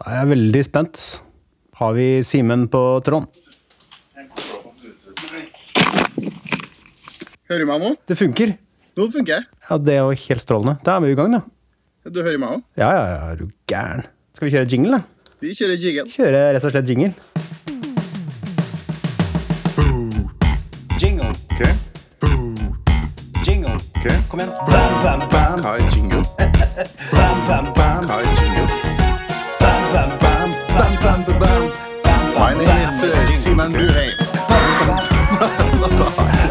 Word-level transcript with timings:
Da 0.00 0.10
er 0.10 0.16
jeg 0.22 0.30
veldig 0.32 0.62
spent. 0.66 1.00
Har 1.78 1.94
vi 1.96 2.06
Simen 2.26 2.66
på 2.70 2.80
tråden? 3.06 3.28
Hører 7.50 7.60
du 7.62 7.68
meg 7.68 7.82
nå? 7.82 7.90
Det 8.08 8.16
funker. 8.18 8.54
Nå 8.98 9.08
funker 9.12 9.34
jeg. 9.36 9.46
Ja, 9.68 9.78
Det 9.78 9.94
er 9.94 10.02
jo 10.02 10.14
helt 10.26 10.42
strålende. 10.42 10.76
Da 10.86 10.96
er 10.96 11.04
vi 11.04 11.12
i 11.12 11.18
gang, 11.18 11.34
da. 11.36 11.42
Du 12.10 12.20
hører 12.22 12.38
meg 12.38 12.56
òg? 12.56 12.62
Ja, 12.78 12.90
ja, 12.92 13.04
ja, 13.14 13.20
er 13.32 13.36
du 13.40 13.46
gæren. 13.70 14.04
Skal 14.34 14.48
vi 14.48 14.54
kjøre 14.56 14.68
jingle, 14.70 14.98
da? 14.98 15.30
Vi 15.40 15.54
kjører 15.56 15.78
jingle. 15.80 16.06
Kjøre 16.10 16.42
rett 16.56 16.64
og 16.68 16.74
slett 16.74 16.88
jingle. 16.88 17.12
Jingle. 21.00 21.32
Jingle. 23.44 23.76
Kom 24.30 24.40
igjen. 24.40 24.52
Bam, 24.68 24.98
bam, 25.04 25.28
bam. 25.32 25.62
Hva 25.64 25.76
er 25.78 25.88
jingle? 25.92 26.24
Bam, 27.14 27.38
bam, 27.48 27.72
bam. 27.76 28.08
Hva 28.10 28.20
er 28.20 28.36
jingle? 28.40 28.93
My 32.84 32.90
name 32.90 33.00
is 33.00 33.04
uh, 33.04 33.30
Simen 33.32 33.72
Bruheim. 33.72 34.18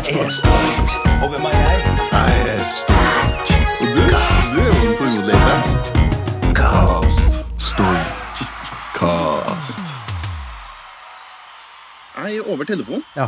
Jeg 0.01 0.15
er 0.17 0.31
stolt 0.33 0.95
over 1.21 1.37
meg, 1.43 1.53
jeg. 1.53 1.77
Jeg 2.09 2.39
er 2.53 2.63
stolt. 2.73 3.51
Og 3.83 3.91
du? 3.93 3.99
Du 4.01 4.57
er 4.57 4.65
jo 4.65 4.73
en 4.73 4.95
programleder. 4.97 5.61
Stolt. 7.61 8.41
Cast. 8.97 9.93
Jeg 12.17 12.39
er 12.41 12.49
over 12.49 12.65
telefon, 12.65 13.05
Ja. 13.13 13.27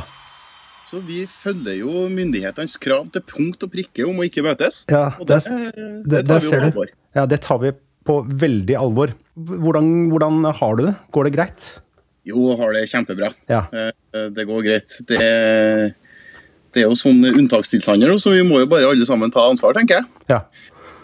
så 0.90 0.98
vi 1.06 1.28
følger 1.30 1.78
jo 1.84 2.08
myndighetenes 2.10 2.74
krav 2.82 3.06
til 3.14 3.22
punkt 3.22 3.70
og 3.70 3.76
prikke 3.78 4.10
om 4.10 4.18
å 4.18 4.26
ikke 4.26 4.42
møtes. 4.50 4.82
Ja, 4.90 5.12
og 5.20 5.30
det, 5.30 5.44
det, 5.46 5.72
det, 6.10 6.26
det 6.26 6.28
tar 6.34 6.42
vi 6.42 6.50
jo 6.58 6.66
alvor. 6.72 6.90
Ja, 7.14 7.30
det 7.30 7.44
tar 7.46 7.62
vi 7.62 7.76
på 8.06 8.24
veldig 8.26 8.82
alvor. 8.82 9.14
Hvordan, 9.38 10.10
hvordan 10.10 10.46
har 10.58 10.82
du 10.82 10.88
det? 10.90 10.98
Går 11.14 11.30
det 11.30 11.38
greit? 11.38 11.74
Jo, 12.26 12.56
har 12.58 12.74
det 12.74 12.88
kjempebra. 12.90 13.30
Ja. 13.52 13.66
Eh, 13.72 13.92
Det 14.36 14.46
går 14.48 14.64
greit. 14.66 14.96
Det, 15.08 15.20
det 16.74 16.82
er 16.82 16.88
jo 16.90 16.96
sånne 16.98 17.34
unntakstilstander, 17.38 18.16
så 18.20 18.34
vi 18.34 18.42
må 18.48 18.64
jo 18.64 18.70
bare 18.72 18.88
alle 18.90 19.06
sammen 19.08 19.32
ta 19.34 19.46
ansvar, 19.50 19.76
tenker 19.78 20.02
jeg. 20.02 20.10
Ja. 20.32 20.40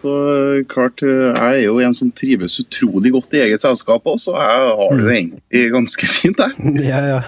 Så 0.01 0.15
eh, 0.33 0.63
klart, 0.71 1.03
eh, 1.05 1.29
Jeg 1.37 1.61
er 1.61 1.65
jo 1.67 1.77
en 1.85 1.93
som 1.93 2.09
trives 2.17 2.57
utrolig 2.63 3.11
godt 3.13 3.33
i 3.37 3.43
eget 3.45 3.61
selskap 3.61 4.07
òg, 4.09 4.17
så 4.23 4.33
jeg 4.33 4.75
har 4.81 4.95
det 4.97 5.05
jo 5.05 5.13
egentlig 5.13 5.65
ganske 5.77 6.05
fint, 6.09 6.41
jeg. 6.41 6.51
ja, 6.91 7.01
ja. 7.15 7.21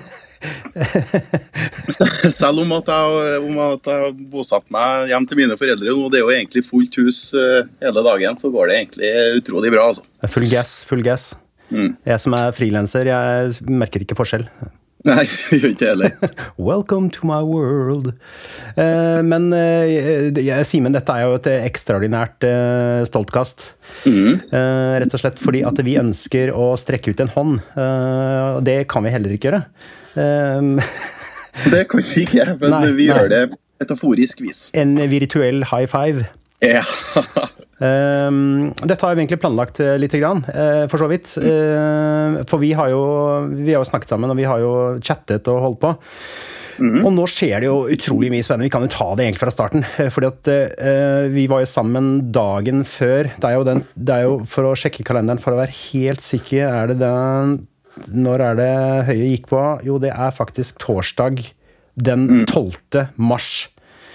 Selv 2.36 2.60
om 2.62 2.72
at 2.76 2.88
jeg, 2.90 3.38
om 3.42 3.58
at 3.66 3.88
jeg 3.88 4.02
har 4.04 4.12
bosatt 4.32 4.68
meg 4.72 5.10
hjem 5.10 5.26
til 5.28 5.40
mine 5.40 5.56
foreldre 5.58 5.94
nå, 5.96 6.06
det 6.12 6.20
er 6.20 6.24
jo 6.24 6.32
egentlig 6.34 6.62
fullt 6.66 6.98
hus 7.00 7.20
eh, 7.36 7.66
hele 7.82 8.04
dagen, 8.06 8.38
så 8.40 8.50
går 8.54 8.70
det 8.70 8.78
egentlig 8.80 9.10
utrolig 9.40 9.72
bra, 9.74 9.88
altså. 9.92 10.06
Full 10.32 10.48
gass, 10.52 10.78
full 10.88 11.04
gass. 11.06 11.24
Mm. 11.70 11.96
Jeg 12.06 12.20
som 12.22 12.34
er 12.38 12.52
frilanser, 12.54 13.08
jeg 13.10 13.54
merker 13.70 14.04
ikke 14.04 14.16
forskjell. 14.18 14.44
Nei, 15.06 15.22
gjør 15.54 15.68
ikke 15.70 15.86
heller. 15.90 16.14
Welcome 16.68 17.10
to 17.14 17.26
my 17.28 17.40
world. 17.46 18.08
Eh, 18.78 19.20
men 19.26 19.48
eh, 19.54 20.62
Simen, 20.66 20.94
dette 20.96 21.14
er 21.14 21.26
jo 21.28 21.36
et 21.38 21.46
ekstraordinært 21.52 22.46
eh, 22.48 23.02
stoltkast. 23.06 23.68
Eh, 24.06 24.96
rett 25.02 25.14
og 25.14 25.22
slett 25.22 25.38
fordi 25.42 25.62
at 25.68 25.78
vi 25.86 25.94
ønsker 26.00 26.50
å 26.54 26.72
strekke 26.80 27.14
ut 27.14 27.22
en 27.22 27.30
hånd. 27.36 27.60
Eh, 27.76 28.48
og 28.56 28.64
det 28.66 28.80
kan 28.90 29.06
vi 29.06 29.14
heller 29.14 29.36
ikke 29.36 29.52
gjøre. 29.52 29.62
Eh, 30.16 30.96
Det 31.72 31.86
kan 31.88 32.02
vi 32.04 32.26
ikke, 32.26 32.42
men 32.60 32.68
Nei, 32.74 32.80
vi 32.92 33.06
nei. 33.06 33.14
gjør 33.16 33.30
det 33.32 33.38
metaforisk 33.80 34.42
vis. 34.44 34.58
en 34.76 34.90
virtuell 35.08 35.62
high 35.70 35.86
five. 35.88 36.26
Ja. 36.60 36.82
Um, 37.76 38.70
dette 38.88 39.04
har 39.04 39.12
vi 39.12 39.20
egentlig 39.20 39.40
planlagt 39.42 39.82
litt 39.82 40.06
lite 40.06 40.20
grann, 40.22 40.40
eh, 40.48 40.86
for 40.88 41.02
så 41.02 41.10
vidt. 41.10 41.34
Uh, 41.36 42.42
for 42.48 42.62
vi 42.62 42.72
har, 42.76 42.88
jo, 42.92 43.02
vi 43.52 43.74
har 43.74 43.82
jo 43.82 43.90
snakket 43.90 44.14
sammen, 44.14 44.32
og 44.32 44.38
vi 44.38 44.48
har 44.48 44.62
jo 44.62 44.72
chattet 45.04 45.50
og 45.52 45.64
holdt 45.64 45.82
på. 45.84 45.96
Og 46.76 47.08
nå 47.14 47.24
skjer 47.30 47.62
det 47.62 47.68
jo 47.70 47.86
utrolig 47.92 48.28
mye 48.32 48.44
spennende. 48.44 48.68
Vi 48.68 48.72
kan 48.74 48.84
jo 48.84 48.92
ta 48.92 49.08
det 49.16 49.26
egentlig 49.26 49.42
fra 49.44 49.54
starten. 49.54 49.84
eh, 50.02 50.10
fordi 50.12 50.28
at 50.28 50.50
uh, 50.52 51.28
vi 51.32 51.46
var 51.50 51.62
jo 51.64 51.70
sammen 51.70 52.10
dagen 52.32 52.84
før. 52.84 53.30
Det 53.36 53.48
er 53.48 53.56
jo, 53.56 53.64
den, 53.68 53.84
det 53.96 54.16
er 54.16 54.26
jo 54.28 54.38
for 54.50 54.68
å 54.68 54.76
sjekke 54.78 55.06
kalenderen, 55.06 55.40
for 55.42 55.56
å 55.56 55.60
være 55.60 55.76
helt 55.92 56.24
sikker, 56.24 56.68
er 56.68 56.92
det 56.92 57.00
den 57.04 57.58
Når 58.12 58.42
er 58.44 58.58
det 58.58 58.72
Høie 59.08 59.30
gikk 59.32 59.48
på? 59.48 59.62
Jo, 59.86 59.96
det 60.02 60.12
er 60.12 60.34
faktisk 60.36 60.76
torsdag 60.82 61.46
den 61.96 62.44
12. 62.44 63.08
mars. 63.16 63.70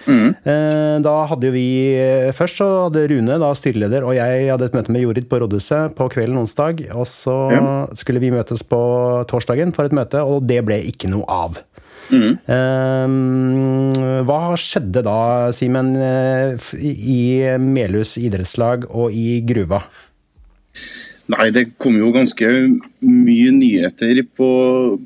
Eh, 0.07 0.99
Da 1.03 1.15
hadde 1.29 1.51
vi 1.53 1.65
eh, 1.95 2.31
Først 2.33 2.57
så 2.61 2.67
hadde 2.89 3.07
Rune, 3.11 3.37
da 3.39 3.51
styreleder, 3.53 4.03
og 4.07 4.15
jeg 4.15 4.47
hadde 4.49 4.65
et 4.65 4.73
møte 4.73 4.91
med 4.91 5.01
Jorid 5.05 5.27
på 5.29 5.39
rådhuset 5.43 5.95
på 5.95 6.09
kvelden 6.09 6.37
onsdag. 6.41 6.85
Og 6.95 7.05
så 7.05 7.35
Ja. 7.51 7.87
skulle 7.95 8.19
vi 8.19 8.31
møtes 8.31 8.63
på 8.63 8.81
torsdagen 9.27 9.73
for 9.75 9.85
et 9.85 9.91
møte, 9.93 10.21
og 10.25 10.45
det 10.47 10.63
ble 10.65 10.81
ikke 10.81 11.09
noe 11.09 11.25
av. 11.27 11.59
Eh, 12.11 13.07
hva 14.27 14.39
skjedde 14.59 15.03
da, 15.05 15.51
Simen, 15.55 15.93
eh, 15.95 16.57
i 16.81 17.57
Melhus 17.57 18.17
idrettslag 18.17 18.85
og 18.89 19.11
i 19.15 19.41
Gruva? 19.47 19.83
Nei, 21.31 21.47
det 21.53 21.67
kom 21.81 21.95
jo 21.99 22.11
ganske 22.13 22.47
mye 23.05 23.51
nyheter 23.55 24.21
på, 24.37 24.49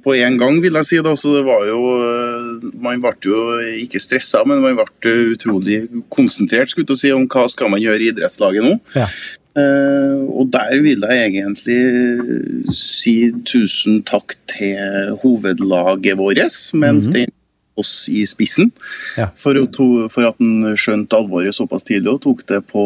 på 0.04 0.16
en 0.16 0.38
gang, 0.42 0.60
vil 0.64 0.78
jeg 0.80 0.90
si. 0.90 1.00
da, 1.06 1.14
så 1.20 1.36
det 1.38 1.46
var 1.48 1.66
jo, 1.70 1.80
eh, 2.02 2.68
Man 2.82 3.04
ble 3.04 3.14
jo 3.28 3.42
ikke 3.84 4.02
stressa, 4.02 4.46
men 4.48 4.64
man 4.64 4.80
ble 4.80 5.16
utrolig 5.36 5.84
konsentrert 6.14 6.74
skulle 6.74 6.88
jeg 6.96 7.04
si, 7.04 7.16
om 7.16 7.28
hva 7.30 7.48
skal 7.52 7.74
man 7.74 7.84
gjøre 7.84 8.08
i 8.08 8.12
idrettslaget 8.14 8.66
nå. 8.66 8.78
Ja. 8.98 9.10
Uh, 9.56 10.26
og 10.36 10.50
der 10.52 10.82
vil 10.84 11.06
jeg 11.08 11.30
egentlig 11.30 12.74
si 12.76 13.30
tusen 13.48 14.02
takk 14.04 14.36
til 14.52 15.16
hovedlaget 15.22 16.20
vårt, 16.20 16.60
med 16.76 17.00
Stein 17.06 17.32
oss 17.80 17.94
i 18.12 18.24
spissen. 18.28 18.72
Ja. 19.20 19.30
For, 19.40 19.58
to, 19.76 19.88
for 20.12 20.28
at 20.30 20.40
han 20.40 20.76
skjønte 20.80 21.18
alvoret 21.20 21.56
såpass 21.56 21.86
tidlig 21.88 22.14
og 22.14 22.22
tok 22.24 22.46
det, 22.50 22.62
på, 22.72 22.84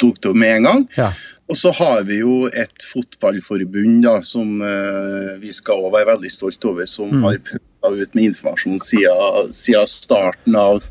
tok 0.00 0.20
det 0.24 0.34
med 0.36 0.58
en 0.58 0.68
gang. 0.68 0.84
Ja. 0.98 1.10
Og 1.54 1.58
så 1.60 1.70
har 1.78 2.00
vi 2.08 2.16
jo 2.18 2.48
et 2.50 2.82
fotballforbund 2.82 4.00
da, 4.02 4.16
som 4.26 4.56
eh, 4.66 5.36
vi 5.38 5.52
skal 5.54 5.84
være 5.86 6.08
veldig 6.16 6.32
stolt 6.34 6.66
over, 6.66 6.88
som 6.90 7.12
har 7.22 7.38
putta 7.46 7.92
ut 7.94 8.16
med 8.18 8.24
informasjon 8.32 8.80
siden, 8.82 9.52
siden 9.54 9.86
starten 9.86 10.58
av 10.58 10.82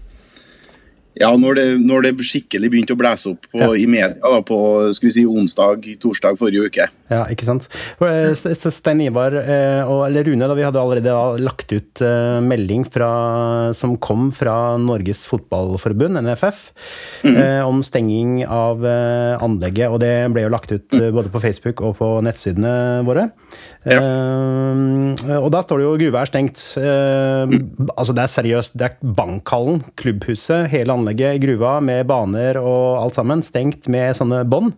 Ja, 1.19 1.34
når 1.38 1.57
det, 1.59 1.66
når 1.84 2.07
det 2.07 2.25
skikkelig 2.25 2.72
begynte 2.72 2.96
å 2.96 2.97
blæse 2.97 3.34
opp 3.35 3.44
på, 3.51 3.59
Ja. 3.59 3.68
i 3.75 3.84
media 3.85 4.16
da, 4.18 4.40
på 4.41 4.57
skal 4.96 5.09
vi 5.09 5.13
si, 5.18 5.25
onsdag, 5.28 5.84
torsdag 6.01 6.40
forrige 6.40 6.72
uke. 6.72 6.88
Ja, 7.13 7.24
ikke 7.29 7.46
sant. 7.46 7.68
Eh, 8.01 8.31
St- 8.34 8.53
St- 8.57 8.72
Stein 8.74 9.01
Ivar, 9.06 9.35
eh, 9.38 9.81
og, 9.85 10.06
eller 10.07 10.25
Rune, 10.28 10.47
da, 10.50 10.56
vi 10.57 10.63
hadde 10.66 10.81
allerede 10.81 11.13
lagt 11.44 11.72
ut 11.75 12.01
eh, 12.01 12.40
melding 12.41 12.85
fra, 12.90 13.09
som 13.78 13.96
kom 14.01 14.31
fra 14.35 14.56
Norges 14.81 15.25
Fotballforbund, 15.29 16.18
NFF, 16.25 16.63
eh, 17.29 17.62
om 17.68 17.84
stenging 17.85 18.41
av 18.47 18.81
anlegget. 18.84 19.91
Og 19.94 20.00
det 20.03 20.13
ble 20.34 20.47
jo 20.47 20.53
lagt 20.53 20.72
ut 20.74 20.97
både 21.13 21.29
på 21.34 21.41
Facebook 21.44 21.84
og 21.85 21.97
på 22.01 22.09
nettsidene 22.25 22.75
våre. 23.07 23.30
Ja. 23.84 24.00
og 25.44 25.50
da 25.51 25.59
står 25.66 25.81
det 25.81 25.84
jo 25.85 25.95
gruva 26.00 26.22
er 26.24 26.30
stengt. 26.30 26.62
Altså 26.80 28.13
Det 28.16 28.24
er 28.24 28.31
seriøst. 28.31 28.78
Det 28.80 28.88
er 28.88 29.13
bankhallen, 29.18 29.81
klubbhuset, 30.00 30.69
hele 30.72 30.95
anlegget, 30.95 31.41
gruva 31.44 31.75
med 31.84 32.07
baner 32.09 32.59
og 32.62 33.01
alt 33.03 33.18
sammen, 33.19 33.44
stengt 33.45 33.90
med 33.91 34.16
sånne 34.18 34.44
bånd. 34.50 34.72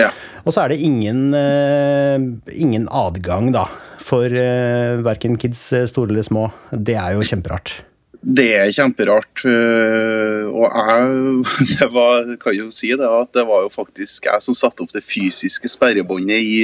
Ja. 0.00 0.10
Og 0.42 0.54
så 0.54 0.64
er 0.64 0.72
det 0.72 0.82
ingen, 0.82 1.30
eh, 1.38 2.18
ingen 2.58 2.88
adgang, 2.90 3.52
da, 3.54 3.68
for 4.02 4.26
uh, 4.26 4.98
verken 5.06 5.38
kids 5.38 5.62
eh, 5.72 5.86
store 5.86 6.10
eller 6.10 6.26
små. 6.26 6.48
Det 6.74 6.96
er 6.98 7.14
jo 7.14 7.22
kjemperart. 7.26 7.76
Det 8.22 8.48
er 8.58 8.70
kjemperart. 8.74 9.44
Og 9.46 10.66
jeg 10.66 11.06
det 11.78 11.88
var, 11.94 12.34
kan 12.42 12.58
jo 12.58 12.70
si 12.74 12.90
det, 12.94 13.06
at 13.06 13.32
det 13.34 13.46
var 13.46 13.66
jo 13.66 13.72
faktisk 13.72 14.26
jeg 14.30 14.44
som 14.44 14.58
satte 14.58 14.82
opp 14.82 14.94
det 14.94 15.04
fysiske 15.06 15.70
sperrebåndet 15.70 16.42
i 16.42 16.60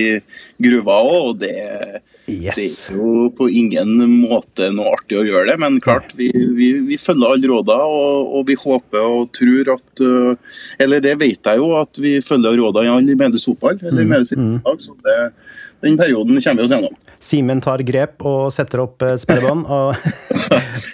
gruva 0.63 1.01
òg, 1.07 1.33
og 1.33 1.41
det, 1.43 1.55
det 2.29 2.53
er 2.53 2.97
jo 2.97 3.29
på 3.37 3.49
ingen 3.49 3.95
måte 4.21 4.69
noe 4.75 4.93
artig 4.99 5.17
å 5.17 5.25
gjøre 5.27 5.47
det. 5.51 5.57
Men 5.63 5.79
klart, 5.85 6.13
vi, 6.19 6.29
vi, 6.33 6.71
vi 6.87 6.99
følger 7.01 7.35
alle 7.35 7.51
rådene, 7.51 7.87
og, 7.99 8.35
og 8.39 8.45
vi 8.51 8.57
håper 8.61 9.07
og 9.07 9.31
tror 9.37 9.73
at 9.77 10.03
øh, 10.05 10.59
Eller 10.79 11.03
det 11.05 11.15
vet 11.21 11.49
jeg 11.51 11.63
jo, 11.63 11.73
at 11.79 12.01
vi 12.03 12.19
følger 12.25 12.59
rådene 12.61 12.91
i 12.91 12.93
alle 12.93 13.17
Medus 13.19 13.49
fotball, 13.49 13.81
eller 13.83 14.09
Medus 14.09 14.35
idrettslag, 14.37 14.85
så 14.85 14.97
det, 15.07 15.19
den 15.85 15.97
perioden 15.99 16.41
kommer 16.41 16.63
vi 16.63 16.67
oss 16.67 16.73
gjennom. 16.75 16.97
Simen 17.19 17.61
tar 17.61 17.83
grep 17.87 18.23
og 18.27 18.53
setter 18.55 18.85
opp 18.85 19.03
eh, 19.03 19.17
sperrebånd. 19.19 19.67
Og 19.67 19.95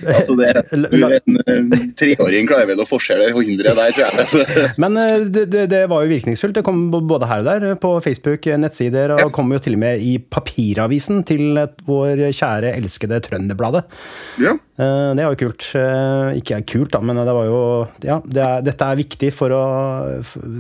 Altså 0.05 0.35
det, 0.37 0.49
er 0.51 0.65
En 0.75 1.37
øh, 1.47 1.75
treåring 1.99 2.49
klarer 2.49 2.67
vel 2.69 2.81
å 2.83 2.87
forskjelle 2.89 3.29
og 3.33 3.45
hindre 3.47 3.75
der, 3.77 3.93
tror 3.95 4.43
jeg. 4.43 4.65
Men 4.83 4.99
eh, 5.01 5.25
det, 5.29 5.45
det, 5.53 5.65
det 5.73 5.83
var 5.93 6.05
jo 6.05 6.13
virkningsfullt. 6.13 6.57
Det 6.59 6.65
kom 6.67 6.87
både 6.93 7.29
her 7.31 7.45
og 7.45 7.49
der, 7.49 7.77
på 7.81 7.93
Facebook, 8.05 8.49
eh, 8.51 8.59
nettsider, 8.61 9.15
og 9.17 9.25
Ja. 9.25 9.31
kom 9.35 9.53
jo 9.55 9.61
til 9.63 9.77
og 9.79 9.83
med 9.85 10.03
i 10.05 10.17
papiravisen 10.19 11.23
til 11.29 11.59
vår 11.87 12.27
kjære, 12.35 12.75
elskede 12.81 13.21
Trønderbladet. 13.25 13.85
Ja. 14.43 14.57
Eh, 14.77 15.15
Det 15.15 15.23
var 15.23 15.35
jo 15.37 15.39
kult. 15.39 15.67
Eh, 15.79 16.39
Ikke 16.41 16.59
kult, 16.67 16.91
da, 16.91 17.01
men 17.01 17.17
det 17.17 17.35
var 17.37 17.47
jo 17.47 17.59
Ja, 18.03 18.19
det 18.27 18.43
er, 18.43 18.65
dette 18.67 18.89
er 18.91 18.99
viktig 18.99 19.31
for 19.33 19.55
å 19.55 19.63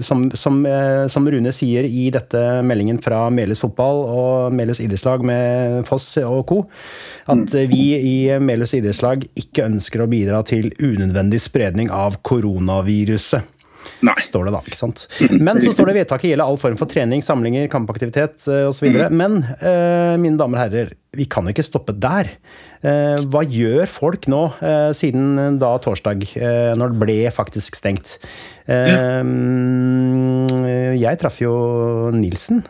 Som, 0.06 0.28
som, 0.38 0.60
eh, 0.66 1.06
som 1.10 1.26
Rune 1.26 1.50
sier 1.54 1.84
i 1.88 2.10
dette 2.14 2.62
meldingen 2.62 3.00
fra 3.02 3.26
Melhus 3.30 3.64
fotball 3.64 4.04
og 4.06 4.54
Melhus 4.54 4.78
idrettslag 4.84 5.24
med 5.26 5.82
Foss 5.88 6.12
og 6.22 6.44
co., 6.46 6.60
at 7.26 7.54
vi 7.70 7.96
i 7.96 8.38
Melhus 8.38 8.74
idrettslag 8.76 9.24
ikke 9.40 9.64
ønsker 9.64 10.04
å 10.04 10.08
bidra 10.10 10.42
til 10.46 10.70
unødvendig 10.78 11.40
spredning 11.40 11.90
av 11.90 12.18
koronaviruset 12.22 13.53
Nei. 14.04 14.14
står 14.20 14.48
det 14.48 14.52
da, 14.54 14.60
ikke 14.66 14.78
sant? 14.80 15.04
Men 15.32 15.60
så 15.62 15.72
står 15.74 15.90
det 15.90 15.96
vedtaket 16.02 16.30
gjelder 16.32 16.46
all 16.50 16.58
form 16.60 16.76
for 16.80 16.90
trening, 16.90 17.22
samlinger, 17.24 17.68
kampaktivitet 17.72 18.46
eh, 18.50 18.66
osv. 18.70 18.88
Men 19.14 19.40
eh, 19.60 20.14
mine 20.20 20.36
damer 20.40 20.58
og 20.58 20.62
herrer, 20.64 20.92
vi 21.14 21.26
kan 21.30 21.46
jo 21.46 21.54
ikke 21.54 21.64
stoppe 21.66 21.94
der. 22.02 22.32
Eh, 22.84 23.20
hva 23.30 23.44
gjør 23.46 23.86
folk 23.90 24.26
nå, 24.32 24.42
siden 24.98 25.58
da 25.62 25.74
torsdag, 25.84 26.24
når 26.76 26.94
det 26.94 27.00
ble 27.04 27.18
faktisk 27.34 27.78
stengt? 27.78 28.16
Eh, 28.66 29.22
Jeg 31.00 31.20
traff 31.20 31.38
jo 31.42 31.54
Nilsen, 32.14 32.62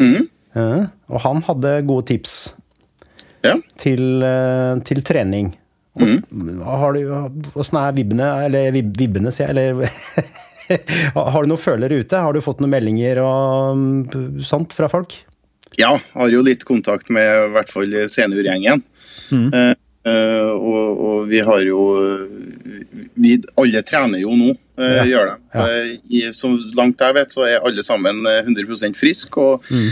eh, 0.00 0.82
og 1.10 1.20
han 1.24 1.42
hadde 1.46 1.78
gode 1.88 2.06
tips 2.12 2.36
til, 3.80 4.02
til 4.84 5.02
trening. 5.06 5.52
Har 5.96 6.92
du, 6.96 7.00
Åssen 7.56 7.78
er 7.80 7.94
vibbene, 7.96 8.26
eller 8.46 8.72
vib, 8.74 8.90
vibbene, 8.98 9.32
sier 9.34 9.52
jeg, 9.54 9.56
eller 9.56 9.88
Har 11.16 11.44
du 11.46 11.50
noen 11.52 11.62
følere 11.62 12.00
ute? 12.02 12.18
Har 12.20 12.34
du 12.34 12.40
fått 12.42 12.60
noen 12.60 12.72
meldinger 12.74 13.20
og 13.22 13.78
mm, 13.78 14.42
sånt 14.44 14.74
fra 14.76 14.88
folk? 14.92 15.14
Ja, 15.78 15.92
har 16.16 16.30
jo 16.32 16.42
litt 16.46 16.64
kontakt 16.66 17.10
med 17.12 17.26
i 17.26 17.50
hvert 17.54 17.70
fall 17.70 17.92
seniorgjengen. 18.10 18.82
Eh, 19.30 19.72
eh, 20.10 20.50
og, 20.54 21.00
og 21.06 21.24
vi 21.30 21.40
har 21.44 21.62
jo 21.66 21.80
vi, 23.16 23.36
Alle 23.60 23.82
trener 23.86 24.20
jo 24.22 24.34
nå, 24.38 24.52
eh, 24.78 24.94
Ja. 25.00 25.04
gjør 25.10 25.30
de. 25.32 25.36
Ja. 25.54 25.66
Eh, 25.66 25.90
i, 26.18 26.22
så 26.36 26.50
langt 26.78 27.00
jeg 27.02 27.16
vet, 27.18 27.34
så 27.34 27.46
er 27.48 27.62
alle 27.66 27.84
sammen 27.86 28.24
eh, 28.30 28.42
100 28.46 28.94
friske. 28.98 29.36
Og 29.42 29.70
eh, 29.70 29.90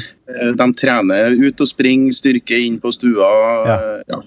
de 0.56 0.66
trener 0.74 1.34
ut 1.36 1.60
og 1.60 1.68
springer, 1.68 2.12
styrke 2.16 2.56
inn 2.64 2.78
på 2.80 2.92
stua. 2.96 3.30
Ja. 3.68 3.74
eh, 3.76 4.02
Ja, 4.08 4.20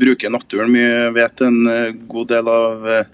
bruker 0.00 0.30
naturen 0.32 0.72
mye. 0.72 1.10
Vet 1.16 1.40
en 1.46 1.66
eh, 1.66 1.92
god 2.08 2.28
del 2.28 2.48
av 2.48 2.86
eh, 2.88 3.04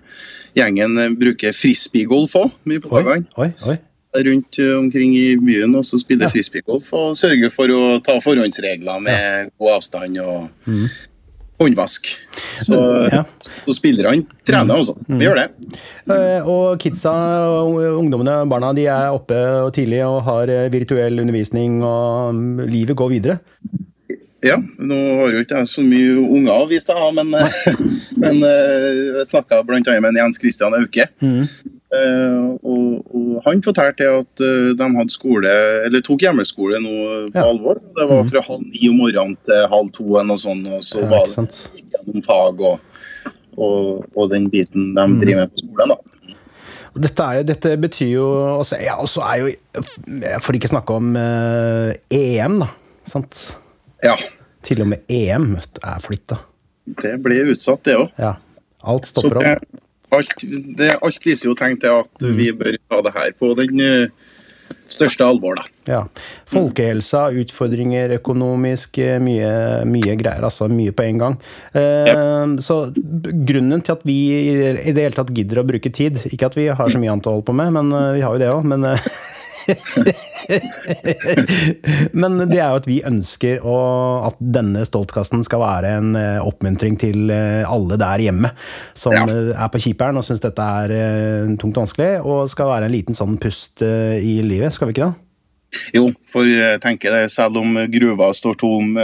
gjengen 0.58 0.98
eh, 0.98 1.10
bruker 1.14 1.52
frisbeegolf 1.54 2.34
òg, 2.40 2.50
mye 2.64 2.80
på 2.82 2.88
dagene 2.96 3.78
rundt 4.16 4.56
omkring 4.78 5.10
i 5.12 5.36
byen 5.36 5.74
og 5.76 5.84
så 5.84 5.98
spille 6.00 6.24
Ja. 6.24 6.30
frisbeegolf 6.32 6.86
og 6.96 7.16
sørger 7.20 7.50
for 7.52 7.68
å 7.68 7.98
ta 8.00 8.14
forhåndsregler 8.24 9.02
med 9.04 9.50
god 9.58 9.74
avstand 9.76 10.16
og 10.22 10.48
håndvask. 11.60 12.08
Så, 12.60 12.76
Ja. 13.12 13.22
så 13.64 13.74
spillerne 13.76 14.26
trener 14.46 14.76
også. 14.82 14.94
Vi 15.08 15.24
gjør 15.24 15.38
det. 15.40 15.48
Eh, 16.10 16.46
Og 16.46 16.78
kidsa, 16.82 17.12
ungdommene, 17.96 18.48
barna, 18.48 18.72
de 18.76 18.86
er 18.86 19.10
oppe 19.14 19.34
og 19.64 19.72
tidlig 19.74 20.02
og 20.06 20.22
har 20.28 20.48
eh, 20.52 20.68
virtuell 20.72 21.20
undervisning, 21.20 21.82
og 21.82 22.34
mm, 22.34 22.66
livet 22.70 22.96
går 22.96 23.10
videre. 23.16 23.38
Ja, 24.44 24.58
nå 24.78 24.94
har 25.22 25.32
jo 25.32 25.40
ikke 25.42 25.58
jeg 25.62 25.66
så 25.72 25.82
mye 25.82 26.18
unger 26.20 26.52
å 26.60 26.66
vise 26.70 26.92
deg, 26.92 27.14
men, 27.16 27.32
men 28.22 28.42
eh, 28.44 29.00
jeg 29.22 29.26
snakka 29.32 29.62
bl.a. 29.66 29.80
med 30.00 30.12
en 30.12 30.20
Jens 30.26 30.38
Christian 30.38 30.76
Auke. 30.76 31.08
Eh, 31.08 31.56
og, 32.62 33.14
og 33.14 33.42
Han 33.46 33.62
fortalte 33.64 34.08
at 34.10 34.42
eh, 34.44 34.72
de 34.78 34.88
hadde 34.96 35.12
skole, 35.14 35.52
eller 35.86 36.02
tok 36.06 36.24
hjemmeskole 36.26 36.80
nå 36.82 36.94
på 37.30 37.38
Ja. 37.40 37.44
alvor. 37.50 37.80
Det 37.96 38.08
var 38.10 38.24
fra 38.30 38.42
halv 38.48 38.64
ni 38.70 38.88
om 38.90 38.98
morgenen 39.02 39.36
til 39.46 39.66
halv 39.72 39.92
to 39.96 40.04
og, 40.16 40.38
sånn. 40.42 40.64
Og 40.72 40.82
så 40.86 41.00
Ja, 41.02 41.08
var 41.10 41.26
det 41.26 41.60
gjennom 41.92 42.24
fag 42.26 42.60
og, 42.60 42.78
og, 43.58 44.30
den 44.30 44.48
biten 44.52 44.94
de 44.94 45.06
Mm. 45.06 45.20
driver 45.20 45.40
med 45.44 45.52
på 45.54 45.62
skolen. 45.64 45.88
da. 45.88 45.96
Dette, 46.96 47.20
er 47.22 47.34
jo, 47.36 47.42
dette 47.44 47.76
betyr 47.76 48.08
jo 48.14 48.26
altså, 48.58 48.78
Ja, 48.80 48.94
og 48.96 49.06
så 49.12 49.20
er 49.20 49.36
jo 49.42 49.46
Jeg 50.08 50.40
får 50.40 50.54
ikke 50.56 50.70
snakke 50.72 50.94
om 50.96 51.10
eh, 51.16 51.92
EM, 52.10 52.60
da. 52.60 52.68
Sant? 53.04 53.56
Ja, 54.02 54.14
Til 54.62 54.80
og 54.82 54.88
med 54.88 55.02
EM 55.08 55.56
er 55.84 56.00
flytta. 56.00 56.38
det 57.02 57.22
ble 57.22 57.42
utsatt, 57.52 57.82
det 57.84 57.96
òg. 57.96 58.08
Ja. 58.18 58.36
Alt 58.82 59.06
stopper 59.06 59.36
opp. 59.38 59.62
Alt, 60.16 60.46
det, 60.76 60.94
alt 61.02 61.26
viser 61.26 61.50
jo 61.50 61.54
tegn 61.58 61.78
til 61.82 62.00
at 62.02 62.22
Mm. 62.24 62.36
vi 62.38 62.50
bør 62.52 62.76
ta 62.90 63.02
det 63.06 63.12
her 63.14 63.32
på 63.38 63.52
den 63.58 63.80
eh, 63.80 64.08
største 64.88 65.24
alvor, 65.26 65.56
da. 65.58 65.64
Ja. 65.86 66.00
Folkehelsa, 66.50 67.24
utfordringer 67.42 68.16
økonomisk, 68.20 68.98
eh, 69.02 69.18
mye, 69.22 69.50
mye 69.86 70.14
greier. 70.18 70.42
Altså 70.46 70.68
mye 70.70 70.92
på 70.94 71.02
en 71.06 71.18
gang. 71.22 71.36
Eh, 71.74 72.56
Så 72.62 72.76
grunnen 73.46 73.82
til 73.82 73.92
at 73.96 74.02
vi 74.06 74.16
i 74.86 74.92
det 74.92 75.02
hele 75.02 75.14
tatt 75.18 75.32
gidder 75.34 75.62
å 75.62 75.66
bruke 75.66 75.90
tid 75.92 76.18
Ikke 76.30 76.46
at 76.46 76.54
vi 76.58 76.66
har 76.68 76.88
så 76.88 76.98
mye 77.02 77.12
annet 77.14 77.26
å 77.26 77.34
holde 77.36 77.46
på 77.50 77.54
med, 77.54 77.72
men 77.78 77.92
eh, 77.92 78.12
vi 78.18 78.24
har 78.26 78.34
jo 78.34 78.42
det 78.42 78.52
òg. 78.54 78.64
Men, 78.64 78.86
men 82.20 82.38
det 82.50 82.58
er 82.60 82.70
jo 82.70 82.80
at 82.80 82.88
vi 82.88 82.98
ønsker 83.06 83.64
å, 83.66 83.76
at 84.28 84.38
denne 84.40 84.84
stoltkasten 84.86 85.44
skal 85.46 85.62
være 85.62 85.92
en 85.98 86.16
eh, 86.18 86.38
oppmuntring 86.44 86.98
til 87.00 87.30
eh, 87.32 87.62
alle 87.68 87.98
der 88.00 88.24
hjemme 88.26 88.52
som 88.96 89.14
Ja. 89.16 89.24
eh, 89.26 89.52
er 89.56 89.70
på 89.72 89.80
kjiperen 89.82 90.18
og 90.20 90.26
syns 90.26 90.42
dette 90.44 90.62
er 90.62 90.94
tungt 91.60 91.76
og 91.76 91.84
vanskelig, 91.86 92.10
og 92.24 92.50
skal 92.52 92.70
være 92.70 92.88
en 92.90 92.94
liten 92.96 93.16
sånn 93.16 93.36
pust 93.42 93.82
i 93.82 94.38
livet. 94.44 94.74
Skal 94.74 94.90
vi 94.90 94.96
ikke 94.96 95.10
det? 95.10 95.22
Jo, 95.96 96.08
for 96.30 96.46
jeg 96.48 96.80
tenker 96.84 97.12
det, 97.12 97.30
selv 97.34 97.58
om 97.60 97.74
gruva 97.92 98.30
står 98.36 98.54
tom, 98.60 98.94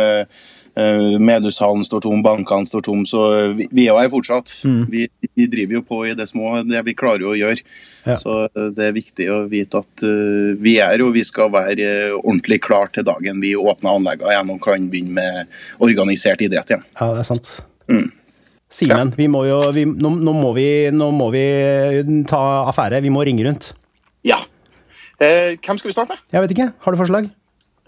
Medhushallen 0.72 1.84
står 1.84 2.04
tom, 2.06 2.22
bankene 2.24 2.64
står 2.68 2.84
tom, 2.86 3.02
så 3.08 3.24
vi, 3.58 3.66
vi 3.74 3.84
er 3.86 3.92
jo 3.92 3.98
her 4.00 4.12
fortsatt. 4.12 4.52
Mm. 4.64 4.84
Vi, 4.92 5.02
vi 5.34 5.46
driver 5.50 5.79
jo 5.79 5.82
på 5.87 5.99
i 6.06 6.14
det 6.17 6.26
små, 6.29 6.55
det 6.69 6.82
vi 6.87 6.94
klarer 6.99 7.25
å 7.31 7.37
gjøre. 7.37 7.64
Ja. 8.05 8.17
Så 8.20 8.37
eh, 8.49 8.70
det 8.76 8.88
er 8.88 8.96
viktig 8.96 9.29
å 9.32 9.38
vite 9.50 9.81
at 9.82 10.05
uh, 10.05 10.52
vi 10.61 10.76
er, 10.82 11.05
og 11.05 11.14
vi 11.17 11.25
skal 11.26 11.52
være 11.55 11.88
uh, 12.12 12.17
ordentlig 12.20 12.61
klar 12.67 12.90
til 12.93 13.06
dagen 13.08 13.40
vi 13.43 13.55
åpner 13.56 13.96
anleggene 13.96 14.34
igjen 14.34 14.52
og 14.52 14.64
kan 14.64 14.88
begynne 14.93 15.17
med 15.17 15.84
organisert 15.84 16.43
idrett 16.44 16.75
igjen. 16.75 16.84
Ja, 16.99 17.12
det 17.17 17.23
er 17.25 17.31
sant. 17.31 17.52
Mm. 17.88 18.11
Simen, 18.73 19.12
vi 19.17 19.29
må 19.29 19.44
jo 19.44 19.58
vi, 19.76 19.84
nå, 19.84 20.14
nå, 20.25 20.32
må 20.37 20.55
vi, 20.56 20.67
nå 20.94 21.11
må 21.12 21.29
vi 21.35 21.44
ta 22.28 22.43
affære. 22.70 23.02
Vi 23.05 23.12
må 23.12 23.25
ringe 23.28 23.44
rundt. 23.44 23.73
Ja. 24.25 24.40
Eh, 25.20 25.58
hvem 25.61 25.78
skal 25.78 25.90
vi 25.90 25.96
starte 25.96 26.14
med? 26.14 26.23
Jeg 26.32 26.44
vet 26.44 26.55
ikke. 26.55 26.70
Har 26.81 26.94
du 26.94 27.00
forslag? 27.00 27.28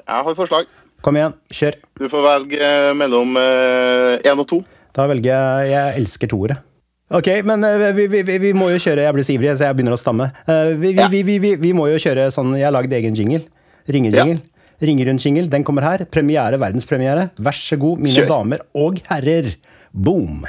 Jeg 0.05 0.29
har 0.29 0.37
forslag. 0.37 0.69
Kom 1.05 1.17
igjen, 1.17 1.32
kjør. 1.52 1.81
Du 2.00 2.05
får 2.12 2.25
velge 2.25 2.69
mellom 3.00 3.32
én 3.37 4.44
og 4.44 4.47
to. 4.49 4.61
Da 4.94 5.08
velger 5.11 5.32
jeg 5.32 5.73
Jeg 5.73 5.99
elsker 6.02 6.31
toere. 6.31 6.61
Ok, 7.10 7.26
men 7.44 7.64
eh, 7.64 7.92
vi, 7.92 8.06
vi, 8.08 8.22
vi, 8.24 8.38
vi 8.40 8.52
må 8.56 8.70
jo 8.72 8.78
kjøre 8.80 9.04
Jeg 9.04 9.14
blir 9.16 9.26
så 9.26 9.34
ivrig, 9.34 9.50
så 9.60 9.66
jeg 9.68 9.76
begynner 9.76 9.94
å 9.96 10.00
stamme. 10.00 10.30
Eh, 10.48 10.72
Vi, 10.80 10.88
vi, 10.88 10.94
Ja. 10.96 11.08
vi, 11.12 11.22
vi, 11.22 11.36
vi, 11.42 11.50
vi 11.60 11.72
må 11.76 11.86
jo 11.92 11.98
kjøre 12.00 12.30
sånn 12.34 12.54
Jeg 12.56 12.64
har 12.68 12.74
lagd 12.74 12.92
egen 12.96 13.14
jingle. 13.18 13.42
Ringejingle. 13.88 14.40
Ringerund-jingle. 14.84 15.49
Den 15.52 15.64
kommer 15.64 15.84
her. 15.87 16.04
Premiere, 16.11 16.58
verdenspremiere. 16.61 17.28
Vær 17.38 17.56
så 17.56 17.76
god, 17.80 18.00
mine 18.02 18.16
Kjør. 18.16 18.30
damer 18.32 18.64
og 18.75 18.99
herrer. 19.11 19.52
Boom! 19.94 20.42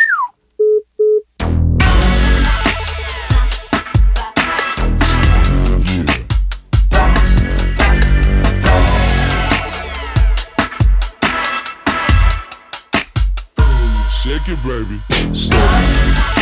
Shake 14.12 14.50
it, 14.50 14.57
baby. 14.63 16.35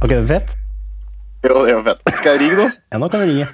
Ok, 0.00 0.08
det 0.08 0.18
er 0.20 0.26
fett. 0.30 0.54
Jo, 1.44 1.54
det 1.64 1.70
er 1.70 1.74
jo 1.76 1.82
fett. 1.86 2.00
Skal 2.20 2.32
jeg 2.36 2.40
ringe 2.44 2.56
nå? 2.62 2.66
Ja, 2.92 2.96
nå 3.02 3.08
kan 3.12 3.20
du 3.20 3.26
ringe. 3.30 3.46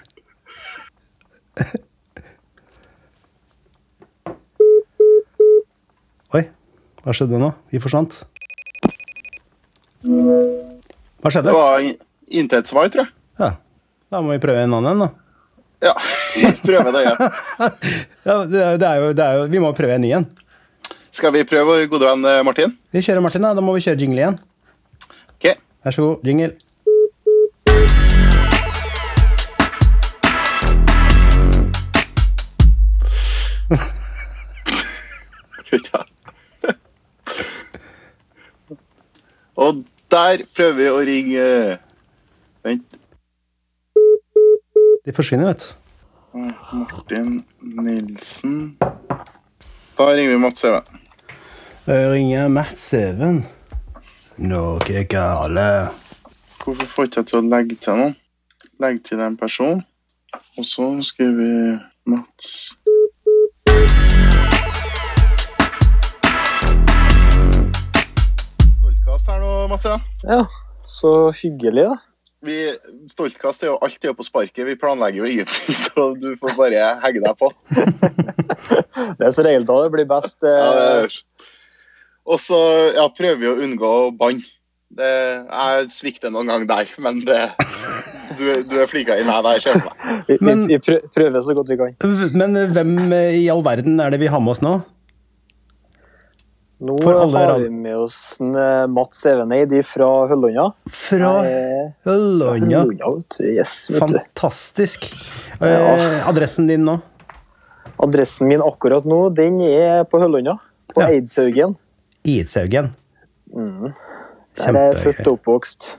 Oi, 6.36 6.42
hva 7.04 7.14
skjedde 7.16 7.38
nå? 7.40 7.50
Vi 7.72 7.80
forsvant. 7.82 8.18
Hva 10.06 11.30
skjedde? 11.32 11.48
Det 11.50 11.54
var 11.56 11.84
in- 11.84 11.98
intet 12.42 12.68
svar, 12.70 12.88
tror 12.92 13.06
jeg. 13.06 13.12
Ja, 13.40 13.50
da 14.12 14.22
må 14.24 14.34
vi 14.34 14.40
prøve 14.42 14.62
en 14.64 14.74
annen 14.76 14.92
en, 14.92 15.00
da. 15.06 15.08
Ja, 15.86 15.94
prøve 16.66 16.92
det 16.94 17.04
igjen. 17.04 17.18
Ja, 18.26 18.34
det, 18.48 18.60
er- 18.88 19.00
jo, 19.02 19.12
det 19.16 19.24
er 19.26 19.40
jo, 19.40 19.46
vi 19.52 19.62
må 19.62 19.72
prøve 19.76 19.96
en 19.98 20.04
ny 20.06 20.12
en. 20.18 20.26
Skal 21.16 21.32
vi 21.32 21.46
prøve 21.48 21.78
gode 21.88 22.04
venn 22.10 22.26
eh, 22.28 22.42
Martin? 22.44 22.74
Vi 22.92 23.00
kjører 23.04 23.22
Martin, 23.24 23.44
da. 23.46 23.54
Da 23.56 23.62
må 23.64 23.72
vi 23.76 23.84
kjøre 23.86 24.00
jingle 24.02 24.20
igjen. 24.20 24.36
Vær 25.86 25.90
så 25.90 26.02
god, 26.02 26.16
jingle. 26.26 26.44
Og 39.56 39.84
Der 40.10 40.38
prøver 40.56 40.72
vi 40.74 40.88
å 40.90 40.98
ringe 41.06 41.78
Vent. 42.66 42.82
De 45.06 45.12
forsvinner, 45.14 45.46
vet 45.52 45.62
du. 45.62 45.70
Martin 46.74 47.44
Nilsen. 47.62 48.74
Da 48.80 50.10
ringer 50.10 50.30
vi 50.34 50.38
Mats 50.48 50.64
Even. 50.66 50.82
Da 51.86 52.10
ringer 52.10 52.48
Mats 52.48 52.94
Even. 52.94 53.46
Noe 54.38 55.04
gale. 55.08 55.68
Hvorfor 56.64 56.86
får 56.94 57.08
ikke 57.08 57.20
jeg 57.22 57.28
til 57.30 57.38
å 57.40 57.44
legge 57.48 57.78
til 57.86 58.00
noen? 58.00 58.16
Legge 58.82 59.02
til 59.10 59.22
en 59.24 59.36
person. 59.40 59.80
Og 60.58 60.64
så 60.68 60.88
skriver 61.08 61.38
vi 61.40 61.52
Mats. 62.12 62.52
Stoltkast 68.80 69.30
her 69.30 69.40
nå, 69.42 69.52
Mats 69.70 69.86
Ja. 69.88 69.96
Ja, 70.26 70.40
så 70.86 71.12
hyggelig, 71.40 71.86
da. 71.90 71.96
Vi, 72.46 72.56
stoltkast 73.10 73.64
er 73.64 73.72
jo 73.72 73.78
alt 73.82 74.04
er 74.06 74.14
på 74.14 74.26
sparket. 74.26 74.62
Vi 74.68 74.76
planlegger 74.78 75.24
jo 75.24 75.30
ingenting, 75.30 75.78
så 75.86 76.10
du 76.20 76.28
får 76.42 76.54
bare 76.58 76.84
hegge 77.04 77.22
deg 77.24 77.38
på. 77.40 77.50
Det 79.18 79.26
er 79.28 79.32
så 79.34 79.44
regel 79.44 79.64
da 79.68 79.76
det 79.84 79.92
blir 79.94 80.08
best. 80.08 80.36
Ja, 80.44 80.56
Eh, 80.56 80.72
det 80.76 81.10
er- 81.10 81.54
Og 82.26 82.40
så 82.42 82.58
ja, 82.96 83.06
prøver 83.14 83.38
vi 83.38 83.46
å 83.52 83.56
unngå 83.62 83.92
bann. 84.18 84.42
Det- 84.96 85.46
Jeg 85.50 85.88
svikter 85.90 86.30
noen 86.30 86.46
gang 86.46 86.66
der, 86.66 86.86
men 86.98 87.20
det, 87.26 87.40
du, 88.38 88.62
du 88.70 88.76
er 88.82 88.86
flinka 88.90 89.16
i 89.18 89.24
meg 89.26 89.42
der, 89.44 89.60
ser 89.60 89.74
jeg 89.74 89.84
meg. 89.84 90.24
vi, 90.28 90.36
Men- 90.40 90.66
vi, 90.70 90.78
vi 90.78 90.98
prøver 91.14 91.42
så 91.46 91.54
godt 91.58 91.68
vi 91.68 91.76
kan. 91.76 91.96
Men 92.38 92.54
hvem 92.74 92.92
i 93.14 93.48
all 93.52 93.62
verden 93.66 94.00
er 94.00 94.10
det 94.10 94.20
vi 94.20 94.26
har 94.32 94.40
med 94.40 94.50
oss 94.56 94.62
nå? 94.62 94.76
Nå 96.86 96.98
For 97.00 97.16
alle 97.16 97.40
har 97.40 97.58
vi 97.62 97.70
med 97.72 97.94
oss 97.96 98.36
en, 98.40 98.50
eh, 98.60 98.86
Mats 98.92 99.22
Eveneid 99.26 99.70
fra 99.88 100.08
Høllånda. 100.28 100.66
Fra 100.92 101.30
Eh, 101.48 101.86
Høllånda. 102.04 102.82
Yes. 103.40 103.88
Fantastisk. 103.96 105.06
Eh, 105.60 106.28
adressen 106.28 106.66
din 106.68 106.84
nå? 106.84 106.98
Adressen 107.98 108.46
min 108.48 108.60
akkurat 108.60 109.06
nå, 109.08 109.22
den 109.34 109.60
er 109.62 110.04
på 110.04 110.20
Høllånda. 110.20 110.58
På 110.92 111.00
Ja. 111.00 111.08
Eidshaugen. 111.14 111.76
Idshaugen. 112.26 112.90
Der 113.52 114.72
er 114.72 114.82
jeg 114.90 114.98
født 115.04 115.26
og 115.26 115.38
oppvokst. 115.38 115.92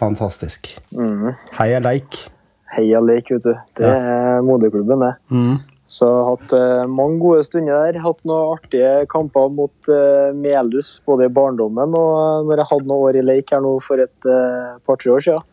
Fantastisk. 0.00 0.74
Mm. 0.92 1.32
Heia 1.58 1.80
leik. 1.82 2.24
Heia 2.74 3.00
Leik, 3.00 3.30
vet 3.30 3.44
du. 3.44 3.54
Det 3.78 3.86
er 3.86 4.42
moderklubben, 4.42 5.02
det. 5.04 5.14
Mm. 5.30 5.56
Så 5.86 6.08
jeg 6.08 6.14
har 6.16 6.30
hatt 6.30 6.54
uh, 6.56 6.90
mange 6.90 7.18
gode 7.20 7.44
stunder 7.44 7.86
der. 7.86 8.00
Hatt 8.02 8.22
noen 8.26 8.54
artige 8.56 8.92
kamper 9.12 9.50
mot 9.52 9.90
uh, 9.92 10.32
Melhus 10.36 10.96
både 11.06 11.28
i 11.28 11.32
barndommen 11.32 11.92
og 11.98 12.48
når 12.48 12.62
jeg 12.62 12.70
hadde 12.70 12.88
noen 12.88 13.10
år 13.10 13.18
i 13.20 13.24
leik 13.24 13.52
her 13.52 13.60
nå 13.62 13.74
for 13.84 14.00
et 14.00 14.30
uh, 14.30 14.80
par-tre 14.86 15.12
år 15.12 15.26
siden. 15.26 15.44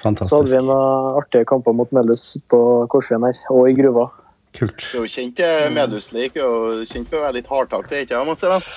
Så 0.00 0.30
hadde 0.38 0.54
vi 0.54 0.62
noen 0.62 1.18
artige 1.18 1.48
kamper 1.50 1.76
mot 1.76 1.90
Melhus 1.92 2.38
på 2.48 2.62
Korsveien 2.92 3.26
her, 3.26 3.42
og 3.52 3.68
i 3.68 3.76
gruva. 3.76 4.06
Kult. 4.56 4.80
Du 4.80 5.02
er 5.02 5.04
jo 5.04 5.10
kjent 5.10 5.36
til 5.38 5.74
medhusleik 5.74 6.38
og 6.42 6.86
kjent 6.88 7.10
for 7.10 7.20
å 7.20 7.26
være 7.26 7.36
litt 7.36 7.50
hardtakt, 7.50 7.92
ikke 7.94 8.16
sant, 8.16 8.30
Mats? 8.30 8.70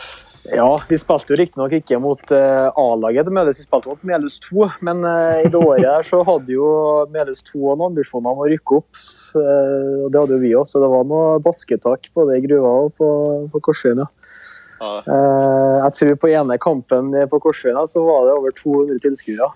Ja, 0.51 0.67
vi 0.89 0.97
spilte 0.99 1.31
jo 1.31 1.37
riktignok 1.39 1.71
ikke 1.77 1.97
mot 2.03 2.31
eh, 2.35 2.67
A-laget 2.79 3.23
til 3.29 3.35
Melhus, 3.35 3.61
vi 3.61 3.67
spilte 3.67 3.93
mot 3.93 4.01
Melhus 4.03 4.41
2. 4.43 4.65
Men 4.83 4.99
eh, 5.07 5.45
i 5.45 5.51
det 5.53 5.59
året 5.59 5.87
her 5.87 6.03
så 6.03 6.19
hadde 6.27 6.51
jo 6.51 6.67
Melhus 7.13 7.39
2 7.47 7.61
noen 7.61 7.85
ambisjoner 7.93 8.33
om 8.33 8.41
å 8.43 8.49
rykke 8.51 8.79
opp. 8.81 8.91
eh, 9.39 10.03
og 10.03 10.11
det 10.11 10.19
hadde 10.19 10.35
jo 10.35 10.41
vi 10.43 10.51
òg, 10.59 10.67
så 10.67 10.83
det 10.83 10.91
var 10.91 11.07
noe 11.07 11.39
basketak 11.45 12.11
både 12.17 12.37
i 12.39 12.43
gruva 12.43 12.73
og 12.83 12.91
på, 12.99 13.09
på 13.53 13.63
Korsveien. 13.69 14.03
Ja. 14.03 14.93
Eh, 14.99 15.75
jeg 15.85 15.95
tror 15.99 16.15
på 16.19 16.33
ene 16.33 16.59
kampen 16.59 17.13
på 17.31 17.39
Korsveien 17.45 17.87
så 17.87 18.03
var 18.03 18.27
det 18.27 18.35
over 18.41 18.57
200 18.59 18.99
tilskuere 19.05 19.47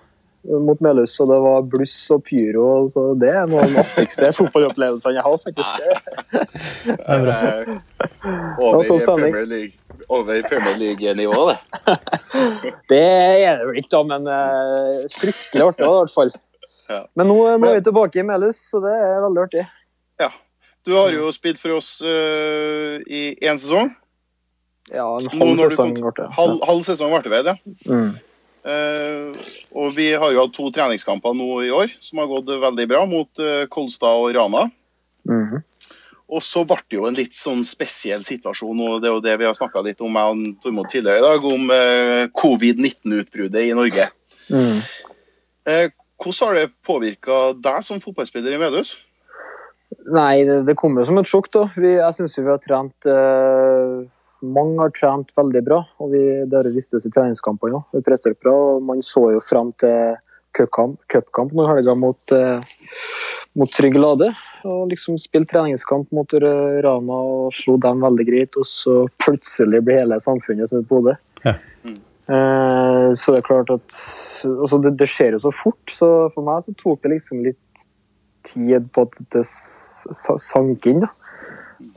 mot 0.64 0.80
Melhus, 0.80 1.18
og 1.20 1.28
det 1.28 1.38
var 1.44 1.68
bluss 1.68 1.96
og 2.14 2.22
pyro. 2.24 2.68
Så 2.94 3.10
det 3.20 3.34
er 3.34 3.44
noen 3.50 3.66
av 3.66 3.74
de 3.74 3.82
artigste 3.82 4.32
fotballopplevelsene 4.38 5.18
jeg 5.18 5.26
har, 5.26 5.36
faktisk. 5.44 5.72
Det 5.82 6.98
Ja, 7.04 8.70
Over 8.70 8.88
topp 8.88 9.02
stemning. 9.04 9.34
Premier 9.34 9.50
League. 9.50 9.87
Over 10.08 10.42
Premier 10.48 10.76
League-nivå, 10.80 11.50
det. 11.50 11.58
Det 12.88 13.00
er 13.44 13.58
det 13.60 13.66
vel 13.68 13.80
ikke, 13.82 13.92
da, 13.92 14.02
men 14.08 14.28
uh, 14.28 15.08
fryktelig 15.12 15.64
artig 15.66 15.84
da, 15.84 15.90
i 15.90 15.98
hvert 16.00 16.14
fall. 16.14 16.32
Ja. 16.88 17.02
Men 17.18 17.28
nå, 17.28 17.36
nå 17.60 17.68
er 17.68 17.76
vi 17.76 17.84
tilbake 17.90 18.22
i 18.22 18.24
Melhus, 18.24 18.60
så 18.70 18.80
det 18.80 18.94
er 18.96 19.18
veldig 19.26 19.42
artig. 19.44 19.64
Ja. 20.22 20.30
Du 20.88 20.94
har 20.96 21.12
jo 21.12 21.28
spilt 21.36 21.60
for 21.60 21.76
oss 21.76 21.98
uh, 22.00 22.96
i 23.04 23.34
én 23.44 23.60
sesong. 23.60 23.92
Ja, 24.88 25.04
en 25.18 25.28
halv 25.28 25.60
sesong 25.66 25.92
ble 25.98 26.14
det. 26.16 26.30
Halv, 26.32 26.62
halv 26.64 26.86
sesong 26.86 27.12
ble 27.12 27.20
det 27.26 27.34
vel, 27.34 27.52
ja. 27.52 27.56
Mm. 27.92 28.10
Uh, 28.68 29.28
og 29.78 29.92
vi 29.96 30.08
har 30.18 30.32
jo 30.32 30.42
hatt 30.42 30.56
to 30.56 30.70
treningskamper 30.74 31.36
nå 31.36 31.62
i 31.64 31.70
år 31.72 31.92
som 32.04 32.20
har 32.20 32.28
gått 32.32 32.48
veldig 32.64 32.88
bra, 32.90 33.04
mot 33.08 33.44
uh, 33.44 33.68
Kolstad 33.72 34.24
og 34.24 34.32
Rana. 34.36 34.68
Mhm. 35.28 35.60
Og 36.28 36.42
så 36.44 36.60
ble 36.68 36.76
det 36.84 36.98
jo 36.98 37.06
en 37.08 37.16
litt 37.16 37.36
sånn 37.36 37.62
spesiell 37.64 38.24
situasjon, 38.26 38.80
og 38.84 39.00
det 39.00 39.08
er 39.08 39.14
jo 39.14 39.24
det 39.24 39.36
vi 39.40 39.46
har 39.48 39.56
snakka 39.56 39.80
litt 39.86 40.02
om 40.04 40.18
jeg 40.18 40.34
og 40.34 40.58
Tormod 40.64 40.90
tidligere 40.92 41.22
i 41.22 41.24
dag, 41.24 41.46
om 41.48 41.70
eh, 41.72 42.24
covid-19-utbruddet 42.36 43.70
i 43.70 43.76
Norge. 43.78 44.04
Mm. 44.52 44.82
Eh, 45.68 45.86
hvordan 46.20 46.50
har 46.50 46.58
det 46.58 46.74
påvirka 46.84 47.38
deg 47.56 47.80
som 47.86 48.02
fotballspiller 48.04 48.56
i 48.56 48.60
Medhus? 48.60 48.98
Nei, 50.12 50.44
det, 50.44 50.60
det 50.68 50.76
kom 50.76 50.96
jo 51.00 51.06
som 51.08 51.20
et 51.20 51.28
sjokk, 51.28 51.48
da. 51.54 51.64
Vi, 51.76 51.94
jeg 51.96 52.16
syns 52.16 52.36
vi 52.38 52.48
har 52.48 52.60
trent 52.60 53.08
eh, 53.08 53.98
Mange 54.44 54.78
har 54.84 54.92
trent 54.94 55.32
veldig 55.34 55.62
bra, 55.64 55.80
og 55.98 56.12
vi, 56.12 56.22
det 56.44 56.60
har 56.60 56.68
vistes 56.74 57.08
i 57.08 57.12
treningskampene 57.14 57.80
òg. 57.80 57.96
Vi 57.96 58.04
presterte 58.06 58.38
bra, 58.44 58.54
og 58.74 58.84
man 58.86 59.00
så 59.02 59.24
jo 59.32 59.40
fram 59.42 59.72
til 59.80 60.18
cupkamp 60.56 61.00
cupkamp 61.10 61.52
nå 61.54 61.64
i 61.64 61.72
helga 61.72 61.96
mot, 61.98 62.20
eh, 62.36 62.60
mot 63.58 63.72
Trygg 63.72 63.98
Lade. 63.98 64.30
Og 64.66 64.88
liksom 64.90 65.18
spilte 65.22 65.52
treningskamp 65.54 66.10
mot 66.16 66.32
Rana 66.34 67.18
og 67.32 67.54
slo 67.56 67.76
dem 67.82 68.02
veldig 68.02 68.26
greit, 68.26 68.58
og 68.58 68.66
så 68.66 69.00
plutselig 69.22 69.82
blir 69.86 70.02
hele 70.02 70.18
samfunnet 70.22 70.70
snudd 70.70 70.88
på 70.88 71.02
hodet. 71.02 71.18
Ja. 71.44 71.54
Eh, 72.28 73.06
så 73.16 73.32
det 73.32 73.40
er 73.40 73.46
klart 73.46 73.70
at 73.72 74.00
altså 74.50 74.80
det, 74.84 74.96
det 75.00 75.08
skjer 75.08 75.36
jo 75.36 75.44
så 75.46 75.52
fort, 75.54 75.84
så 75.88 76.08
for 76.34 76.44
meg 76.44 76.64
så 76.64 76.74
tok 76.76 77.00
det 77.04 77.14
liksom 77.14 77.44
litt 77.46 77.86
tid 78.48 78.90
på 78.94 79.06
at 79.06 79.16
det 79.34 79.44
sank 79.46 80.88
inn. 80.90 81.04
da. 81.06 81.12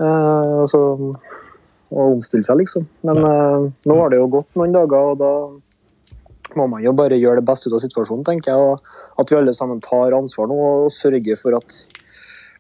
Eh, 0.02 0.54
altså, 0.64 0.80
å 1.92 2.06
omstille 2.14 2.46
seg, 2.48 2.62
liksom. 2.62 2.88
Men 3.08 3.20
eh, 3.28 3.68
nå 3.90 3.98
har 4.00 4.14
det 4.14 4.22
jo 4.22 4.30
gått 4.38 4.56
noen 4.60 4.76
dager, 4.76 5.12
og 5.12 5.20
da 5.20 5.34
må 6.60 6.68
man 6.68 6.84
jo 6.84 6.94
bare 6.96 7.20
gjøre 7.20 7.40
det 7.40 7.48
beste 7.48 7.70
ut 7.70 7.78
av 7.78 7.84
situasjonen, 7.84 8.26
tenker 8.28 8.54
jeg. 8.54 8.60
Og 8.60 9.22
at 9.24 9.32
vi 9.32 9.40
alle 9.40 9.56
sammen 9.56 9.84
tar 9.84 10.16
ansvar 10.16 10.50
nå 10.52 10.58
og 10.86 10.94
sørger 10.96 11.40
for 11.40 11.60
at 11.60 11.76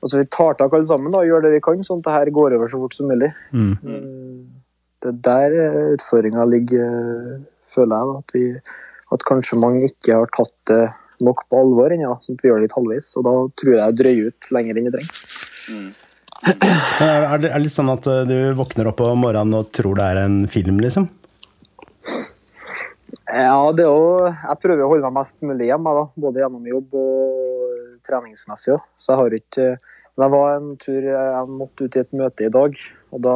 altså 0.02 0.18
vi 0.22 0.26
tar 0.34 0.58
tak 0.60 0.74
alle 0.74 0.86
sammen 0.90 1.12
da, 1.14 1.22
og 1.22 1.30
gjør 1.30 1.46
det 1.46 1.52
vi 1.56 1.62
kan, 1.66 1.84
sånn 1.86 2.02
at 2.02 2.08
det 2.10 2.16
her 2.18 2.32
går 2.38 2.56
over 2.58 2.68
så 2.72 2.80
fort 2.82 2.98
som 2.98 3.08
mulig. 3.12 3.32
Mm. 3.54 3.72
Eh, 3.86 4.42
Det 5.02 5.10
er 5.10 5.20
der 5.26 5.54
utfordringa 5.96 6.44
ligger, 6.46 6.86
eh, 6.86 7.38
føler 7.74 7.96
jeg. 7.98 8.06
da, 8.12 8.18
At, 8.22 8.34
vi, 8.36 8.46
at 9.16 9.24
kanskje 9.30 9.58
mange 9.62 9.88
ikke 9.88 10.18
har 10.20 10.30
tatt 10.36 10.54
det 10.70 10.84
nok 11.22 11.42
på 11.50 11.58
alvor 11.62 11.94
ennå. 11.94 12.16
sånn 12.26 12.38
at 12.38 12.44
vi 12.44 12.50
gjør 12.50 12.60
det 12.62 12.68
litt 12.68 12.78
halvveis. 12.78 13.08
Og 13.18 13.24
da 13.26 13.34
tror 13.62 13.74
jeg 13.78 13.82
det 13.96 14.00
drøyer 14.04 14.28
ut 14.30 14.52
lenger 14.58 14.78
enn 14.78 14.88
jeg 14.90 14.96
trenger. 14.98 16.08
Er, 16.42 17.22
er 17.22 17.38
det 17.42 17.50
er 17.52 17.58
det 17.58 17.64
litt 17.68 17.74
sånn 17.76 17.90
at 17.94 18.08
eh, 18.10 18.24
du 18.30 18.38
våkner 18.58 18.88
opp 18.90 19.02
om 19.06 19.20
morgenen 19.22 19.58
og 19.60 19.72
tror 19.74 19.98
det 20.00 20.06
er 20.12 20.22
en 20.26 20.38
film, 20.50 20.80
liksom? 20.82 21.10
Ja, 23.32 23.72
det 23.72 23.86
er 23.86 23.92
jo 23.94 24.26
Jeg 24.28 24.58
prøver 24.64 24.84
å 24.84 24.90
holde 24.92 25.08
meg 25.08 25.22
mest 25.22 25.38
mulig 25.46 25.70
hjemme, 25.70 25.94
da. 25.96 26.04
både 26.20 26.42
gjennom 26.42 26.66
jobb 26.68 26.96
og 27.00 27.51
treningsmessig. 28.12 28.76
òg. 28.76 28.86
Så 29.00 29.14
jeg 29.16 29.22
har 29.24 29.40
ikke 29.40 29.68
Men 30.18 30.26
jeg 30.28 30.32
var 30.36 30.56
en 30.58 30.72
tur 30.78 31.02
Jeg 31.08 31.48
måtte 31.48 31.86
ut 31.88 31.96
i 31.96 32.00
et 32.04 32.12
møte 32.20 32.44
i 32.46 32.50
dag, 32.52 32.76
og 33.16 33.22
da 33.24 33.36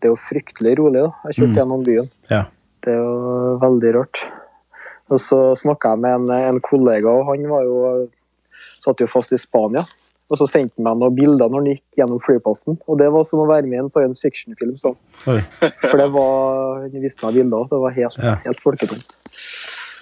Det 0.00 0.08
er 0.08 0.14
jo 0.14 0.16
fryktelig 0.16 0.78
rolig, 0.80 1.02
da. 1.04 1.10
Jeg 1.28 1.36
kjørte 1.36 1.52
Mm. 1.52 1.58
gjennom 1.60 1.84
byen. 1.84 2.08
Ja. 2.30 2.44
Det 2.82 2.92
er 2.94 3.00
jo 3.04 3.58
veldig 3.60 3.94
rart. 3.98 4.22
Og 5.12 5.18
så 5.20 5.36
snakka 5.54 5.90
jeg 5.92 6.00
med 6.00 6.14
en, 6.16 6.30
en 6.54 6.60
kollega, 6.64 7.12
og 7.12 7.26
han 7.28 7.44
var 7.48 7.62
jo 7.68 8.08
satt 8.80 9.00
jo 9.00 9.06
fast 9.06 9.32
i 9.32 9.36
Spania. 9.36 9.82
Og 10.32 10.38
så 10.40 10.46
sendte 10.48 10.80
han 10.80 10.84
meg 10.84 10.96
noen 11.02 11.16
bilder 11.16 11.48
når 11.52 11.60
han 11.60 11.68
gikk 11.74 11.84
gjennom 11.98 12.20
flyplassen. 12.24 12.78
Og 12.88 12.96
det 12.98 13.10
var 13.12 13.22
som 13.28 13.40
å 13.44 13.46
være 13.48 13.66
med 13.68 13.76
i 13.76 13.82
en 13.84 13.90
science 13.92 14.20
fiction-film. 14.24 14.76
For 14.80 15.96
det 16.00 16.08
var 16.12 16.80
Han 16.88 17.02
viste 17.04 17.24
meg 17.26 17.34
bilder, 17.36 17.60
og 17.64 17.68
det 17.68 17.80
var 17.84 17.92
helt, 17.92 18.16
Ja. 18.24 18.34
helt 18.46 18.60
folketomt. 18.64 19.04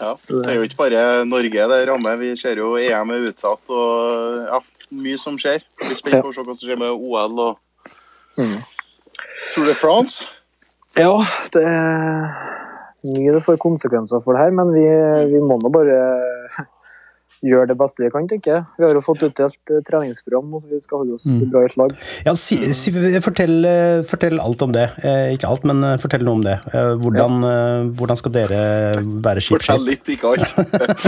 Ja, 0.01 0.15
Det 0.29 0.47
er 0.49 0.57
jo 0.57 0.67
ikke 0.67 0.79
bare 0.81 1.25
Norge 1.29 1.67
det 1.73 1.81
rammer. 1.89 2.17
Vi 2.21 2.33
ser 2.41 2.57
jo 2.63 2.77
EM 2.81 3.11
er 3.13 3.27
utsatt 3.29 3.73
og 3.73 4.47
ja, 4.49 4.61
mye 5.03 5.19
som 5.21 5.37
skjer. 5.41 5.61
Vi 5.89 5.99
spiller 5.99 6.25
på 6.25 6.33
å 6.33 6.37
se 6.37 6.45
hva 6.45 6.55
som 6.55 6.63
skjer 6.63 6.81
med 6.81 6.95
OL 6.95 7.45
og 7.49 7.59
Mm. 8.33 8.57
Tour 9.53 9.67
de 9.69 9.75
France. 9.77 10.25
Ja, 10.97 11.13
det 11.53 11.61
er 11.69 12.31
mye 13.05 13.35
det 13.35 13.43
får 13.45 13.59
konsekvenser 13.61 14.23
for 14.25 14.33
det 14.33 14.47
her, 14.47 14.55
men 14.57 14.71
vi, 14.73 14.85
vi 15.35 15.41
må 15.45 15.59
nå 15.61 15.69
bare 15.75 15.99
gjøre 17.43 17.73
det 17.73 17.77
beste 17.79 18.05
vi 18.05 18.11
kan, 18.13 18.27
tenker 18.31 18.53
jeg. 18.55 18.65
Vi 18.79 18.87
har 18.87 18.97
jo 18.97 19.03
fått 19.05 19.25
utdelt 19.27 19.73
eh, 19.73 19.83
treningsprogram, 19.87 20.51
og 20.57 20.67
vi 20.71 20.79
skal 20.83 21.03
holde 21.03 21.17
oss 21.19 21.27
bra 21.51 21.65
i 21.65 21.69
et 21.69 21.77
lag. 21.81 21.95
Ja, 22.27 22.35
si, 22.39 22.59
si, 22.79 22.93
fortell, 23.25 23.57
eh, 23.69 24.03
fortell 24.07 24.41
alt 24.43 24.63
om 24.63 24.75
det. 24.75 24.89
Eh, 25.03 25.33
ikke 25.37 25.51
alt, 25.51 25.67
men 25.69 25.85
fortell 26.03 26.25
noe 26.27 26.39
om 26.39 26.45
det. 26.47 26.59
Eh, 26.73 26.93
hvordan, 27.03 27.47
ja. 27.47 27.63
hvordan 27.99 28.21
skal 28.21 28.37
dere 28.37 28.61
være 29.03 29.43
Fortell 29.43 29.49
skipsskip? 29.49 29.89
litt, 29.89 30.13
ikke 30.15 30.35
alt. 30.37 30.51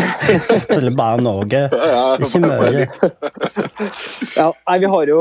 Eller 0.77 0.97
bare 0.99 1.23
Norge? 1.23 1.67
Ikke 1.71 2.43
litt. 2.79 2.99
Ja, 4.35 4.49
nei, 4.67 4.77
vi 4.83 4.89
har 4.91 5.11
jo 5.11 5.21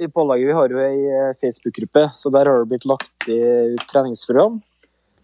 i 0.00 0.08
pålaget 0.10 0.48
vi 0.48 0.54
har 0.56 0.72
jo 0.72 0.80
ei 0.82 1.32
Facebook-gruppe, 1.38 2.06
så 2.16 2.32
der 2.32 2.48
har 2.48 2.62
det 2.62 2.70
blitt 2.72 2.86
lagt 2.88 3.30
i 3.30 3.40
ut 3.76 3.96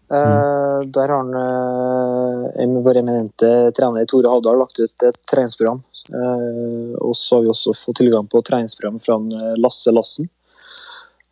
Eh, 0.09 0.79
Der 0.87 1.07
har 1.07 1.17
han, 1.17 1.33
eh, 1.35 2.81
vår 2.85 2.97
eminente 3.01 3.49
trener 3.75 4.05
Tore 4.07 4.29
Havdal 4.31 4.57
lagt 4.61 4.79
ut 4.79 5.03
et 5.03 5.17
treningsprogram. 5.27 5.81
Eh, 6.13 6.95
og 7.01 7.13
så 7.15 7.35
har 7.37 7.41
vi 7.43 7.49
også 7.51 7.73
fått 7.75 7.97
tilgang 7.99 8.27
på 8.29 8.41
treningsprogram 8.45 8.99
fra 9.03 9.17
Lasse 9.57 9.91
Lassen. 9.91 10.29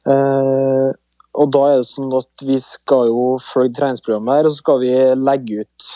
Eh, 0.08 0.92
og 1.36 1.52
da 1.52 1.64
er 1.72 1.78
det 1.78 1.88
sånn 1.88 2.12
at 2.18 2.44
vi 2.48 2.58
skal 2.64 3.08
jo 3.08 3.38
følge 3.44 3.76
treningsprogrammet 3.80 4.36
her, 4.38 4.46
og 4.48 4.54
så 4.54 4.62
skal 4.62 4.80
vi 4.80 4.92
legge 5.20 5.64
ut 5.66 5.90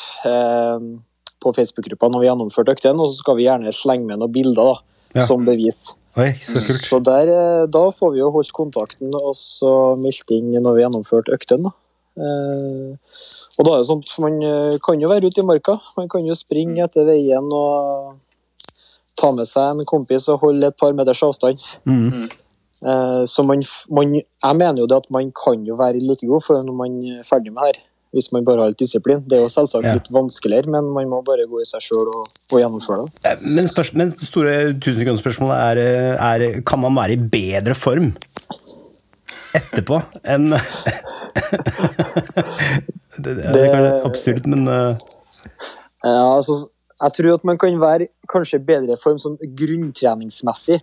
på 1.40 1.54
Facebook-gruppa 1.56 2.10
når 2.12 2.20
vi 2.20 2.28
har 2.28 2.36
gjennomført 2.36 2.72
øktene, 2.76 3.00
og 3.00 3.10
så 3.10 3.22
skal 3.22 3.38
vi 3.40 3.46
gjerne 3.48 3.72
slenge 3.76 4.06
med 4.10 4.20
noen 4.20 4.34
bilder 4.36 4.74
da, 4.74 4.80
Ja. 5.16 5.26
som 5.28 5.46
bevis. 5.46 5.94
Oi, 6.18 6.34
så 6.34 6.60
kult. 6.60 6.84
Så 6.84 7.00
der, 7.04 7.68
da 7.68 7.86
får 7.92 8.12
vi 8.14 8.20
jo 8.20 8.32
holdt 8.32 8.52
kontakten 8.52 9.14
og 9.16 9.34
så 9.36 9.96
meldt 9.98 10.32
inn 10.36 10.52
når 10.52 10.76
vi 10.76 10.84
har 10.84 10.90
gjennomført 10.92 11.32
øktene. 11.32 11.64
da. 11.64 11.72
Eh, 12.20 13.10
og 13.60 13.66
da 13.68 13.76
er 13.76 13.82
det 13.82 13.90
sånn 13.90 14.04
man 14.24 14.38
eh, 14.46 14.76
kan 14.84 15.00
jo 15.02 15.12
være 15.12 15.32
ute 15.32 15.44
i 15.44 15.48
marka. 15.48 15.78
Man 15.98 16.10
kan 16.12 16.28
jo 16.28 16.38
springe 16.38 16.84
etter 16.86 17.08
veien 17.08 17.50
og 17.56 18.18
ta 19.20 19.32
med 19.36 19.50
seg 19.50 19.74
en 19.74 19.88
kompis 19.90 20.30
og 20.32 20.46
holde 20.46 20.70
et 20.72 20.80
par 20.80 20.96
meters 20.96 21.24
avstand. 21.28 21.60
Mm. 21.90 22.30
Eh, 22.80 23.22
så 23.28 23.44
man, 23.44 23.64
man, 23.92 24.16
jeg 24.16 24.60
mener 24.62 24.84
jo 24.84 24.90
det 24.90 25.02
at 25.02 25.10
man 25.12 25.32
kan 25.36 25.66
jo 25.68 25.80
være 25.80 26.00
like 26.00 26.28
god 26.28 26.46
for 26.46 26.64
når 26.64 26.78
man 26.84 27.00
er 27.04 27.26
ferdig 27.28 27.56
med 27.56 27.70
her. 27.70 27.82
Hvis 28.16 28.32
man 28.34 28.42
bare 28.42 28.64
har 28.64 28.72
litt 28.72 28.80
disiplin. 28.82 29.20
Det 29.22 29.38
er 29.38 29.44
jo 29.44 29.52
selvsagt 29.54 29.86
Ja. 29.86 29.92
litt 29.94 30.08
vanskeligere, 30.10 30.66
men 30.74 30.88
man 30.96 31.06
må 31.12 31.20
bare 31.22 31.44
gå 31.46 31.60
i 31.62 31.68
seg 31.70 31.84
sjøl 31.86 32.08
og, 32.08 32.24
og 32.50 32.58
gjennomføre 32.58 33.04
det. 33.06 33.36
Men, 33.46 33.68
spørs, 33.70 33.92
men 34.00 34.10
det 34.10 34.26
store 34.26 34.56
tusensekundsspørsmålet 34.82 35.78
er, 35.78 36.16
er 36.18 36.62
Kan 36.66 36.82
man 36.82 36.98
være 36.98 37.14
i 37.14 37.22
bedre 37.22 37.76
form 37.78 38.10
etterpå 39.58 39.98
enn 40.30 40.54
det, 43.24 43.36
det 43.36 43.62
er 43.64 43.72
kanskje 43.74 44.10
absurd, 44.10 44.44
men 44.50 44.68
eh, 44.68 44.94
Ja, 46.06 46.36
altså, 46.36 46.54
jeg 47.00 47.12
tror 47.16 47.38
at 47.38 47.46
man 47.48 47.58
kan 47.60 47.80
være 47.80 48.10
kanskje 48.32 48.60
i 48.60 48.66
bedre 48.68 48.98
form 49.00 49.20
sånn 49.22 49.38
grunntreningsmessig. 49.60 50.80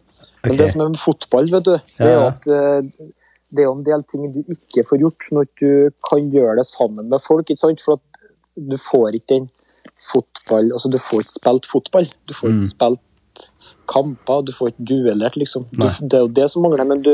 Men 0.46 0.58
det 0.60 0.70
som 0.72 0.80
er 0.84 0.92
med 0.92 1.00
fotball, 1.00 1.50
vet 1.52 1.66
du, 1.66 1.74
det 1.76 2.08
er 2.08 2.22
at 2.24 2.46
eh, 2.48 2.80
det 3.54 3.62
er 3.62 3.70
en 3.70 3.86
del 3.86 4.02
ting 4.10 4.22
du 4.34 4.40
ikke 4.52 4.84
får 4.88 4.98
gjort, 5.04 5.22
når 5.36 5.44
du 5.60 5.70
kan 6.08 6.30
gjøre 6.32 6.56
det 6.60 6.66
sammen 6.68 7.10
med 7.12 7.22
folk. 7.22 7.50
ikke 7.50 7.62
sant? 7.62 7.84
For 7.84 7.92
at 8.00 8.04
du 8.56 8.76
får 8.80 9.18
ikke 9.18 9.34
den 9.34 9.50
fotball 10.00 10.72
Altså, 10.72 10.88
du 10.88 10.98
får 11.02 11.22
ikke 11.22 11.36
spilt 11.36 11.68
fotball. 11.70 12.08
Du 12.28 12.34
får 12.34 12.54
ikke 12.54 12.72
spilt 12.72 13.02
kamper, 13.86 14.42
du 14.42 14.52
får 14.56 14.72
ikke 14.72 14.88
duellert, 14.88 15.36
liksom. 15.38 15.68
Du, 15.70 15.86
det 15.86 16.18
er 16.18 16.24
jo 16.24 16.32
det 16.40 16.48
som 16.50 16.64
mangler. 16.64 16.88
Men 16.88 17.04
du 17.04 17.12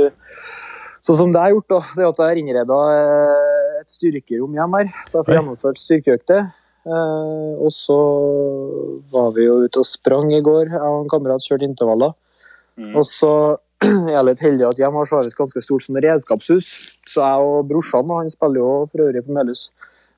Sånn 1.02 1.18
som 1.18 1.32
det 1.34 1.40
er 1.42 1.54
gjort, 1.56 1.66
da, 1.70 1.80
det 1.96 2.02
er 2.04 2.08
at 2.12 2.20
jeg 2.20 2.30
har 2.30 2.38
innreda 2.38 2.78
eh, 2.94 3.78
et 3.80 3.90
styrkerom 3.90 4.52
hjemme 4.54 4.82
her. 4.82 4.92
Så 5.10 5.18
jeg 5.18 5.26
får 5.26 5.38
gjennomført 5.38 5.80
styrkeøkter. 5.80 6.44
Eh, 6.82 7.50
og 7.62 7.72
så 7.74 7.98
var 9.10 9.32
vi 9.34 9.48
jo 9.48 9.58
ute 9.64 9.82
og 9.82 9.88
sprang 9.88 10.30
i 10.30 10.42
går. 10.42 10.70
Jeg 10.70 10.82
og 10.86 11.00
en 11.02 11.10
kamerat 11.10 11.46
kjørte 11.46 11.66
intervaller. 11.66 12.14
Og 12.92 13.02
så 13.08 13.32
er 13.82 14.14
jeg 14.14 14.26
litt 14.28 14.44
heldig 14.46 14.68
at 14.70 14.78
hjemme 14.78 15.02
har 15.02 15.10
så 15.10 15.22
et 15.22 15.38
ganske 15.38 15.64
stort 15.64 15.86
sånn 15.86 15.98
redskapshus. 16.04 16.70
Så 17.12 17.24
jeg 17.24 17.48
og 17.50 17.66
brorsan, 17.70 18.14
han 18.14 18.30
spiller 18.30 18.62
jo 18.62 18.72
for 18.92 19.08
øvrig 19.08 19.24
på 19.26 19.34
Melhus, 19.34 19.66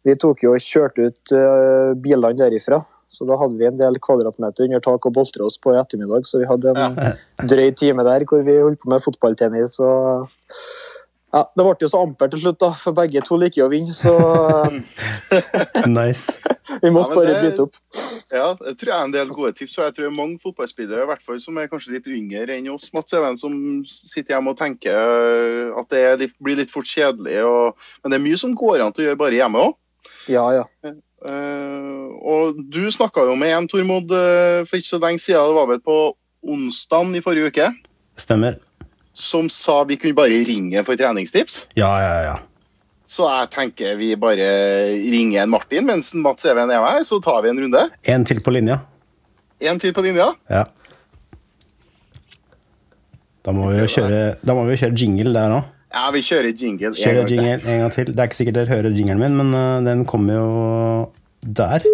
vi 0.04 0.14
tok 0.20 0.44
jo 0.44 0.52
og 0.52 0.60
kjørte 0.60 1.08
ut 1.08 1.32
eh, 1.32 1.94
bilene 2.04 2.36
derifra. 2.44 2.82
Så 3.14 3.26
da 3.28 3.38
hadde 3.40 3.60
vi 3.60 3.68
en 3.68 3.78
del 3.78 4.00
kvadratmeter 4.02 4.66
under 4.68 4.82
tak 4.84 5.06
og 5.06 5.14
boltre 5.16 5.46
oss 5.46 5.56
på 5.62 5.72
i 5.74 5.78
ettermiddag. 5.80 6.26
Så 6.26 6.42
vi 6.42 6.48
hadde 6.50 6.74
en 6.74 6.98
drøy 7.52 7.70
time 7.78 8.04
der 8.06 8.26
hvor 8.28 8.42
vi 8.46 8.58
holdt 8.60 8.82
på 8.82 8.90
med 8.92 9.04
fotballtennis 9.06 9.78
og 9.84 10.26
ja, 11.34 11.40
Det 11.50 11.64
ble 11.66 11.72
jo 11.82 11.88
så 11.90 11.98
ampert 12.04 12.30
til 12.30 12.44
slutt, 12.44 12.60
da, 12.62 12.68
for 12.78 12.94
begge 12.94 13.18
to 13.26 13.34
liker 13.42 13.64
jo 13.64 13.66
å 13.66 13.70
vinne, 13.72 13.90
så 13.90 14.12
nice. 15.90 16.38
vi 16.84 16.92
måtte 16.94 17.10
Ja, 17.10 17.16
bare 17.16 17.26
det- 17.32 17.40
bryte 17.42 17.64
opp. 17.64 17.80
Ja, 18.32 18.46
jeg 18.54 18.76
tror 18.78 18.88
jeg 18.88 18.96
er 18.96 19.04
en 19.04 19.12
del 19.12 19.28
gode 19.34 19.52
tips. 19.52 19.74
For 19.76 19.84
jeg 19.84 19.94
tror 19.98 20.14
mange 20.16 20.38
fotballspillere 20.42 21.02
i 21.04 21.08
hvert 21.10 21.24
fall, 21.26 21.40
som 21.42 21.58
er 21.60 21.66
kanskje 21.68 21.92
litt 21.96 22.06
yngre 22.08 22.54
enn 22.54 22.70
oss, 22.72 22.86
Mats 22.94 23.12
Even, 23.18 23.36
som 23.36 23.52
sitter 23.84 24.36
hjemme 24.36 24.54
og 24.54 24.58
tenker 24.62 25.74
at 25.80 25.90
det 25.92 26.04
litt, 26.22 26.36
blir 26.42 26.56
litt 26.62 26.72
fort 26.72 26.88
kjedelig. 26.88 27.36
Og, 27.44 27.74
men 28.02 28.14
det 28.14 28.18
er 28.20 28.24
mye 28.24 28.38
som 28.40 28.54
går 28.56 28.80
an 28.86 28.94
til 28.94 29.04
å 29.04 29.08
gjøre 29.10 29.20
bare 29.20 29.38
hjemme 29.42 29.66
òg. 29.66 29.74
Ja, 30.30 30.44
ja. 30.56 30.64
og 32.24 32.58
du 32.72 32.82
snakka 32.92 33.24
jo 33.28 33.34
med 33.38 33.54
en, 33.56 33.68
Tormod, 33.68 34.10
øh, 34.12 34.66
for 34.68 34.76
ikke 34.76 34.88
så 34.88 35.00
lenge 35.00 35.22
siden. 35.22 35.48
Det 35.50 35.56
var 35.56 35.68
vel 35.70 35.82
på 35.84 35.98
onsdag 36.44 37.16
i 37.16 37.22
forrige 37.24 37.52
uke. 37.52 37.68
Stemmer. 38.20 38.58
Som 39.14 39.48
sa 39.48 39.82
vi 39.84 39.96
kunne 39.96 40.16
bare 40.16 40.42
ringe 40.48 40.84
for 40.84 40.98
treningstips. 40.98 41.68
Ja, 41.78 41.92
ja, 42.02 42.16
ja. 42.30 42.36
Så 43.06 43.26
jeg 43.28 43.50
tenker 43.52 43.98
vi 44.00 44.14
bare 44.16 44.46
ringer 45.12 45.44
en 45.44 45.52
Martin 45.52 45.84
mens 45.86 46.14
Mats 46.16 46.46
Even 46.48 46.72
er 46.72 46.80
her, 46.80 47.02
så 47.04 47.20
tar 47.22 47.42
vi 47.44 47.52
en 47.52 47.60
runde. 47.60 47.84
En 48.02 48.24
til 48.24 48.40
på 48.44 48.54
linja. 48.54 48.80
En 49.60 49.78
til 49.80 49.92
på 49.94 50.02
linja. 50.02 50.32
Ja. 50.50 50.64
Da 53.44 53.52
må 53.52 53.68
vi 53.68 53.82
jo 53.82 53.88
kjøre, 53.92 54.20
da 54.40 54.56
må 54.56 54.64
vi 54.64 54.78
kjøre 54.80 54.96
jingle 54.96 55.34
der 55.36 55.52
òg. 55.58 55.70
Ja, 55.94 56.08
vi 56.10 56.20
kjører 56.26 56.54
jingle. 56.58 56.88
en 56.90 56.94
Kjøre 56.98 57.14
gang 57.20 57.28
til. 57.28 57.36
jingle 57.38 57.74
en 57.74 57.80
gang 57.84 57.92
til. 57.94 58.06
Det 58.10 58.18
er 58.18 58.28
ikke 58.30 58.36
sikkert 58.40 58.56
dere 58.58 58.66
hører 58.72 58.96
jinglen 58.98 59.20
min, 59.22 59.36
men 59.40 59.54
uh, 59.54 59.84
den 59.86 60.04
kommer 60.10 60.34
jo 60.34 60.48
der. 61.60 61.86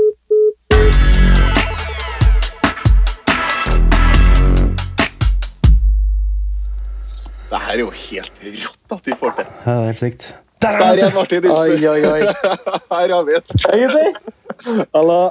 Det 7.50 7.58
her 7.58 7.72
er 7.74 7.80
jo 7.82 7.90
helt 7.90 8.42
rått 8.44 8.94
at 8.96 9.06
vi 9.08 9.16
får 9.20 9.32
til. 9.38 9.48
Ja, 9.66 9.72
det 9.72 9.80
er 9.80 9.86
helt 9.90 10.02
sykt. 10.04 10.26
Der 10.62 10.76
er 10.76 11.00
er! 11.02 11.14
Martin 11.14 11.46
Oi, 11.50 11.68
Nilsen. 11.68 11.88
oi, 11.88 12.02
oi. 12.04 12.20
Her 12.92 13.14
har 13.14 13.24
vi 13.26 13.36
et. 13.38 13.54
Egentlig. 13.72 14.84
Hallo. 14.94 15.30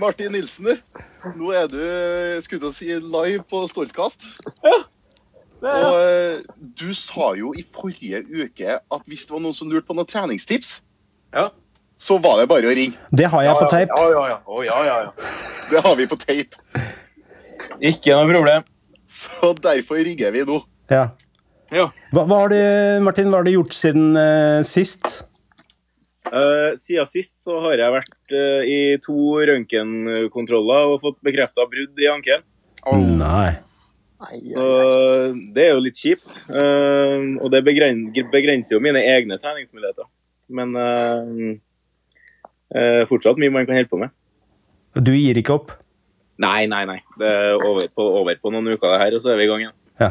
Martin 0.00 0.32
Nilsen, 0.34 0.64
du. 0.66 1.00
Nå 1.38 1.52
er 1.54 1.68
du 1.70 1.80
skulle 2.42 2.60
til 2.60 2.68
å 2.68 2.74
si, 2.74 2.90
live 2.98 3.44
på 3.50 3.62
Stoltkast. 3.70 4.26
Og 5.60 5.96
eh, 6.00 6.40
du 6.80 6.90
sa 6.96 7.32
jo 7.36 7.52
i 7.58 7.64
forrige 7.74 8.22
uke 8.24 8.78
at 8.80 9.02
hvis 9.10 9.26
det 9.28 9.34
var 9.34 9.42
noen 9.44 9.56
som 9.56 9.70
lurte 9.70 9.88
på 9.90 9.96
noen 9.98 10.08
treningstips, 10.08 10.80
Ja. 11.36 11.50
så 12.00 12.16
var 12.22 12.40
det 12.40 12.48
bare 12.48 12.70
å 12.70 12.74
ringe. 12.76 12.96
Det 13.12 13.28
har 13.28 13.44
jeg 13.44 13.58
på 13.60 13.68
tape. 13.70 13.92
Ja, 13.92 14.10
ja, 14.14 14.26
ja. 14.32 14.38
Å, 14.46 14.64
ja, 14.64 14.78
ja, 14.88 14.98
ja. 15.04 15.30
Det 15.70 15.82
har 15.84 15.96
vi 15.98 16.08
på 16.10 16.18
tape. 16.20 16.84
Ikke 17.80 18.16
noe 18.16 18.28
problem. 18.30 18.64
Så 19.10 19.52
derfor 19.58 20.00
ringer 20.06 20.32
vi 20.32 20.44
nå. 20.48 20.60
Ja. 20.90 21.10
Ja. 21.70 21.86
Hva, 22.10 22.24
hva 22.26 22.42
har 22.42 22.50
du, 22.50 22.60
Martin, 23.06 23.30
hva 23.30 23.40
har 23.40 23.46
du 23.46 23.52
gjort 23.52 23.74
siden 23.76 24.16
uh, 24.18 24.60
sist? 24.66 25.20
Uh, 26.30 26.74
siden 26.78 27.06
sist 27.10 27.36
så 27.42 27.60
har 27.62 27.78
jeg 27.78 27.94
vært 27.94 28.34
uh, 28.34 28.60
i 28.66 28.80
to 29.02 29.38
røntgenkontroller 29.50 30.94
og 30.94 31.02
fått 31.04 31.20
bekrefta 31.26 31.66
brudd 31.70 32.00
i 32.02 32.08
ankelen. 32.10 32.46
Nei. 33.20 33.58
Så 34.20 34.64
det 35.54 35.64
er 35.66 35.74
jo 35.74 35.82
litt 35.84 35.98
kjipt. 36.00 36.26
Eh, 36.60 37.16
og 37.40 37.48
det 37.52 37.62
begrenser 37.64 38.76
jo 38.76 38.82
mine 38.84 39.02
egne 39.14 39.38
treningsmuligheter. 39.40 40.08
Men 40.52 40.74
eh, 40.76 41.52
eh, 42.76 43.02
fortsatt 43.08 43.40
mye 43.40 43.54
man 43.54 43.68
kan 43.68 43.78
holde 43.78 43.92
på 43.92 44.00
med. 44.02 44.12
Du 44.98 45.12
gir 45.14 45.38
ikke 45.40 45.56
opp? 45.56 45.74
Nei, 46.40 46.64
nei, 46.70 46.84
nei. 46.88 46.98
Det 47.20 47.28
er 47.30 47.58
over 47.58 47.86
på, 47.94 48.06
over 48.22 48.38
på 48.40 48.52
noen 48.52 48.72
uker 48.72 48.88
det 48.88 49.02
her, 49.04 49.16
og 49.16 49.24
så 49.24 49.34
er 49.34 49.40
vi 49.40 49.46
i 49.46 49.50
gang 49.50 49.66
igjen. 49.66 49.76
Ja. 50.00 50.10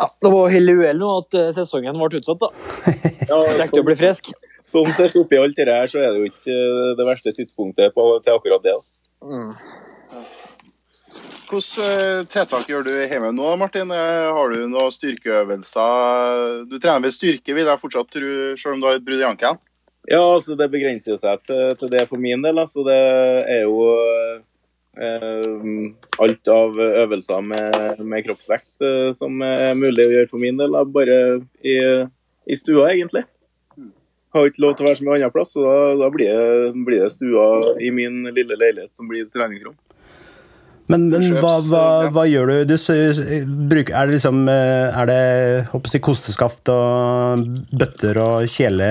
Ja, 0.00 0.06
det 0.22 0.30
var 0.32 0.52
hele 0.54 0.76
uhell 0.78 1.00
nå 1.02 1.08
at 1.18 1.36
sesongen 1.58 1.98
ble 1.98 2.20
utsatt, 2.20 2.40
da. 2.40 2.48
Ja, 3.28 3.40
Rekte 3.58 3.82
å 3.82 3.84
bli 3.84 3.98
frisk. 3.98 4.30
Sånn 4.70 4.92
sett 4.96 5.18
oppi 5.18 5.36
alt 5.36 5.58
det 5.58 5.66
her, 5.68 5.90
så 5.90 6.00
er 6.00 6.14
det 6.14 6.22
jo 6.22 6.30
ikke 6.30 6.56
det 6.98 7.06
verste 7.08 7.34
tidspunktet 7.36 7.92
på, 7.96 8.06
til 8.24 8.38
akkurat 8.38 8.64
det. 8.64 8.76
da. 8.78 9.00
Mm. 9.26 9.50
Hvilke 11.50 11.82
eh, 11.82 12.20
tiltak 12.30 12.68
gjør 12.70 12.84
du 12.86 12.92
hjemme 12.94 13.32
nå, 13.34 13.48
Martin? 13.58 13.90
Eh, 13.90 14.28
Har 14.30 14.52
du 14.52 14.68
noen 14.70 14.92
styrkeøvelser? 14.94 16.60
Du 16.70 16.76
trener 16.78 17.02
vel 17.02 17.14
styrke, 17.14 17.56
vil 17.56 17.66
jeg 17.66 17.82
fortsatt 17.82 18.12
tro, 18.14 18.30
selv 18.54 18.76
om 18.76 18.82
du 18.82 18.86
har 18.86 19.00
et 19.00 19.06
brudd 19.06 19.18
i 19.18 19.26
ankelen? 19.26 19.58
Ja, 20.06 20.20
altså 20.22 20.54
det 20.56 20.70
begrenser 20.70 21.18
seg 21.18 21.42
til, 21.48 21.74
til 21.80 21.90
det 21.90 22.04
for 22.06 22.22
min 22.22 22.46
del. 22.46 22.62
Altså 22.62 22.84
det 22.86 23.00
er 23.50 23.66
jo 23.66 23.82
eh, 24.94 25.90
alt 26.22 26.54
av 26.54 26.78
øvelser 26.86 27.42
med, 27.50 27.98
med 27.98 28.24
kroppsvekt 28.28 28.86
eh, 28.86 29.10
som 29.18 29.42
er 29.42 29.74
mulig 29.78 30.06
å 30.06 30.14
gjøre 30.14 30.30
for 30.30 30.46
min 30.46 30.62
del. 30.62 30.78
Bare 30.94 31.20
i, 31.66 31.76
i 32.46 32.62
stua, 32.62 32.92
egentlig. 32.92 33.26
Har 34.30 34.46
ikke 34.46 34.62
lov 34.62 34.78
til 34.78 34.86
å 34.86 34.92
være 34.92 35.02
så 35.02 35.10
mye 35.10 35.18
annet 35.18 35.34
plass, 35.34 35.56
så 35.58 35.66
da, 35.66 35.76
da 36.04 36.14
blir, 36.14 36.30
det, 36.30 36.72
blir 36.86 37.02
det 37.02 37.14
stua 37.18 37.74
i 37.82 37.90
min 37.90 38.22
lille 38.30 38.54
leilighet 38.54 38.94
som 38.94 39.10
blir 39.10 39.26
treningsrom. 39.34 39.74
Men, 40.90 41.06
men 41.12 41.36
hva, 41.38 41.52
hva, 41.68 41.84
hva 42.10 42.24
gjør 42.26 42.50
du? 42.50 42.72
du 42.72 42.76
bruker, 43.70 43.94
er 43.94 44.08
det 44.08 44.16
liksom 44.16 44.48
eh, 44.50 44.98
Er 45.02 45.10
det 45.10 45.20
håper 45.70 45.94
jeg, 45.94 46.02
kosteskaft 46.02 46.72
og 46.72 47.44
bøtter 47.78 48.18
og 48.22 48.48
kjele 48.50 48.88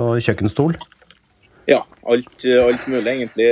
og 0.00 0.16
kjøkkenstol? 0.24 0.78
Ja, 1.70 1.82
alt, 2.08 2.46
alt 2.64 2.88
mulig 2.90 3.12
egentlig. 3.12 3.50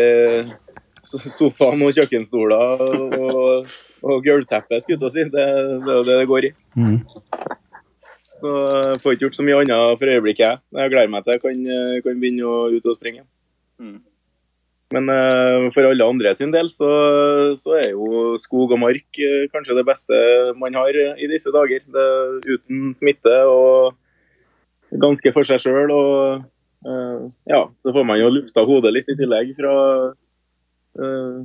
Sofaen 1.08 1.84
og 1.86 1.94
kjøkkenstoler 1.96 2.82
og, 3.20 3.68
og 4.02 4.24
gulvteppe, 4.24 4.80
skulle 4.82 5.08
jeg 5.08 5.14
si. 5.14 5.28
Det, 5.32 5.46
det 5.84 5.92
er 5.92 6.00
jo 6.00 6.06
det 6.08 6.18
det 6.22 6.28
går 6.32 6.48
i. 6.50 6.52
Mm. 6.76 6.98
Så 8.28 8.52
jeg 8.90 9.00
får 9.02 9.14
ikke 9.14 9.26
gjort 9.26 9.38
så 9.38 9.46
mye 9.46 9.62
annet 9.62 10.00
for 10.00 10.14
øyeblikket. 10.14 10.64
Jeg 10.80 10.92
gleder 10.92 11.12
meg 11.12 11.24
til 11.24 11.36
jeg 11.36 11.44
kan, 11.44 11.64
kan 12.04 12.20
begynne 12.22 12.48
å 12.48 12.68
ut 12.74 12.90
og 12.90 12.98
springe. 12.98 13.24
Mm. 13.78 13.98
Men 14.94 15.08
eh, 15.12 15.68
for 15.74 15.84
alle 15.84 16.06
andre 16.06 16.32
sin 16.36 16.52
del 16.52 16.70
så, 16.72 16.88
så 17.60 17.76
er 17.76 17.90
jo 17.92 18.36
skog 18.40 18.72
og 18.72 18.80
mark 18.80 19.20
eh, 19.20 19.48
kanskje 19.52 19.76
det 19.76 19.84
beste 19.88 20.20
man 20.60 20.76
har 20.78 20.96
i 20.96 21.28
disse 21.28 21.52
dager. 21.52 21.82
Det, 21.84 22.06
uten 22.48 22.94
smitte 22.96 23.34
og 23.52 23.98
ganske 25.02 25.32
for 25.34 25.48
seg 25.48 25.60
sjøl. 25.60 25.92
Og 25.92 26.88
eh, 26.88 27.26
ja, 27.52 27.60
så 27.68 27.92
får 27.92 28.08
man 28.08 28.20
jo 28.20 28.32
lufta 28.38 28.64
hodet 28.68 28.94
litt 28.96 29.12
i 29.12 29.18
tillegg 29.18 29.52
fra 29.58 29.74
uh, 30.98 31.36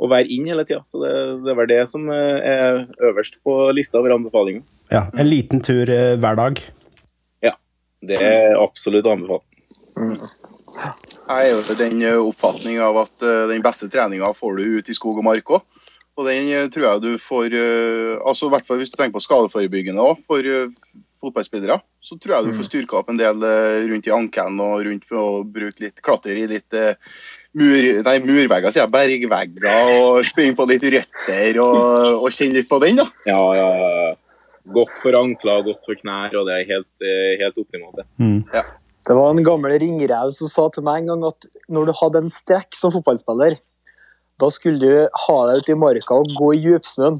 å 0.00 0.08
være 0.10 0.26
inn 0.34 0.50
hele 0.50 0.66
tida. 0.66 0.82
Så 0.90 1.04
det, 1.04 1.14
det 1.46 1.54
er 1.54 1.60
vel 1.60 1.70
det 1.70 1.80
som 1.92 2.10
er 2.10 2.82
øverst 3.12 3.38
på 3.46 3.54
lista 3.76 4.02
over 4.02 4.16
anbefalinger. 4.16 4.66
Ja, 4.90 5.06
en 5.14 5.30
liten 5.30 5.62
tur 5.62 5.86
hver 5.86 6.42
dag. 6.42 6.64
Ja, 7.46 7.54
Det 8.02 8.18
er 8.18 8.58
absolutt 8.58 9.06
anbefalt. 9.06 9.46
Jeg 11.30 11.46
er 11.46 11.52
jo 11.54 11.74
den 11.78 12.00
eh, 12.02 12.18
oppfatning 12.18 12.80
av 12.82 12.96
at 13.04 13.22
eh, 13.22 13.46
den 13.52 13.62
beste 13.62 13.86
treninga 13.90 14.32
får 14.34 14.56
du 14.58 14.78
ut 14.78 14.88
i 14.90 14.96
skog 14.96 15.20
og 15.20 15.26
mark 15.28 15.52
òg. 15.54 15.74
Og 16.18 16.26
den 16.26 16.48
eh, 16.50 16.66
tror 16.74 16.86
jeg 16.88 17.02
du 17.04 17.10
får 17.22 17.54
altså 18.26 18.48
i 18.48 18.52
hvert 18.52 18.66
fall 18.66 18.80
Hvis 18.80 18.90
du 18.90 18.96
tenker 18.98 19.14
på 19.14 19.22
skadeforebyggende 19.22 20.02
òg, 20.02 20.24
for 20.26 20.42
fotballspillere, 21.20 21.76
så 22.02 22.16
tror 22.16 22.34
jeg 22.34 22.48
du 22.48 22.58
får 22.58 22.66
styrka 22.66 22.98
opp 22.98 23.12
en 23.12 23.20
del 23.20 23.44
rundt 23.90 24.08
i 24.08 24.14
ankelen 24.14 24.58
og 24.64 24.86
rundt 24.88 25.06
for 25.06 25.20
å 25.20 25.44
bruke 25.44 25.84
litt 25.84 26.00
klatter 26.02 26.38
i 26.40 26.46
litt 26.48 26.78
mur, 27.60 27.88
nei, 28.06 28.14
murvegger, 28.24 28.72
sier 28.72 28.86
jeg. 28.86 28.92
Bergvegger, 28.94 29.92
og 30.00 30.24
springe 30.26 30.56
på 30.56 30.66
litt 30.70 30.86
røtter 30.96 31.60
og, 31.60 32.24
og 32.24 32.28
kjenne 32.32 32.56
litt 32.56 32.72
på 32.72 32.80
den, 32.82 33.02
da. 33.02 33.06
Ja, 33.28 33.42
ja, 33.60 33.70
ja. 33.76 34.10
Godt 34.72 34.96
for 35.04 35.20
ankler, 35.20 35.60
godt 35.68 35.84
for 35.84 36.00
knær, 36.00 36.32
og 36.40 36.48
det 36.48 36.56
er 36.56 36.68
helt, 36.72 37.10
helt 37.44 37.60
optimalt. 37.60 38.00
Mm. 38.16 38.40
Mm. 38.40 38.70
Det 39.06 39.16
var 39.16 39.30
en 39.32 39.44
gammel 39.44 39.72
ringrev 39.80 40.32
som 40.36 40.50
sa 40.52 40.66
til 40.74 40.84
meg 40.86 41.02
en 41.02 41.12
gang 41.14 41.22
at 41.30 41.46
når 41.72 41.88
du 41.88 41.92
hadde 42.02 42.20
en 42.26 42.32
strekk 42.32 42.76
som 42.76 42.92
fotballspiller, 42.92 43.56
da 44.40 44.48
skulle 44.52 44.80
du 44.80 45.08
ha 45.24 45.36
deg 45.50 45.62
ute 45.62 45.72
i 45.74 45.78
marka 45.78 46.16
og 46.20 46.30
gå 46.36 46.50
i 46.56 46.60
djupsnøen. 46.64 47.18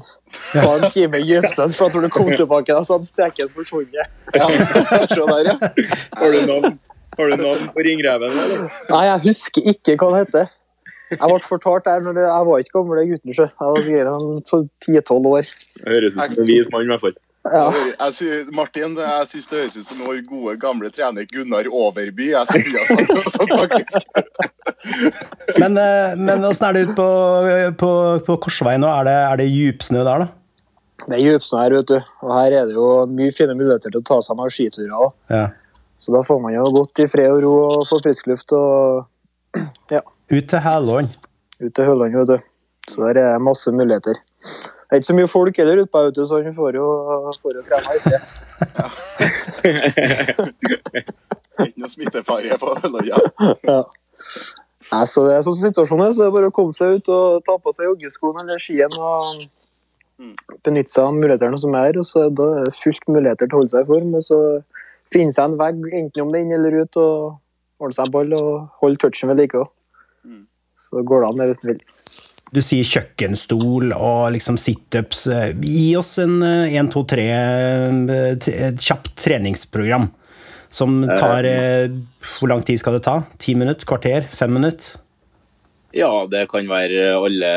Ta 0.53 0.69
en 0.77 0.87
time 0.93 1.19
i 1.21 1.25
djupsnøen, 1.27 1.73
for 1.77 1.89
at 1.89 1.97
når 1.97 2.07
du 2.07 2.13
kom 2.13 2.29
tilbake, 2.29 2.73
da 2.73 2.81
så 2.85 2.97
hadde 2.97 3.09
strekken 3.09 3.51
forsvunnet. 3.53 4.13
Ja, 4.37 4.47
Se 5.11 5.19
der, 5.19 5.51
ja. 5.51 5.55
Har 6.17 6.33
du 6.33 6.39
navn, 6.49 6.79
har 7.17 7.33
du 7.33 7.43
navn 7.43 7.67
på 7.75 7.85
ringreven? 7.89 8.39
eller? 8.45 8.65
Nei, 8.89 9.03
jeg 9.09 9.23
husker 9.27 9.69
ikke 9.73 9.97
hva 10.01 10.11
det 10.15 10.23
heter. 10.25 10.49
Jeg 11.11 11.19
ble 11.27 11.41
fortalt 11.43 11.85
der, 11.85 12.05
men 12.05 12.15
jeg 12.23 12.45
var 12.47 12.61
ikke 12.63 12.77
gammel 12.77 13.03
gutten 13.09 13.35
sjøl. 13.35 13.49
Jeg 13.51 13.73
var 13.75 14.21
10-12 14.47 15.29
år. 15.33 15.49
Det 15.81 15.91
høres 15.97 16.13
ut 16.15 16.21
som 16.21 16.37
en 16.45 16.47
vis 16.53 16.69
mann, 16.71 16.85
i 16.87 16.93
hvert 16.93 17.05
fall. 17.09 17.17
Ja. 17.41 17.63
Jeg 17.73 18.13
sy 18.13 18.25
Martin, 18.53 18.93
jeg 19.01 19.27
syns 19.31 19.47
det 19.49 19.57
høres 19.63 19.77
ut 19.79 19.87
som 19.87 20.01
vår 20.05 20.19
gode, 20.29 20.53
gamle 20.61 20.91
trener 20.93 21.25
Gunnar 21.31 21.65
Overby. 21.67 22.27
Jeg 22.35 22.45
skulle 22.51 22.83
ha 22.83 22.85
sagt 22.85 23.09
noe 23.09 23.33
sånt, 23.33 23.55
faktisk. 23.63 23.97
Men, 25.61 25.75
eh, 25.77 26.13
men 26.17 26.45
åssen 26.47 26.67
er 26.67 26.73
det 26.77 26.83
ute 26.87 26.95
på, 26.97 27.07
på, 27.81 27.89
på 28.25 28.35
Korsveien 28.45 28.81
nå? 28.81 28.89
Er 29.01 29.07
det, 29.09 29.15
er 29.31 29.41
det 29.41 29.47
djupsnø 29.51 30.03
der, 30.05 30.23
da? 30.23 30.27
Det 31.07 31.17
er 31.17 31.23
djupsnø 31.25 31.59
her, 31.63 31.75
vet 31.79 31.89
du. 31.91 31.97
Og 32.25 32.33
her 32.35 32.55
er 32.61 32.69
det 32.69 32.77
jo 32.77 32.85
mye 33.09 33.33
fine 33.35 33.55
muligheter 33.57 33.93
til 33.93 34.01
å 34.01 34.05
ta 34.09 34.19
seg 34.25 34.37
noen 34.39 34.53
skiturer 34.53 34.93
òg. 34.97 35.09
Ja. 35.33 35.47
Så 36.01 36.13
da 36.15 36.21
får 36.25 36.39
man 36.45 36.53
jo 36.55 36.65
godt 36.77 37.01
i 37.03 37.07
fred 37.09 37.29
og 37.35 37.41
ro 37.45 37.53
og 37.75 37.87
få 37.89 37.99
frisk 38.05 38.29
luft 38.31 38.53
og 38.57 39.07
Ut 40.31 40.45
til 40.47 40.61
Hælånd. 40.63 41.09
ut 41.61 41.73
til 41.75 41.85
Høland, 41.89 42.15
vet 42.21 42.29
du. 42.29 42.37
Så 42.93 43.01
der 43.03 43.19
er 43.21 43.41
masse 43.43 43.73
muligheter. 43.75 44.15
Det 44.91 44.97
er 44.97 44.99
ikke 44.99 45.07
så 45.07 45.13
mye 45.15 45.27
folk 45.31 45.55
heller 45.61 45.79
utpå 45.85 45.99
vet 46.03 46.17
så 46.27 46.41
han 46.43 46.55
får 46.55 46.75
jo, 46.75 46.87
får 47.39 47.53
jo 47.55 47.61
krema 47.63 47.93
i 47.95 47.99
det. 48.11 48.19
Ikke 51.61 51.79
noe 51.79 51.91
smittefare 51.93 52.57
på 52.59 52.73
Øløya. 52.89 53.15
Ja. 53.63 53.77
Nei, 54.91 55.05
så 55.07 55.23
det 55.23 55.37
er 55.37 55.45
sånn 55.47 55.55
situasjonen 55.61 56.09
er, 56.09 56.11
så 56.11 56.25
det 56.25 56.27
er 56.27 56.35
bare 56.35 56.51
å 56.51 56.55
komme 56.57 56.75
seg 56.75 56.99
ut 56.99 57.07
og 57.15 57.39
ta 57.47 57.55
på 57.55 57.71
seg 57.71 57.87
joggeskoene 57.87 58.43
eller 58.43 58.59
skien 58.59 58.91
og 58.99 59.47
benytte 60.65 60.91
seg 60.91 61.07
av 61.07 61.15
mulighetene 61.15 61.61
som 61.63 61.71
er. 61.79 61.95
og 62.01 62.05
så 62.09 62.27
Da 62.27 62.45
er 62.59 62.67
det 62.67 62.75
fullt 62.81 63.05
muligheter 63.07 63.47
til 63.47 63.55
å 63.55 63.59
holde 63.61 63.71
seg 63.71 63.87
i 63.87 63.91
form. 63.93 64.11
og 64.19 64.23
så 64.27 64.39
finne 65.13 65.31
seg 65.31 65.45
en 65.45 65.55
vegg, 65.59 65.79
enten 66.01 66.23
om 66.25 66.31
det 66.35 66.41
er 66.41 66.43
inn 66.49 66.57
eller 66.59 66.81
ut, 66.83 66.93
og 66.99 67.39
holde 67.79 67.95
seg 67.95 68.03
en 68.09 68.15
ball 68.17 68.35
og 68.35 68.51
holde 68.83 68.99
touchen 68.99 69.31
ved 69.31 69.39
like 69.39 69.55
òg. 69.63 69.71
Så 70.75 70.99
går 71.07 71.23
det 71.23 71.27
an, 71.29 71.39
det 71.39 71.47
hvis 71.53 71.63
du 71.63 71.67
vil. 71.71 71.79
Du 72.51 72.59
sier 72.63 72.87
kjøkkenstol 72.87 73.93
og 73.95 74.31
liksom 74.35 74.57
situps. 74.59 75.25
Eh, 75.31 75.51
Gi 75.63 75.93
oss 75.99 76.17
en 76.23 76.41
1, 76.43 76.89
2, 76.91 77.03
3 77.13 77.27
et 78.17 78.81
kjapt 78.83 79.13
treningsprogram. 79.23 80.09
Som 80.71 81.01
tar 81.19 81.47
eh, 81.47 81.91
Hvor 82.37 82.51
lang 82.51 82.61
tid 82.63 82.79
skal 82.79 82.95
det 82.95 83.05
ta? 83.07 83.21
Ti 83.39 83.55
minutter? 83.59 83.87
Kvarter? 83.87 84.27
Fem 84.31 84.53
minutter? 84.55 84.99
Ja, 85.91 86.11
det 86.31 86.45
kan 86.51 86.69
være 86.71 87.09
alle, 87.19 87.49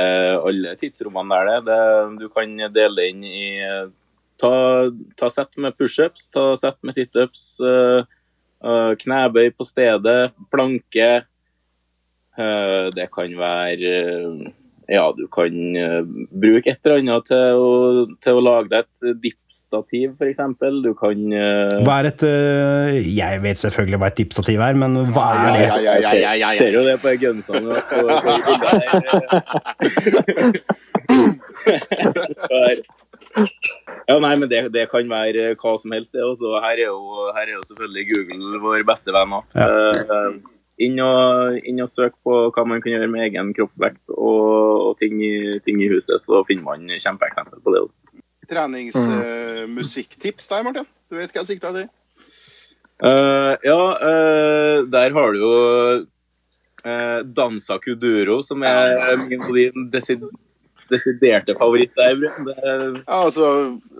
alle 0.42 0.72
tidsrommene 0.78 1.36
der, 1.38 1.60
det. 1.62 1.68
det. 1.68 2.24
Du 2.24 2.32
kan 2.34 2.56
dele 2.74 2.96
det 2.98 3.10
inn 3.12 3.22
i 3.28 3.44
Ta, 4.40 4.90
ta 5.16 5.30
sett 5.30 5.56
med 5.56 5.76
pushups, 5.78 6.28
ta 6.34 6.56
sett 6.58 6.80
med 6.82 6.96
situps, 6.96 7.44
uh, 7.62 8.02
uh, 8.66 8.92
knebøy 8.98 9.52
på 9.54 9.66
stedet, 9.66 10.34
planke. 10.52 11.10
Uh, 12.34 12.90
det 12.96 13.06
kan 13.14 13.36
være 13.38 13.92
eh, 13.94 14.46
Ja, 14.88 15.12
du 15.16 15.24
kan 15.32 15.76
eh, 15.76 16.02
bruke 16.28 16.70
et 16.74 16.84
eller 16.84 17.00
annet 17.00 17.24
til 17.30 17.56
å, 17.56 18.04
til 18.24 18.36
å 18.36 18.42
lage 18.44 18.68
deg 18.68 18.84
et 18.84 19.20
dippstativ, 19.22 20.12
f.eks. 20.18 20.40
Du 20.84 20.90
kan 20.98 21.22
eh, 21.32 21.78
Hva 21.86 21.94
er 22.02 22.10
et 22.10 22.24
eh, 22.28 22.98
Jeg 23.08 23.40
vet 23.44 23.62
selvfølgelig 23.62 24.00
hva 24.02 24.10
et 24.12 24.18
dippstativ 24.20 24.58
er, 24.66 24.74
men 24.82 24.98
hva 25.14 25.26
er 25.38 25.48
det? 25.56 25.64
Ja, 25.64 25.78
ja, 25.86 25.94
ja, 26.04 26.12
ja, 26.12 26.34
ja, 26.34 26.50
ja. 26.52 26.60
Ser 26.60 26.76
jo 26.76 26.84
det 26.84 26.98
på 27.00 27.08
gunsene. 27.22 27.72
Ja, 34.04 34.18
nei, 34.20 34.34
men 34.36 34.48
det, 34.50 34.60
det 34.74 34.84
kan 34.92 35.08
være 35.10 35.54
hva 35.58 35.72
som 35.80 35.94
helst. 35.96 36.12
det 36.14 36.22
også. 36.22 36.58
Her 36.62 36.76
er 36.76 36.86
jo, 36.90 37.30
her 37.34 37.48
er 37.48 37.54
jo 37.56 37.64
selvfølgelig 37.64 38.04
Google 38.12 38.60
vår 38.62 38.84
beste 38.92 39.14
venn 39.16 39.38
òg. 39.40 39.44
Inn, 40.82 40.98
og, 41.02 41.58
inn 41.62 41.82
og 41.84 41.90
søk 41.92 42.14
på 42.26 42.32
hva 42.54 42.64
man 42.66 42.80
kan 42.82 42.92
gjøre 42.94 43.10
med 43.10 43.26
egen 43.28 43.52
kroppsvekt 43.56 44.02
og, 44.14 44.90
og 44.90 44.92
ting, 45.02 45.14
i, 45.22 45.58
ting 45.66 45.76
i 45.82 45.90
huset, 45.92 46.22
så 46.22 46.44
finner 46.48 46.64
man 46.66 46.80
kjempeeksempel 46.98 47.58
på 47.64 47.70
det. 47.74 47.82
Treningsmusikktips 48.50 50.48
der, 50.50 50.62
Martin. 50.66 50.86
Du 51.08 51.16
vet 51.16 51.32
hva 51.32 51.40
jeg 51.42 51.50
sikta 51.54 51.68
til? 51.76 51.86
Uh, 53.02 53.52
ja, 53.64 53.80
uh, 53.98 54.78
der 54.86 55.10
har 55.16 55.32
du 55.34 55.38
jo 55.40 55.54
uh, 56.84 57.20
Dansa 57.26 57.78
Kuduro, 57.82 58.42
som 58.46 58.62
er 58.66 59.16
min 59.24 59.40
desiderte 60.92 61.56
favoritt 61.58 61.94
der. 61.98 62.14
Det, 62.20 62.54
Ja, 63.00 63.24
altså, 63.24 63.44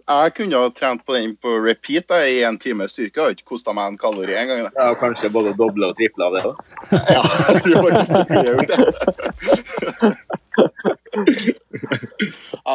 jeg 0.09 0.35
kunne 0.37 0.59
ha 0.61 0.69
trent 0.77 1.01
på 1.07 1.15
den 1.17 1.37
på 1.41 1.49
repeat 1.65 2.05
da, 2.11 2.19
i 2.29 2.43
en 2.45 2.59
time 2.61 2.85
styrke. 2.91 3.21
Har 3.23 3.31
ikke 3.33 3.47
kosta 3.55 3.73
meg 3.77 3.87
en 3.93 3.99
kalori 4.01 4.35
engang. 4.37 4.67
ja, 4.77 4.89
kanskje 5.01 5.31
både 5.33 5.55
doble 5.57 5.87
og 5.89 5.97
triple 5.97 6.25
av 6.27 6.33
det 6.37 6.43
òg. 6.51 6.57
Ja, 7.15 7.23
jeg 7.55 7.63
tror 7.65 7.79
faktisk 7.89 8.13
det 8.13 8.27
kunne 8.29 8.47
gjort 8.51 8.69
det. 8.69 8.79
Ja, 12.65 12.75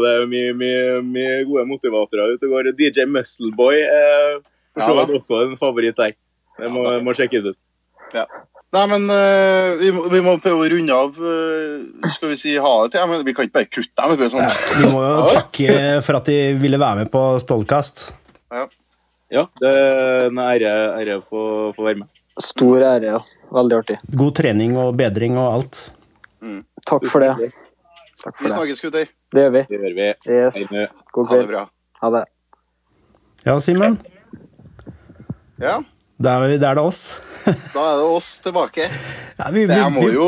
det- 0.00 0.10
er 0.14 0.26
mye, 0.30 0.52
mye, 0.54 1.02
mye 1.02 1.44
gode 1.48 1.64
motivatorer 1.66 2.34
ute 2.34 2.46
og 2.46 2.52
går. 2.54 2.72
DJ 2.78 3.04
Muscleboy 3.10 3.76
er 3.82 4.40
for 4.74 4.94
Ja, 4.98 5.06
også 5.18 5.34
en 5.46 5.56
favoritt 5.58 5.96
der. 5.96 6.12
Det 6.58 6.70
må, 6.70 6.84
må 7.02 7.14
sjekkes 7.14 7.44
ut. 7.50 7.58
Nei, 8.74 8.84
men 8.90 9.04
uh, 9.06 9.76
vi, 9.78 9.90
må, 9.94 10.04
vi 10.10 10.20
må 10.24 10.34
prøve 10.42 10.64
å 10.64 10.70
runde 10.72 10.96
av. 10.98 11.18
Uh, 11.20 12.08
skal 12.16 12.32
vi 12.32 12.38
si 12.40 12.56
ha 12.58 12.72
det 12.84 12.94
til? 12.96 13.04
Men 13.10 13.22
vi 13.26 13.34
kan 13.36 13.46
ikke 13.46 13.60
bare 13.60 13.70
kutte 13.70 13.92
dem. 13.94 14.10
vet 14.10 14.22
du, 14.24 14.26
Sånn. 14.32 14.48
Vi 14.80 14.90
må 14.90 15.02
jo 15.04 15.26
takke 15.30 15.76
for 16.02 16.18
at 16.18 16.30
de 16.30 16.38
ville 16.58 16.80
være 16.82 17.04
med 17.04 17.12
på 17.12 17.22
Stålkast. 17.44 18.08
Ja, 19.34 19.46
det 19.62 19.70
er 19.70 20.26
en 20.28 20.40
ære, 20.42 20.72
ære 21.00 21.20
å 21.20 21.24
få 21.26 21.44
få 21.76 21.86
være 21.86 22.02
med. 22.02 22.10
Stor 22.42 22.82
ære, 22.82 23.14
ja. 23.14 23.22
Veldig 23.54 23.78
artig. 23.78 24.00
God 24.18 24.34
trening 24.40 24.74
og 24.80 24.96
bedring 24.98 25.38
og 25.38 25.46
alt. 25.60 25.80
Takk 26.88 27.06
for 27.10 27.22
det. 27.22 27.50
Takk 28.24 28.36
for 28.40 28.48
vi 28.48 28.52
snakkes, 28.56 28.82
gutter. 28.84 29.10
Det 29.34 29.46
gjør 29.46 29.54
vi. 29.54 29.64
Det 29.70 29.80
gjør 29.80 29.96
vi. 30.00 30.10
Yes. 30.34 30.58
God 31.14 31.30
kveld. 31.30 31.30
Ha 31.30 31.40
det 31.40 31.50
bra. 31.50 31.64
Ha 32.02 32.12
det. 32.16 32.24
Ja, 33.44 33.58
Simen. 33.62 33.98
Ja, 35.62 35.78
Da 36.22 36.36
er, 36.38 36.48
vi- 36.54 36.58
da 36.62 36.70
er 36.70 36.74
det 36.78 36.84
oss. 36.86 37.20
da 37.44 37.52
er 37.92 37.96
det 38.00 38.08
oss 38.08 38.40
tilbake. 38.44 38.88
Ja, 39.38 39.48
vi, 39.50 39.64
vi, 39.66 39.74
Jeg 39.74 39.90
må 39.90 40.04
jo 40.14 40.26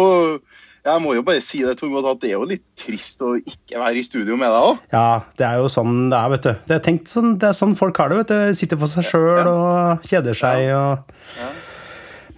Jeg 0.86 1.02
må 1.02 1.12
jo 1.14 1.22
bare 1.22 1.40
si 1.42 1.60
det, 1.62 1.76
Tormod, 1.78 2.04
at 2.10 2.18
det 2.22 2.32
er 2.32 2.34
jo 2.40 2.46
litt 2.46 2.62
trist 2.78 3.22
å 3.22 3.36
ikke 3.38 3.78
være 3.78 3.98
i 4.00 4.02
studio 4.06 4.34
med 4.38 4.50
deg 4.50 4.66
òg. 4.70 4.80
Ja, 4.92 5.04
det 5.38 5.46
er 5.46 5.60
jo 5.62 5.68
sånn 5.70 6.08
det 6.10 6.18
er, 6.18 6.30
vet 6.34 6.44
du. 6.46 6.52
Det 6.66 6.74
er, 6.76 6.82
tenkt 6.84 7.10
sånn, 7.10 7.32
det 7.42 7.48
er 7.50 7.56
sånn 7.58 7.74
folk 7.78 7.98
har 8.02 8.10
det, 8.10 8.18
vet 8.24 8.30
du. 8.34 8.54
Sitter 8.58 8.78
for 8.82 8.90
seg 8.90 9.06
sjøl 9.08 9.50
og 9.50 10.06
kjeder 10.10 10.34
seg 10.38 10.68
og 10.74 11.48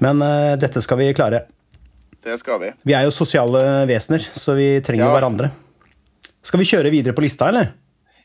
Men 0.01 0.21
uh, 0.23 0.55
dette 0.61 0.81
skal 0.85 1.01
vi 1.01 1.09
klare. 1.17 1.43
Det 2.25 2.37
skal 2.41 2.61
vi. 2.63 2.71
Vi 2.89 2.95
er 2.97 3.05
jo 3.09 3.13
sosiale 3.15 3.63
vesener, 3.89 4.25
så 4.37 4.55
vi 4.57 4.69
trenger 4.85 5.07
Ja. 5.09 5.13
hverandre. 5.17 5.51
Skal 6.45 6.61
vi 6.61 6.69
kjøre 6.69 6.91
videre 6.93 7.17
på 7.17 7.25
lista, 7.25 7.49
eller? 7.51 7.73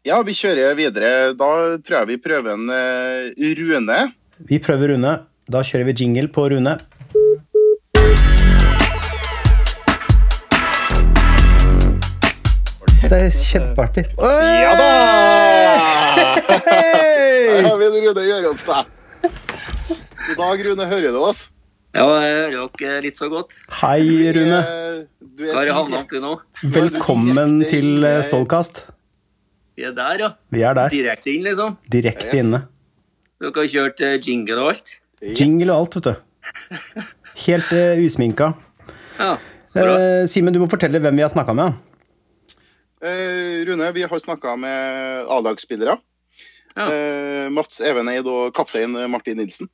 Ja, 0.06 0.20
vi 0.28 0.36
kjører 0.36 0.76
videre. 0.78 1.12
Da 1.40 1.50
tror 1.84 2.00
jeg 2.04 2.12
vi 2.14 2.20
prøver 2.24 2.54
en 2.56 2.68
uh, 2.70 3.32
Rune. 3.60 4.00
Vi 4.40 4.58
prøver 4.60 4.88
Rune. 4.94 5.12
Da 5.52 5.62
kjører 5.62 5.86
vi 5.92 5.94
jingle 6.00 6.28
på 6.34 6.48
Rune. 6.50 6.78
Det 13.04 13.20
er 13.20 13.34
kjempeartig. 13.36 14.06
Ja 14.18 14.72
da! 14.80 14.88
Her 16.50 17.68
har 17.68 17.78
vi 17.78 17.90
en 17.90 17.98
Rune 18.08 18.24
Gjøronstad. 18.26 18.90
God 20.24 20.40
dag, 20.40 20.64
Rune. 20.70 20.88
Hører 20.90 21.14
du 21.14 21.20
oss? 21.22 21.44
Ja, 21.94 22.08
jeg 22.24 22.34
hører 22.56 22.70
dere 22.80 23.02
litt 23.06 23.20
så 23.22 23.30
godt. 23.30 23.54
Hei, 23.84 24.02
Rune. 24.34 24.64
Eh, 24.64 25.04
Du 25.34 25.44
Hva 25.46 25.60
har 25.60 25.68
jeg 25.68 25.74
er 25.74 25.78
havna 25.78 26.00
oppi 26.04 26.20
nå? 26.22 26.34
Velkommen 26.74 27.60
til 27.70 28.04
eh, 28.06 28.20
Stålkast. 28.26 28.84
Vi 29.78 29.86
er 29.88 29.94
der, 29.98 30.20
ja. 30.22 30.30
Vi 30.54 30.62
er 30.66 30.78
der. 30.78 30.90
Direkte 30.94 31.32
inn, 31.34 31.46
liksom. 31.46 31.78
Direkte 31.90 32.38
inne. 32.42 32.64
Dere 33.44 33.60
har 33.60 33.68
kjørt 33.68 34.02
eh, 34.06 34.20
jingle 34.24 34.62
og 34.62 34.70
alt? 34.72 34.94
Jingle 35.36 35.74
og 35.74 35.82
alt, 35.84 35.98
vet 35.98 36.06
du. 36.08 37.04
Helt 37.44 37.74
uh, 37.76 38.00
usminka. 38.06 38.54
Ja, 39.20 39.34
uh. 39.76 40.24
Simen, 40.32 40.56
du 40.56 40.62
må 40.62 40.70
fortelle 40.72 41.02
hvem 41.04 41.18
vi 41.20 41.26
har 41.26 41.32
snakka 41.34 41.56
med. 41.58 41.76
Uh, 43.04 43.64
Rune, 43.68 43.90
vi 43.98 44.06
har 44.08 44.22
snakka 44.24 44.56
med 44.60 45.28
A-lagsspillere. 45.34 45.98
Ja. 46.74 46.86
Eh, 46.90 47.50
Mats 47.54 47.78
Eveneid 47.86 48.26
og 48.26 48.54
kaptein 48.58 48.96
Martin 49.12 49.38
Nilsen. 49.38 49.68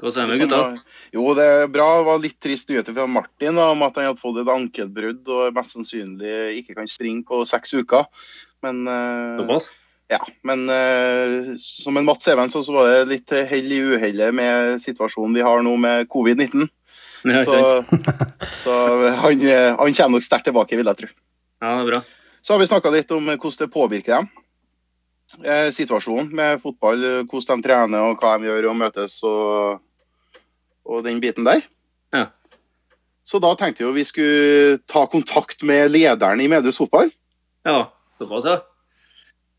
Hva 0.00 0.10
sier 0.10 0.26
vi, 0.26 0.32
med 0.32 0.40
gutta? 0.48 0.56
var- 0.64 0.80
Jo, 1.14 1.26
det 1.38 1.44
er 1.46 1.68
bra. 1.70 1.86
Det 2.00 2.06
var 2.08 2.18
litt 2.24 2.38
trist 2.42 2.72
nyheter 2.72 2.96
fra 2.96 3.04
Martin 3.06 3.54
da, 3.54 3.68
om 3.70 3.84
at 3.86 3.94
han 4.00 4.08
hadde 4.08 4.18
fått 4.18 4.40
et 4.42 4.50
ankelbrudd 4.50 5.30
og 5.30 5.54
mest 5.54 5.76
sannsynlig 5.76 6.58
ikke 6.58 6.74
kan 6.80 6.90
springe 6.90 7.22
på 7.28 7.44
seks 7.46 7.76
uker. 7.78 8.08
Men, 8.66 8.82
Såpass? 9.38 9.70
Ja, 10.08 10.22
men 10.48 10.64
uh, 10.72 11.54
som 11.60 11.96
en 12.00 12.06
Mats 12.08 12.28
Even 12.32 12.48
så, 12.48 12.62
var 12.72 12.88
det 12.88 13.10
litt 13.12 13.34
hell 13.50 13.72
i 13.72 13.80
uhellet 13.84 14.34
med 14.34 14.80
situasjonen 14.80 15.36
vi 15.36 15.44
har 15.44 15.60
nå 15.64 15.74
med 15.76 16.08
covid-19. 16.12 16.68
Så, 17.22 17.84
så 18.64 18.74
han, 19.08 19.40
eh, 19.48 19.76
han 19.76 19.94
kommer 19.94 20.18
nok 20.18 20.24
sterkt 20.24 20.48
tilbake, 20.48 20.76
vil 20.78 20.86
jeg 20.86 21.00
tro. 21.02 21.08
ja, 21.60 21.72
det 21.72 21.80
er 21.82 21.90
bra. 21.90 22.02
Så 22.40 22.54
har 22.54 22.62
vi 22.62 22.68
snakka 22.70 22.92
litt 22.94 23.10
om 23.12 23.26
hvordan 23.26 23.58
det 23.58 23.72
påvirker 23.74 24.14
dem. 24.14 24.28
Eh, 25.44 25.68
situasjonen 25.74 26.30
med 26.32 26.62
fotball, 26.62 27.02
eh, 27.04 27.24
hvordan 27.28 27.60
de 27.60 27.66
trener 27.66 28.06
og 28.06 28.22
hva 28.22 28.38
de 28.38 28.48
gjør 28.48 28.70
og 28.70 28.78
møtes 28.80 29.18
og, 29.28 29.82
og 30.88 31.04
den 31.04 31.20
biten 31.20 31.48
der. 31.48 31.66
Ja. 32.14 32.28
Så 33.28 33.42
da 33.44 33.52
tenkte 33.58 33.84
vi 33.84 33.98
vi 34.00 34.06
skulle 34.08 34.78
ta 34.88 35.04
kontakt 35.10 35.62
med 35.68 35.90
lederen 35.92 36.40
i 36.40 36.48
Medus 36.48 36.80
fotball. 36.80 37.10
Ja, 37.68 37.90
såpass, 38.16 38.46
ja. 38.48 38.62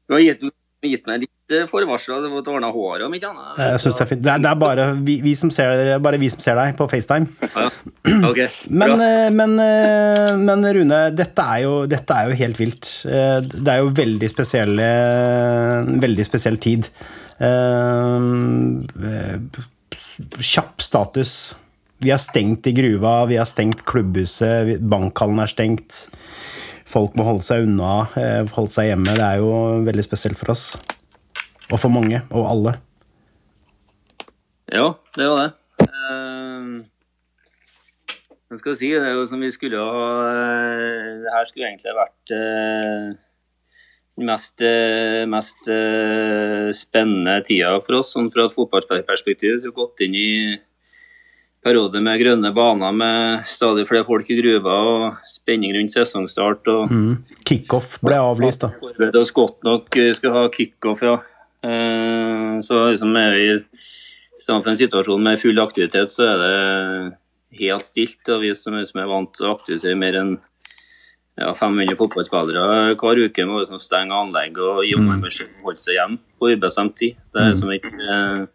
Du 0.09 0.15
har 0.15 0.23
gitt, 0.25 0.41
gitt 0.89 1.05
meg 1.05 1.21
litt 1.27 1.53
eh, 1.53 1.67
forvarsel. 1.69 2.23
Du 2.25 2.31
måtte 2.33 2.49
ordne 2.49 2.71
håret 2.73 3.05
om 3.05 3.13
ikke 3.13 3.29
annet. 3.29 3.59
Jeg 3.61 3.81
synes 3.83 3.99
Det 3.99 4.03
er 4.05 4.09
fint. 4.09 4.23
Det 4.25 4.31
er, 4.33 4.41
det 4.41 4.49
er 4.49 4.59
bare, 4.63 4.87
vi, 5.05 5.19
vi 5.21 5.33
som 5.37 5.51
ser, 5.53 5.91
bare 6.01 6.17
vi 6.21 6.31
som 6.33 6.41
ser 6.41 6.57
deg 6.57 6.73
på 6.79 6.87
FaceTime. 6.89 7.29
Ok, 8.29 8.39
Men, 8.73 8.95
eh, 9.05 9.27
men, 9.29 9.53
eh, 9.61 10.31
men 10.41 10.65
Rune, 10.79 10.99
dette 11.13 11.43
er, 11.45 11.61
jo, 11.67 11.73
dette 11.91 12.15
er 12.15 12.31
jo 12.31 12.39
helt 12.41 12.57
vilt. 12.59 12.89
Eh, 13.05 13.37
Det 13.45 13.69
er 13.75 13.83
jo 13.83 13.91
veldig 13.95 14.29
spesielle 14.31 14.87
Veldig 16.01 16.25
spesiell 16.25 16.57
tid. 16.63 16.89
Eh, 17.37 18.17
eh, 19.13 19.65
Kjapp 20.41 20.81
status. 20.83 21.35
Vi 22.01 22.09
har 22.11 22.19
stengt 22.23 22.67
i 22.67 22.73
gruva, 22.75 23.25
vi 23.29 23.37
har 23.39 23.47
stengt 23.47 23.85
klubbhuset, 23.87 24.77
bankhallen 24.89 25.39
er 25.43 25.51
stengt. 25.51 26.05
Folk 26.89 27.13
må 27.17 27.25
holde 27.27 27.45
seg 27.45 27.67
unna, 27.67 28.09
eh, 28.17 28.43
holde 28.55 28.73
seg 28.73 28.89
hjemme. 28.89 29.13
Det 29.13 29.25
er 29.25 29.41
jo 29.43 29.51
veldig 29.85 30.05
spesielt 30.05 30.39
for 30.39 30.55
oss. 30.55 30.71
Og 31.69 31.77
for 31.77 31.93
mange, 31.93 32.23
og 32.33 32.47
alle. 32.49 32.75
Ja, 34.73 34.93
det 35.17 35.27
var 35.29 35.43
det. 35.43 35.51
Uh, 35.85 36.81
hva 38.49 38.57
skal 38.57 38.77
si? 38.79 38.87
Det 38.89 39.05
er 39.05 39.13
jo 39.13 39.25
som 39.29 39.41
vi 39.45 39.51
skulle 39.53 39.77
ha 39.77 40.05
eh, 40.25 41.09
Det 41.21 41.33
her 41.35 41.45
skulle 41.45 41.67
egentlig 41.67 41.93
vært 41.93 42.31
eh, 42.33 43.11
den 44.17 44.25
mest, 44.25 44.55
eh, 44.65 45.25
mest 45.29 45.69
eh, 45.69 46.71
spennende 46.75 47.37
tida 47.45 47.75
for 47.85 47.99
oss, 47.99 48.09
sånn 48.15 48.31
fra 48.33 48.47
et 48.47 48.55
fotballperspektiv. 48.55 49.61
Vi 49.61 49.69
har 49.69 49.75
gått 49.77 50.01
inn 50.03 50.17
i 50.17 50.31
periode 51.63 51.99
med 52.03 52.19
grønne 52.21 52.51
baner 52.55 52.93
med 52.95 53.47
stadig 53.51 53.85
flere 53.89 54.05
folk 54.07 54.29
i 54.31 54.37
gruva 54.39 54.75
og 54.89 55.17
spenning 55.27 55.73
rundt 55.75 55.91
sesongstart. 55.91 56.67
og 56.71 56.91
Mm. 56.91 57.17
Kickoff 57.45 57.99
ble 58.01 58.15
avlyst, 58.15 58.61
da. 58.61 58.69
Forberedte 58.79 59.19
oss 59.19 59.31
godt 59.31 59.63
nok. 59.63 59.89
Vi 59.93 60.13
skal 60.13 60.31
ha 60.31 60.47
kickoff, 60.49 61.01
ja. 61.03 61.17
Eh, 61.63 62.59
Så 62.61 62.91
liksom 62.91 63.15
er 63.15 63.31
vi 63.31 63.45
i 63.55 63.63
stedet 64.39 64.63
for 64.63 64.69
en 64.69 64.77
situasjon 64.77 65.23
med 65.23 65.39
full 65.39 65.59
aktivitet, 65.59 66.11
så 66.11 66.23
er 66.27 66.37
det 66.43 67.17
helt 67.59 67.83
stilt. 67.85 68.29
Og 68.29 68.41
vi 68.41 68.53
som, 68.53 68.73
er 68.75 69.07
vant 69.07 69.33
til 69.33 69.47
å 69.47 69.55
aktivisere 69.57 69.97
mer 69.97 70.15
enn 70.15 70.37
ja, 71.39 71.53
500 71.53 71.95
fotballspillere 71.95 72.95
hver 72.99 73.21
uke, 73.25 73.45
må 73.47 73.59
liksom 73.61 73.79
stenge 73.79 74.11
anlegg 74.15 74.57
og 74.59 74.83
gi 74.83 74.95
ungene 74.95 75.21
beskjed 75.23 75.47
om 75.47 75.61
å 75.63 75.69
holde 75.69 75.79
seg 75.79 75.95
hjemme 75.95 76.19
på 76.39 76.51
ubestemt 76.51 76.95
tid. 76.99 77.15
Det 77.33 77.41
er 77.41 77.51
liksom 77.53 77.71
ikke 77.71 77.93
eh, 77.95 78.47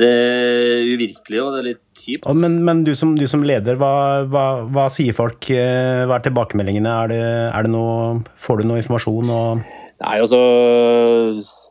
Det 0.00 0.08
er 0.08 0.86
uvirkelig 0.94 1.40
og 1.42 1.50
det 1.54 1.58
er 1.60 1.66
litt 1.70 2.00
kjipt. 2.00 2.28
Men 2.34 2.60
men 2.64 2.84
du, 2.86 2.94
som, 2.96 3.12
du 3.18 3.26
som 3.28 3.42
leder, 3.44 3.76
hva, 3.80 3.92
hva, 4.30 4.44
hva 4.72 4.86
sier 4.92 5.16
folk? 5.16 5.50
eh, 5.52 6.06
Hva 6.08 6.16
er 6.18 6.24
tilbakemeldingene? 6.24 6.94
Er 7.04 7.12
det, 7.12 7.20
er 7.50 7.66
det 7.68 7.72
noe, 7.74 8.22
får 8.40 8.62
du 8.62 8.70
noe 8.70 8.80
informasjon? 8.80 9.32
Og, 9.34 9.66
Nei, 10.00 10.16
altså 10.22 10.38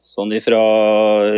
sånn 0.09 0.33
ifra, 0.35 0.59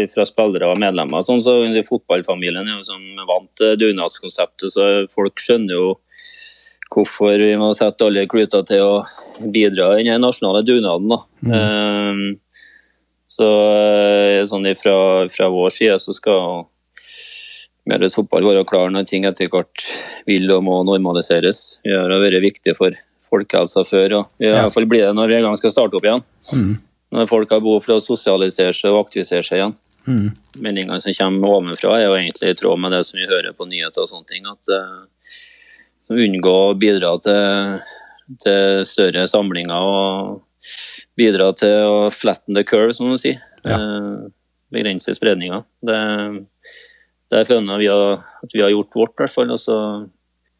ifra 0.04 0.25
spillere 0.27 0.71
og 0.71 0.80
medlemmer 0.82 1.23
sånn, 1.23 1.39
så 1.43 1.54
i 1.69 1.84
Fotballfamilien 1.86 2.67
er 2.67 2.80
jo 2.80 2.86
som 2.88 3.04
vant 3.30 3.51
til 3.60 3.77
dugnadskonseptet, 3.80 4.73
så 4.73 4.88
folk 5.13 5.39
skjønner 5.39 5.77
jo 5.77 5.91
hvorfor 6.91 7.39
vi 7.39 7.54
må 7.60 7.69
sette 7.77 8.08
alle 8.08 8.25
kluter 8.32 8.65
til 8.67 8.84
å 8.84 8.95
bidra 9.54 9.93
i 10.01 10.08
den 10.10 10.19
nasjonale 10.25 10.63
dugnaden. 10.67 11.13
da. 11.13 11.19
Ehm, 11.56 12.25
så 13.32 13.47
eh, 13.47 14.41
sånn 14.49 14.67
ifra, 14.67 14.95
fra 15.32 15.47
vår 15.54 15.71
side 15.71 15.95
så 16.04 16.15
skal 16.17 16.65
Meløys 17.89 18.13
fotball 18.13 18.46
være 18.46 18.65
klar 18.70 18.91
når 18.94 19.08
ting 19.10 19.26
etter 19.26 19.50
hvert 19.50 19.86
vil 20.30 20.52
og 20.54 20.65
må 20.67 20.82
normaliseres. 20.86 21.80
Det 21.86 21.98
har 21.98 22.22
vært 22.22 22.44
viktig 22.44 22.76
for 22.78 22.98
folkehelsa 23.32 23.84
før, 23.88 24.17
og 24.20 24.44
i 24.44 24.52
hvert 24.52 24.74
fall 24.74 24.88
blir 24.91 25.08
det 25.08 25.15
når 25.17 25.32
vi 25.32 25.38
en 25.39 25.48
gang 25.50 25.58
skal 25.60 25.74
starte 25.74 25.98
opp 25.98 26.06
igjen. 26.06 26.26
Når 27.12 27.30
folk 27.32 27.52
har 27.52 27.63
behov 27.63 27.82
for 27.84 27.98
å 27.98 28.04
sosialisere 28.04 28.76
seg 28.76 28.94
og 28.94 29.08
aktivisere 29.08 29.44
seg 29.44 29.62
igjen. 29.62 29.74
Mm. 30.08 30.30
Meldingene 30.63 31.02
som 31.04 31.15
kommer 31.17 31.56
ovenfra 31.58 31.96
er 31.98 32.08
jo 32.08 32.17
egentlig 32.17 32.52
i 32.52 32.58
tråd 32.58 32.80
med 32.82 32.94
det 32.96 33.02
som 33.08 33.20
vi 33.20 33.30
hører 33.30 33.56
på 33.58 33.67
nyheter 33.70 34.04
og 34.04 34.10
sånne 34.10 34.30
ting. 34.30 34.48
At 34.50 34.70
uh, 34.74 36.15
unngå 36.15 36.54
å 36.70 36.78
bidra 36.80 37.15
til, 37.24 37.82
til 38.41 38.86
større 38.88 39.28
samlinger 39.30 39.89
og 39.89 40.72
bidra 41.20 41.52
til 41.58 41.89
å 41.89 41.98
flatten 42.13 42.58
the 42.58 42.65
curve, 42.67 42.96
som 42.98 43.12
man 43.12 43.22
sier. 43.22 43.41
Ja. 43.65 43.78
Uh, 43.78 44.32
begrense 44.72 45.13
spredninga. 45.17 45.63
Det, 45.86 46.00
det 47.32 47.46
føler 47.48 47.74
jeg 47.74 47.84
vi 47.84 47.91
har, 47.91 48.26
at 48.44 48.56
vi 48.56 48.63
har 48.63 48.74
gjort 48.74 48.98
vårt, 49.00 49.13
i 49.15 49.24
hvert 49.24 49.36
fall. 49.36 49.54
Og 49.56 49.62
så 49.62 49.78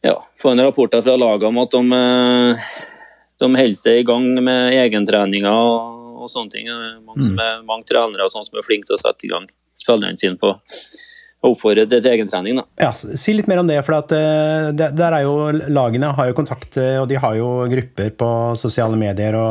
ja, 0.02 0.16
får 0.42 0.54
en 0.54 0.64
rapporter 0.66 1.04
fra 1.04 1.16
lagene 1.20 1.52
om 1.52 1.62
at 1.62 1.76
de, 1.76 1.98
eh, 1.98 2.66
de 3.42 3.50
holder 3.50 3.78
seg 3.78 4.00
i 4.00 4.06
gang 4.08 4.28
med 4.40 4.78
egentreninger 4.80 5.52
og, 5.52 6.18
og 6.24 6.32
sånne 6.32 6.56
ting. 6.56 6.72
Mange, 7.04 7.26
som 7.28 7.38
er, 7.38 7.62
mange 7.68 7.88
trenere 7.88 8.26
og 8.26 8.34
sånne 8.34 8.48
som 8.50 8.60
er 8.60 8.66
flinke 8.66 8.88
til 8.88 8.98
å 8.98 9.02
sette 9.04 9.28
i 9.28 9.32
gang 9.32 9.48
spillerne 9.78 10.20
sine 10.20 10.38
på 10.40 10.52
og 11.42 11.56
oppfordre 11.56 11.84
til 11.90 12.06
egentrening. 12.06 12.60
da. 12.60 12.64
ja, 12.86 12.92
si 12.94 13.34
litt 13.34 13.48
mer 13.50 13.62
om 13.62 13.66
det, 13.66 13.80
for 13.82 13.98
at, 13.98 14.12
uh, 14.14 14.70
der 14.78 15.16
er 15.16 15.24
jo 15.24 15.50
lagene 15.74 16.12
har 16.14 16.30
jo 16.30 16.36
kontakt, 16.38 16.76
eh, 16.78 17.00
og 17.02 17.08
de 17.10 17.18
har 17.18 17.34
jo 17.34 17.48
grupper 17.72 18.12
på 18.14 18.28
sosiale 18.58 18.98
medier 18.98 19.34
og 19.38 19.50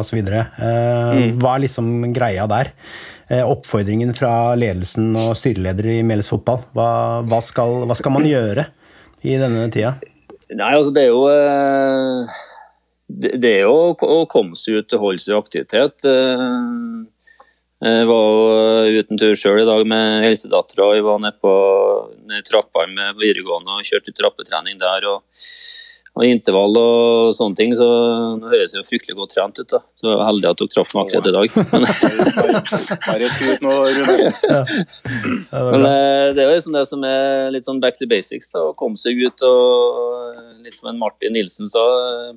Uh, 0.62 1.12
mm. 1.18 1.40
Hva 1.42 1.56
er 1.58 1.66
liksom 1.66 2.14
greia 2.16 2.48
der? 2.48 2.72
Eh, 3.32 3.46
oppfordringen 3.48 4.12
fra 4.18 4.52
ledelsen 4.60 5.14
og 5.16 5.38
styreleder 5.40 5.88
i 5.94 6.00
Meles 6.04 6.28
fotball. 6.28 6.66
Hva, 6.76 6.88
hva, 7.24 7.38
skal, 7.46 7.86
hva 7.88 7.96
skal 7.96 8.12
man 8.18 8.28
gjøre 8.28 8.66
i 9.24 9.38
denne 9.40 9.70
tida? 9.72 9.94
Nei, 10.52 10.72
altså 10.76 10.92
det 10.92 11.06
er 11.06 11.14
jo 11.14 11.22
eh, 11.32 12.34
Det 13.08 13.52
er 13.54 13.62
jo 13.70 13.94
å 13.96 14.26
komme 14.28 14.58
seg 14.60 14.82
ut 14.82 14.98
og 14.98 15.06
holde 15.06 15.24
seg 15.24 15.32
i 15.32 15.40
aktivitet. 15.40 16.08
eh. 16.12 17.08
Jeg 17.82 18.10
var 18.12 18.28
jo 18.92 19.00
uten 19.02 19.18
tur 19.18 19.32
sjøl 19.34 19.64
i 19.64 19.70
dag 19.70 19.88
med 19.90 20.26
helsedattera. 20.28 20.92
Jeg 20.98 21.08
var 21.08 21.24
nede 21.24 21.40
på 21.42 21.54
trappene 22.46 22.94
med 22.94 23.24
videregående 23.24 23.80
og 23.80 23.88
kjørte 23.88 24.14
trappetrening 24.14 24.78
der. 24.82 25.08
og 25.10 25.24
og 26.12 26.26
intervall 26.28 26.76
og 26.76 27.30
sånne 27.38 27.56
ting, 27.56 27.74
så 27.78 27.86
nå 28.36 28.50
høres 28.52 28.74
jeg 28.76 28.82
jo 28.82 28.88
fryktelig 28.90 29.16
godt 29.16 29.32
trent 29.32 29.62
ut. 29.62 29.68
da. 29.72 29.80
Så 29.96 30.10
jeg 30.10 30.20
var 30.20 30.28
heldig 30.28 30.50
at 30.50 30.60
dere 30.60 30.74
traff 30.74 30.92
meg 30.98 31.08
akkurat 31.08 31.30
i 31.30 31.36
dag. 31.38 31.48
Men, 31.72 31.86
Bare 33.06 33.30
skryt 33.32 33.64
nå, 33.64 33.76
Rune. 33.96 34.32
men 35.72 35.86
eh, 35.88 36.26
det 36.36 36.44
er 36.44 36.50
jo 36.50 36.58
liksom 36.58 36.76
det 36.76 36.84
som 36.90 37.06
er 37.08 37.48
litt 37.56 37.68
sånn 37.68 37.80
back 37.84 37.96
to 38.00 38.10
basics. 38.12 38.52
da, 38.52 38.66
Å 38.68 38.76
komme 38.76 39.00
seg 39.00 39.24
ut 39.24 39.46
og 39.48 40.60
litt 40.66 40.76
som 40.78 40.92
en 40.92 41.00
Martin 41.00 41.34
Nilsen 41.38 41.70
sa, 41.72 41.86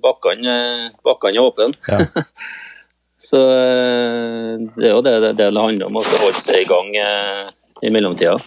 bakkene 0.02 0.54
er 0.94 1.42
åpne. 1.42 1.74
Ja. 1.90 1.98
Så 3.24 3.40
eh, 3.40 4.54
det 4.76 4.86
er 4.86 4.92
jo 4.92 5.02
det 5.04 5.18
det, 5.22 5.34
det 5.38 5.50
handler 5.50 5.88
om, 5.88 5.98
å 5.98 6.02
holde 6.04 6.38
seg 6.38 6.62
i 6.62 6.68
gang 6.68 6.90
eh, 7.00 7.46
i 7.84 7.90
mellomtida. 7.92 8.38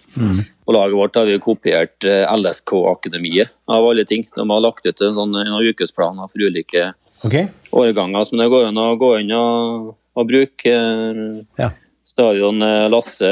På 0.66 0.74
laget 0.74 0.98
vårt 0.98 1.16
har 1.16 1.28
vi 1.30 1.40
kopiert 1.40 2.06
eh, 2.08 2.26
LSK-akademiet, 2.36 3.54
av 3.68 3.86
alle 3.86 4.06
ting. 4.06 4.26
De 4.36 4.50
har 4.50 4.64
lagt 4.64 4.86
ut 4.86 5.02
en 5.02 5.14
sånn 5.16 5.36
noen 5.36 5.70
ukesplaner 5.70 6.32
for 6.32 6.48
ulike 6.48 6.88
okay. 7.24 7.48
årganger 7.72 8.24
som 8.28 8.42
det 8.42 8.50
går 8.52 8.70
an 8.70 8.82
å 8.82 8.96
gå 9.00 9.12
inn 9.22 9.34
og, 9.38 9.94
og 10.18 10.30
bruke. 10.30 10.74
eh, 10.74 11.62
Ja. 11.62 11.72
Stadion 12.08 12.62
eh, 12.64 12.86
Lasse 12.90 13.30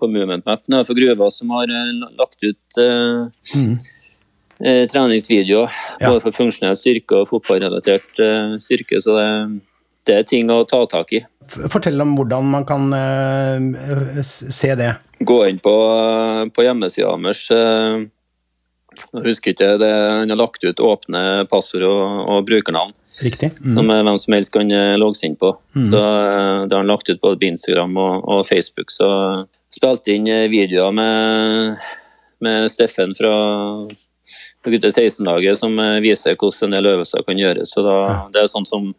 på 0.00 0.08
Movementmet 0.10 0.64
nede 0.68 0.84
for 0.84 0.98
Gruva 0.98 1.28
som 1.30 1.52
har 1.54 1.70
lagt 2.18 2.42
ut 2.42 2.80
mm 2.80 3.76
eh, 4.64 4.84
treningsvideoer. 4.88 5.70
Ja. 6.00 6.08
Både 6.08 6.24
for 6.24 6.34
funksjonell 6.34 6.76
styrke 6.78 7.20
og 7.20 7.28
fotballrelatert 7.28 8.20
styrke. 8.62 9.00
Så 9.02 9.16
det, 9.18 9.28
det 10.06 10.18
er 10.20 10.28
ting 10.28 10.50
å 10.50 10.60
ta 10.68 10.84
tak 10.90 11.10
i. 11.18 11.24
Fortell 11.50 12.00
om 12.00 12.14
hvordan 12.16 12.46
man 12.54 12.64
kan 12.64 12.86
se 14.24 14.74
det. 14.78 14.92
Gå 15.20 15.38
inn 15.48 15.58
på, 15.62 15.74
på 16.54 16.64
hjemmesida 16.66 17.14
deres. 17.16 17.44
eh, 17.54 18.04
Jeg 19.14 19.24
husker 19.24 19.54
ikke, 19.54 19.72
det, 19.78 19.90
han 19.90 20.30
har 20.30 20.38
lagt 20.38 20.64
ut 20.64 20.80
åpne 20.80 21.46
passord 21.50 21.82
og, 21.86 22.28
og 22.30 22.44
brukernavn. 22.46 22.92
Riktig? 23.22 23.52
Mm. 23.62 23.72
som 23.76 23.90
eh, 23.90 24.02
hvem 24.02 24.16
som 24.18 24.34
helst 24.34 24.52
kan 24.54 24.66
logges 24.70 24.98
logge 24.98 25.18
seg 25.20 25.28
inn 25.30 25.36
på. 25.38 25.52
Så 25.90 26.00
eh, 26.02 26.64
Det 26.66 26.74
har 26.74 26.82
han 26.82 26.90
lagt 26.90 27.10
ut 27.10 27.20
både 27.22 27.38
på 27.38 27.46
Instagram 27.52 27.96
og, 27.96 28.24
og 28.26 28.46
Facebook. 28.48 28.90
Så 28.90 29.08
spilte 29.74 30.14
inn 30.14 30.26
eh, 30.30 30.48
videoer 30.50 30.90
med, 30.94 31.78
med 32.42 32.66
Steffen 32.70 33.14
fra 33.14 33.34
gutte 34.64 34.88
16-laget 34.90 35.58
som 35.60 35.78
eh, 35.78 36.00
viser 36.02 36.34
hvordan 36.40 36.70
en 36.72 36.76
del 36.78 36.90
øvelser 36.94 37.22
kan 37.26 37.38
gjøres. 37.38 37.70
Så 37.74 37.84
da, 37.86 37.96
Det 38.34 38.42
er 38.42 38.50
sånn 38.50 38.66
som 38.66 38.90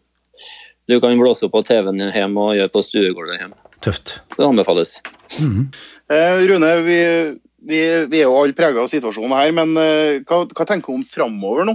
du 0.86 1.00
kan 1.02 1.16
blåse 1.18 1.48
opp 1.48 1.52
på 1.56 1.64
TV-en 1.66 1.98
hjemme 2.14 2.40
og 2.40 2.56
gjøre 2.56 2.70
på 2.72 2.82
stuegulvet 2.86 3.40
hjemme. 3.40 3.56
Tøft. 3.84 4.18
Så 4.32 4.40
det 4.40 4.48
anbefales. 4.48 4.96
Eh, 6.10 6.46
Rune, 6.48 6.70
vi, 6.86 6.98
vi, 7.66 7.80
vi 8.10 8.20
er 8.20 8.26
jo 8.28 8.36
alle 8.38 8.56
prega 8.56 8.82
av 8.82 8.90
situasjonen 8.92 9.34
her, 9.36 9.52
men 9.56 9.76
eh, 9.80 10.20
hva, 10.26 10.44
hva 10.48 10.66
tenker 10.68 10.92
du 10.92 11.00
om 11.00 11.06
framover 11.06 11.66
nå? 11.68 11.74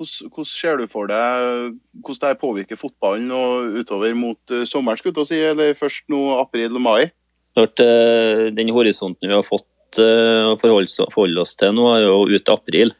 Hvordan, 0.00 0.30
hvordan 0.32 0.48
ser 0.48 0.78
du 0.80 0.86
for 0.88 1.10
deg 1.10 1.74
hvordan 2.00 2.30
det 2.30 2.40
påvirker 2.40 2.78
fotballen 2.80 3.32
og 3.36 3.80
utover 3.82 4.14
mot 4.16 4.54
uh, 4.54 4.62
sommeren, 4.68 4.96
skulle 5.00 5.24
jeg 5.24 5.28
si, 5.28 5.40
eller 5.50 5.74
først 5.76 6.06
nå 6.12 6.22
april 6.40 6.78
og 6.78 6.84
mai? 6.86 7.10
Klart, 7.56 7.82
eh, 7.84 8.46
Den 8.56 8.70
horisonten 8.72 9.28
vi 9.28 9.34
har 9.34 9.44
fått 9.44 9.98
eh, 10.00 10.46
å 10.48 10.54
forholde 10.60 11.42
oss- 11.42 11.56
til 11.58 11.74
nå, 11.76 11.88
er 11.96 12.06
jo 12.06 12.22
ut 12.30 12.52
april. 12.54 12.94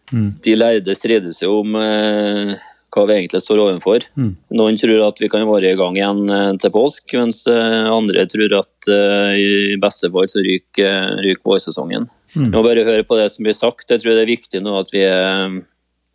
De 0.45 0.57
lærde 0.59 0.97
strides 0.99 1.41
jo 1.41 1.61
om 1.63 1.79
eh, 1.81 2.53
hva 2.91 3.05
vi 3.09 3.17
egentlig 3.17 3.41
står 3.43 3.63
overfor. 3.63 4.07
Mm. 4.19 4.33
Noen 4.59 4.79
tror 4.81 5.05
at 5.07 5.21
vi 5.23 5.29
kan 5.31 5.47
være 5.49 5.73
i 5.73 5.79
gang 5.79 5.99
igjen 5.99 6.25
eh, 6.35 6.53
til 6.63 6.73
påsk, 6.75 7.15
mens 7.19 7.43
eh, 7.51 7.87
andre 7.91 8.27
tror 8.31 8.57
at 8.61 8.91
eh, 8.91 9.39
i 9.39 9.79
beste 9.81 10.11
fall 10.13 10.29
så 10.31 10.43
ryker, 10.45 11.17
ryker 11.25 11.53
vårsesongen. 11.53 12.09
Vi 12.35 12.51
må 12.51 12.63
bare 12.63 12.87
høre 12.87 13.07
på 13.07 13.19
det 13.19 13.31
som 13.33 13.47
blir 13.47 13.57
sagt. 13.57 13.91
Jeg 13.91 14.03
tror 14.03 14.15
det 14.15 14.25
er 14.25 14.31
viktig 14.31 14.63
nå 14.63 14.77
at 14.79 14.93
vi 14.95 15.03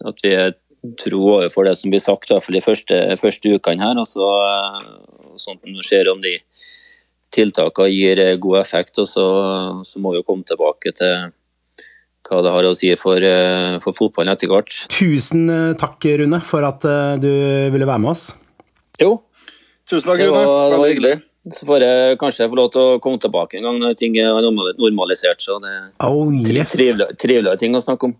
at 0.06 0.22
vi 0.24 0.32
er 0.36 0.54
tro 1.02 1.22
overfor 1.34 1.66
det 1.66 1.74
som 1.80 1.92
blir 1.92 2.04
sagt, 2.04 2.30
i 2.30 2.36
hvert 2.36 2.46
fall 2.46 2.56
de 2.56 2.64
første, 2.64 2.98
første 3.20 3.52
ukene 3.56 3.84
her. 3.84 4.00
Og 4.00 4.08
så, 4.08 4.28
sånn 5.40 5.58
at 5.58 5.68
vi 5.68 5.88
ser 5.88 6.12
om 6.12 6.22
de 6.24 6.38
tiltakene 7.36 7.92
gir 7.92 8.22
god 8.44 8.62
effekt, 8.62 9.00
og 9.02 9.10
så, 9.12 9.26
så 9.84 10.00
må 10.04 10.14
vi 10.14 10.22
jo 10.22 10.28
komme 10.28 10.48
tilbake 10.48 10.94
til 10.96 11.34
hva 12.26 12.42
det 12.46 12.52
har 12.56 12.66
å 12.66 12.74
si 12.78 12.90
for, 12.98 13.22
eh, 13.22 13.78
for 13.84 13.94
fotballen 13.94 14.34
etter 14.34 14.50
hvert. 14.50 14.74
Tusen 14.90 15.46
eh, 15.50 15.74
takk, 15.78 16.04
Rune, 16.22 16.40
for 16.42 16.66
at 16.66 16.86
eh, 16.90 17.16
du 17.22 17.30
ville 17.76 17.86
være 17.88 18.02
med 18.02 18.12
oss. 18.16 18.26
Jo, 19.02 19.20
Tusen 19.86 20.08
takk, 20.10 20.18
det 20.24 20.28
Rune. 20.32 20.42
var, 20.42 20.70
det 20.74 20.80
var 20.82 20.90
hyggelig. 20.94 21.16
Så 21.46 21.62
får 21.70 21.84
jeg 21.86 22.18
kanskje 22.18 22.48
få 22.50 22.58
lov 22.58 22.70
til 22.74 22.82
å 22.82 23.00
komme 23.04 23.20
tilbake 23.22 23.60
en 23.60 23.68
gang 23.68 23.76
når 23.84 23.94
ting 24.00 24.16
er 24.18 24.34
normalisert. 24.50 25.44
Så 25.46 25.60
det 25.62 25.70
er 25.70 25.92
Oh, 26.02 26.32
yes. 26.34 26.74
trivelige, 26.74 27.14
trivelige 27.22 27.60
ting 27.62 27.78
å 27.78 27.82
snakke 27.86 28.10
om. 28.10 28.16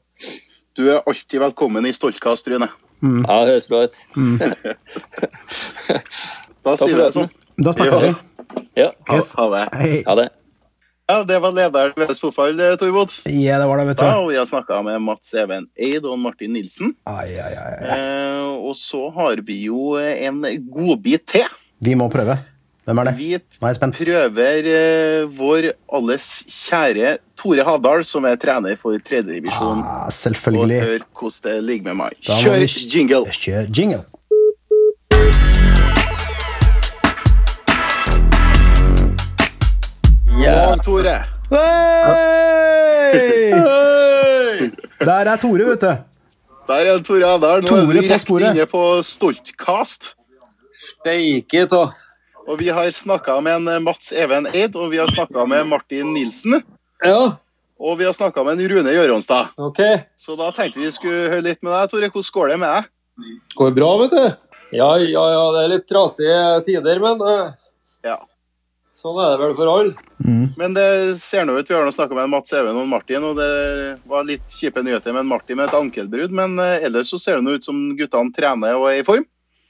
Du 0.78 0.84
er 0.92 1.00
alltid 1.08 1.42
velkommen 1.42 1.88
i 1.90 1.94
Stoltkast, 1.96 2.46
Rune. 2.54 2.70
Ja, 3.02 3.40
det 3.46 3.56
høres 3.56 3.66
bra 3.72 3.82
ut. 3.88 3.98
Da 6.66 6.74
sier 6.80 6.96
vi 6.96 7.02
det 7.02 7.12
sånn. 7.14 7.28
Da 7.62 7.74
snakkes 7.76 8.02
vi. 8.02 8.14
Ja, 8.80 8.88
Ha, 9.10 9.18
ha 9.40 9.46
det. 9.54 9.64
Hei. 9.82 9.98
ha 10.08 10.16
det. 10.18 10.28
Ja, 11.08 11.20
det 11.24 11.38
var 11.40 11.52
lederen 11.54 11.94
ved 12.02 12.16
fotball, 12.18 12.58
eh, 12.60 12.76
Torbod. 12.82 13.12
Ja, 13.30 13.60
det 13.62 13.68
var 13.70 13.78
det, 13.78 13.86
vet 13.92 14.02
Ja, 14.02 14.14
du. 14.16 14.22
og 14.24 14.30
vi 14.32 14.38
har 14.40 14.46
snakka 14.50 14.80
med 14.88 15.02
Mats 15.06 15.34
Even 15.38 15.68
Eid 15.78 16.04
og 16.10 16.18
Martin 16.18 16.54
Nilsen. 16.58 16.96
Ai, 17.06 17.36
ai, 17.38 17.54
ai. 17.54 17.76
Eh, 17.94 18.50
og 18.66 18.74
så 18.76 19.04
har 19.14 19.38
vi 19.46 19.60
jo 19.68 19.94
en 20.02 20.42
godbit 20.74 21.28
til. 21.30 21.46
Vi 21.86 21.94
må 21.94 22.10
prøve. 22.10 22.40
Hvem 22.86 23.00
er 23.02 23.08
det? 23.10 23.14
Vi 23.18 23.30
Nå 23.38 23.66
er 23.66 23.72
jeg 23.72 23.78
spent. 23.80 23.96
prøver 24.02 24.68
eh, 24.72 25.26
vår 25.38 25.72
alles 25.94 26.26
kjære 26.50 27.18
Tore 27.38 27.64
Havdal, 27.66 28.04
som 28.06 28.26
er 28.26 28.36
trener 28.38 28.76
for 28.78 28.98
tredjedivisjon. 28.98 29.82
Ah, 29.86 30.06
Og 30.08 30.12
selvfølgelig. 30.14 30.82
hør 30.82 31.00
hvordan 31.14 31.42
det 31.54 31.64
ligger 31.70 31.84
med 31.94 31.96
meg. 32.02 32.14
Da 32.26 32.34
må 32.34 32.42
Kjør 32.50 32.60
vi- 32.66 32.90
jingle! 32.98 33.26
Kjør 33.30 33.70
jingle. 33.78 34.04
Dag, 40.44 40.84
Tore. 40.84 41.16
Hei! 41.50 43.16
Der 45.00 45.30
er 45.32 45.38
Tore, 45.40 45.68
vet 45.70 45.82
du. 45.82 45.94
Der 46.68 46.90
er 46.92 47.00
Tore 47.06 47.40
Der 47.40 47.62
Nå 47.62 47.68
Tore 47.70 47.82
er 47.82 47.88
vi 47.88 48.10
på 48.10 48.12
rett 48.12 48.30
inne 48.50 48.66
på 48.68 48.82
Stoltkast. 49.08 50.16
Steike 50.76 51.66
ta. 51.72 51.84
Og 52.46 52.60
vi 52.60 52.68
har 52.70 52.92
snakka 52.92 53.40
med 53.42 53.62
en 53.62 53.68
eh, 53.78 53.80
Mats 53.82 54.12
Even 54.12 54.46
Eid, 54.52 54.76
og 54.76 54.92
vi 54.92 55.00
har 55.02 55.08
snakka 55.08 55.46
med 55.50 55.68
Martin 55.72 56.14
Nilsen. 56.14 56.60
Ja, 57.02 57.38
Og 57.80 57.98
vi 58.00 58.06
har 58.06 58.14
snakka 58.14 58.44
med 58.44 58.60
en 58.60 58.70
Rune 58.70 58.92
Gjøronstad. 58.92 59.56
OK. 59.58 59.82
Så 60.20 60.36
da 60.40 60.52
tenkte 60.56 60.80
vi 60.84 60.92
skulle 60.92 61.30
høre 61.32 61.48
litt 61.48 61.64
med 61.64 61.74
deg, 61.74 61.90
Tore. 61.92 62.12
Hvordan 62.12 62.36
går 62.38 62.48
det 62.52 62.60
med 62.60 62.70
deg? 62.76 62.84
Går 63.56 63.76
bra, 63.76 63.90
vet 64.04 64.14
du. 64.16 64.26
Ja, 64.76 64.96
ja, 65.00 65.26
ja, 65.32 65.44
det 65.56 65.64
er 65.64 65.74
litt 65.78 65.88
trasige 65.88 66.40
tider, 66.68 67.00
men 67.04 67.22
uh... 67.24 67.52
Ja. 68.06 68.20
Sånn 68.96 69.18
er 69.22 69.34
det 69.36 69.42
vel 69.44 69.56
for 69.58 69.72
alle. 69.72 69.94
Men 70.58 70.74
det 70.78 70.88
ser 71.22 71.46
nå 71.46 71.58
ut, 71.60 71.68
vi 71.70 71.76
har 71.76 71.92
snakka 71.92 72.16
med 72.18 72.32
Mats 72.32 72.54
Even 72.56 72.78
og 72.80 72.88
Martin, 72.90 73.24
og 73.28 73.36
det 73.40 73.50
var 74.08 74.26
litt 74.28 74.46
kjipe 74.52 74.84
nyheter 74.86 75.14
med 75.18 75.28
Martin 75.30 75.60
med 75.60 75.68
et 75.70 75.78
ankelbrudd. 75.78 76.32
Men 76.36 76.58
eh, 76.64 76.86
ellers 76.88 77.12
så 77.12 77.20
ser 77.22 77.40
det 77.40 77.46
nå 77.48 77.58
ut 77.60 77.68
som 77.68 77.82
guttene 78.00 78.34
trener 78.36 78.80
og 78.80 78.88
er 78.92 79.02
i 79.02 79.06
form. 79.08 79.26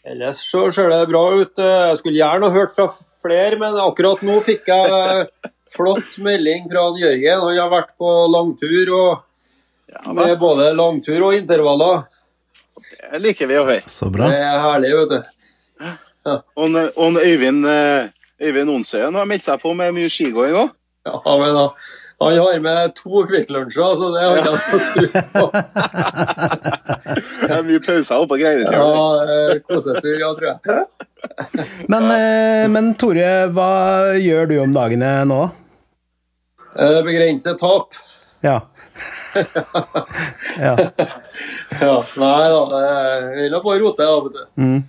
Ellers 0.06 0.44
så 0.46 0.68
ser 0.74 0.92
det 0.94 1.02
bra 1.10 1.24
ut. 1.40 1.58
Eh, 1.58 1.88
Jeg 1.92 2.02
skulle 2.04 2.20
gjerne 2.20 2.52
hørt 2.54 2.76
fra 2.78 2.90
flere, 3.26 3.58
men 3.62 3.78
akkurat 3.82 4.22
nå 4.26 4.38
fikk 4.46 4.70
jeg 4.70 4.94
eh, 4.94 5.52
flott 5.74 6.20
melding 6.22 6.68
fra 6.70 6.88
Jørgen. 7.02 7.42
Han 7.48 7.58
har 7.64 7.72
vært 7.74 7.96
på 7.98 8.12
langtur, 8.30 8.92
og 8.94 10.12
med 10.14 10.36
både 10.40 10.70
langtur 10.78 11.32
og 11.32 11.34
intervaller. 11.38 12.04
Det 13.06 13.22
liker 13.24 13.50
vi 13.50 13.58
å 13.58 13.66
høre. 13.66 13.82
Så 13.90 14.12
bra. 14.14 14.30
Det 14.30 14.38
er 14.44 14.62
herlig, 14.62 14.94
vet 15.00 15.16
du. 15.16 15.90
Og, 16.58 16.78
og 16.98 17.18
Øyvind, 17.22 17.66
Øyvind 18.42 18.70
Onsøyen 18.74 19.16
har 19.16 19.26
meldt 19.30 19.46
seg 19.48 19.62
på 19.62 19.72
med 19.78 19.94
mye 19.96 20.10
skigåing 20.12 20.58
òg. 20.60 20.74
Ja, 21.06 21.20
men 21.38 21.54
da, 21.54 21.64
han 22.24 22.38
har 22.42 22.60
med 22.64 22.96
to 22.98 23.22
Kvikk 23.30 23.52
Lunsjer, 23.54 23.92
så 24.00 24.08
det 24.16 24.24
har 24.26 24.40
jeg 24.40 24.46
ikke 24.50 24.62
tro 24.96 25.24
på. 25.36 25.46
Det 27.46 27.52
er 27.54 27.62
mye 27.68 27.82
pauser 27.86 28.24
oppå 28.24 28.40
Ja, 28.42 28.50
Greinesfjorden. 28.50 29.30
eh, 29.36 29.60
kosetur, 29.70 30.16
ja, 30.20 30.32
tror 30.34 30.48
jeg. 30.50 30.58
Men, 31.94 32.08
eh, 32.16 32.66
men 32.74 32.90
Tore, 33.00 33.28
hva 33.54 33.70
gjør 34.18 34.50
du 34.50 34.56
om 34.64 34.74
dagene 34.74 35.12
nå? 35.30 35.38
Eh, 36.76 36.98
Begrense 37.06 37.54
tap. 37.62 37.94
Ja. 38.44 38.58
ja. 40.66 40.74
Ja, 41.82 41.96
nei 42.18 42.50
da, 42.50 42.60
det 42.72 42.84
vil 43.38 43.52
jeg 43.52 43.62
bare 43.68 43.80
rote 43.84 44.10
av 44.10 44.28
og 44.28 44.34
til. 44.34 44.46
Mm. 44.58 44.82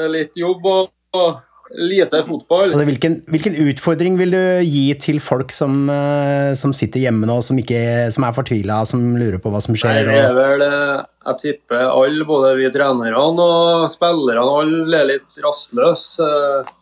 Med 0.00 0.12
litt 0.16 0.36
jobb 0.40 0.64
og, 0.70 0.90
og 1.18 1.40
lite 1.78 2.22
fotball. 2.26 2.72
Altså, 2.72 2.84
hvilken, 2.88 3.14
hvilken 3.30 3.54
utfordring 3.68 4.16
vil 4.18 4.34
du 4.34 4.42
gi 4.66 4.84
til 4.98 5.20
folk 5.22 5.52
som, 5.54 5.84
eh, 5.92 6.52
som 6.58 6.72
sitter 6.74 7.04
hjemme 7.04 7.28
nå, 7.30 7.36
som, 7.46 7.58
ikke, 7.60 8.10
som 8.10 8.26
er 8.26 8.34
fortvila, 8.36 8.80
som 8.88 9.04
lurer 9.20 9.38
på 9.42 9.52
hva 9.52 9.62
som 9.62 9.78
skjer? 9.78 10.08
det 10.08 10.18
er 10.24 10.34
vel 10.34 10.64
eh, 10.66 11.04
Jeg 11.30 11.40
tipper 11.44 11.86
alle, 11.86 12.26
både 12.26 12.56
vi 12.58 12.70
trenerne 12.74 13.14
og 13.22 13.86
spillerne, 13.92 14.42
alle 14.42 15.02
er 15.02 15.10
litt 15.14 15.42
rastløse. 15.44 16.26
Eh, 16.26 16.76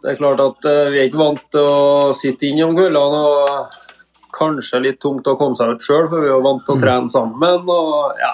Det 0.00 0.14
er 0.14 0.16
klart 0.16 0.40
at 0.40 0.64
vi 0.94 0.96
er 0.96 1.10
ikke 1.10 1.20
vant 1.20 1.42
til 1.52 1.60
å 1.60 2.12
sitte 2.16 2.46
inne 2.48 2.64
om 2.64 2.76
kveldene. 2.76 3.18
og 3.20 4.30
Kanskje 4.32 4.78
litt 4.80 5.00
tungt 5.02 5.26
å 5.28 5.34
komme 5.36 5.58
seg 5.58 5.74
ut 5.74 5.84
sjøl, 5.84 6.06
for 6.08 6.22
vi 6.22 6.30
er 6.30 6.32
jo 6.32 6.44
vant 6.46 6.64
til 6.64 6.78
å 6.78 6.80
trene 6.80 7.12
sammen. 7.12 7.68
og 7.68 8.16
ja, 8.16 8.32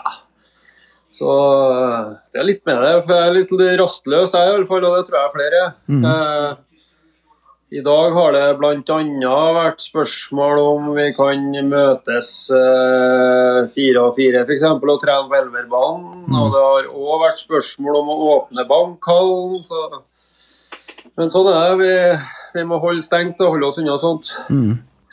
Så 1.16 1.32
eh, 1.32 2.12
det 2.32 2.42
er 2.42 2.48
litt 2.50 2.62
med 2.68 2.82
det. 2.84 2.92
For 3.06 3.16
jeg 3.16 3.30
er 3.30 3.34
litt 3.38 3.56
rastløs, 3.80 4.36
jeg 4.36 4.52
iallfall, 4.52 4.84
og 4.84 4.96
det 4.98 5.08
tror 5.08 5.20
jeg 5.22 5.34
flere 5.36 5.60
er. 5.62 5.74
Eh, 6.12 6.48
I 7.78 7.82
dag 7.86 8.16
har 8.16 8.34
det 8.36 8.44
bl.a. 8.60 9.38
vært 9.56 9.84
spørsmål 9.84 10.60
om 10.62 10.90
vi 10.98 11.06
kan 11.16 11.46
møtes 11.70 12.30
eh, 12.54 13.60
fire 13.74 14.04
og 14.04 14.18
fire 14.18 14.44
f.eks. 14.44 14.66
og 14.76 15.00
trene 15.02 15.30
på 15.30 15.38
Elverbanen. 15.40 16.26
Og 16.36 16.52
det 16.52 16.64
har 16.66 16.90
òg 16.92 17.24
vært 17.24 17.44
spørsmål 17.46 18.02
om 18.02 18.12
å 18.12 18.18
åpne 18.34 18.66
bankhallen. 18.68 19.62
Så. 19.66 19.86
Men 21.16 21.32
sånn 21.32 21.48
er 21.52 21.72
det. 21.72 21.78
Vi, 21.80 22.60
vi 22.60 22.66
må 22.68 22.82
holde 22.82 23.04
stengt 23.04 23.40
og 23.40 23.56
holde 23.56 23.70
oss 23.72 23.80
unna 23.80 23.96
sånt. 24.00 24.34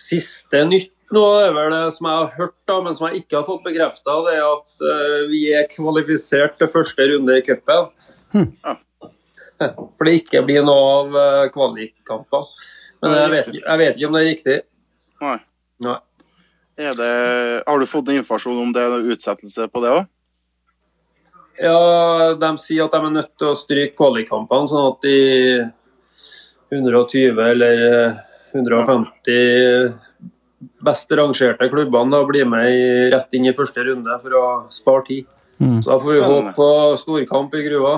Siste 0.04 0.66
nytt 0.68 0.93
nå 1.14 1.24
er 1.40 1.54
vel 1.56 1.74
det 1.74 1.82
som 1.96 2.08
jeg 2.10 2.20
har 2.22 2.32
hørt, 2.38 2.56
da, 2.70 2.78
men 2.86 2.96
som 2.98 3.08
jeg 3.10 3.24
ikke 3.24 3.40
har 3.40 3.48
fått 3.48 3.66
bekrefta, 3.66 4.16
er 4.32 4.42
at 4.46 4.86
uh, 4.86 5.20
vi 5.32 5.44
er 5.56 5.70
kvalifisert 5.72 6.58
til 6.60 6.72
første 6.74 7.08
runde 7.12 7.38
i 7.40 7.44
cupen. 7.46 7.92
For 9.64 10.08
det 10.08 10.16
ikke 10.24 10.42
blir 10.48 10.66
noe 10.66 10.88
av 10.98 11.18
uh, 11.18 11.52
kvalikkamper. 11.54 12.50
Men 13.04 13.18
jeg 13.20 13.34
vet, 13.34 13.52
jeg 13.60 13.82
vet 13.82 14.00
ikke 14.00 14.10
om 14.10 14.18
det 14.18 14.24
er 14.24 14.30
riktig. 14.32 14.58
Nei. 15.24 15.38
Nei. 15.84 16.00
Er 16.82 16.96
det, 16.98 17.14
har 17.68 17.80
du 17.80 17.86
fått 17.86 18.10
noe 18.10 18.18
informasjon 18.22 18.62
om 18.64 18.74
det 18.74 18.82
er 18.82 18.94
noe 18.96 19.14
utsettelse 19.14 19.68
på 19.70 19.84
det 19.84 19.94
òg? 19.94 20.10
Ja, 21.62 22.34
de 22.40 22.50
sier 22.58 22.88
at 22.88 22.96
de 22.96 23.02
er 23.06 23.14
nødt 23.14 23.36
til 23.38 23.52
å 23.52 23.58
stryke 23.58 23.94
kvalikkampene, 24.00 24.70
sånn 24.72 24.88
at 24.90 25.06
de 25.06 25.18
120 26.74 27.44
eller 27.46 27.84
eh, 27.90 28.22
150 28.58 29.94
best 30.84 31.12
rangerte 31.12 31.70
klubbene 31.72 32.12
da 32.14 32.24
blir 32.28 32.46
med 32.50 32.68
i, 32.72 32.84
rett 33.14 33.34
inn 33.38 33.46
i 33.50 33.54
første 33.58 33.84
runde 33.88 34.18
for 34.22 34.38
å 34.40 34.44
spare 34.74 35.06
tid. 35.08 35.26
Så 35.60 35.86
da 35.86 36.00
får 36.02 36.12
vi 36.12 36.22
håpe 36.26 36.54
på 36.58 36.68
storkamp 37.00 37.54
i 37.56 37.64
Grua. 37.68 37.94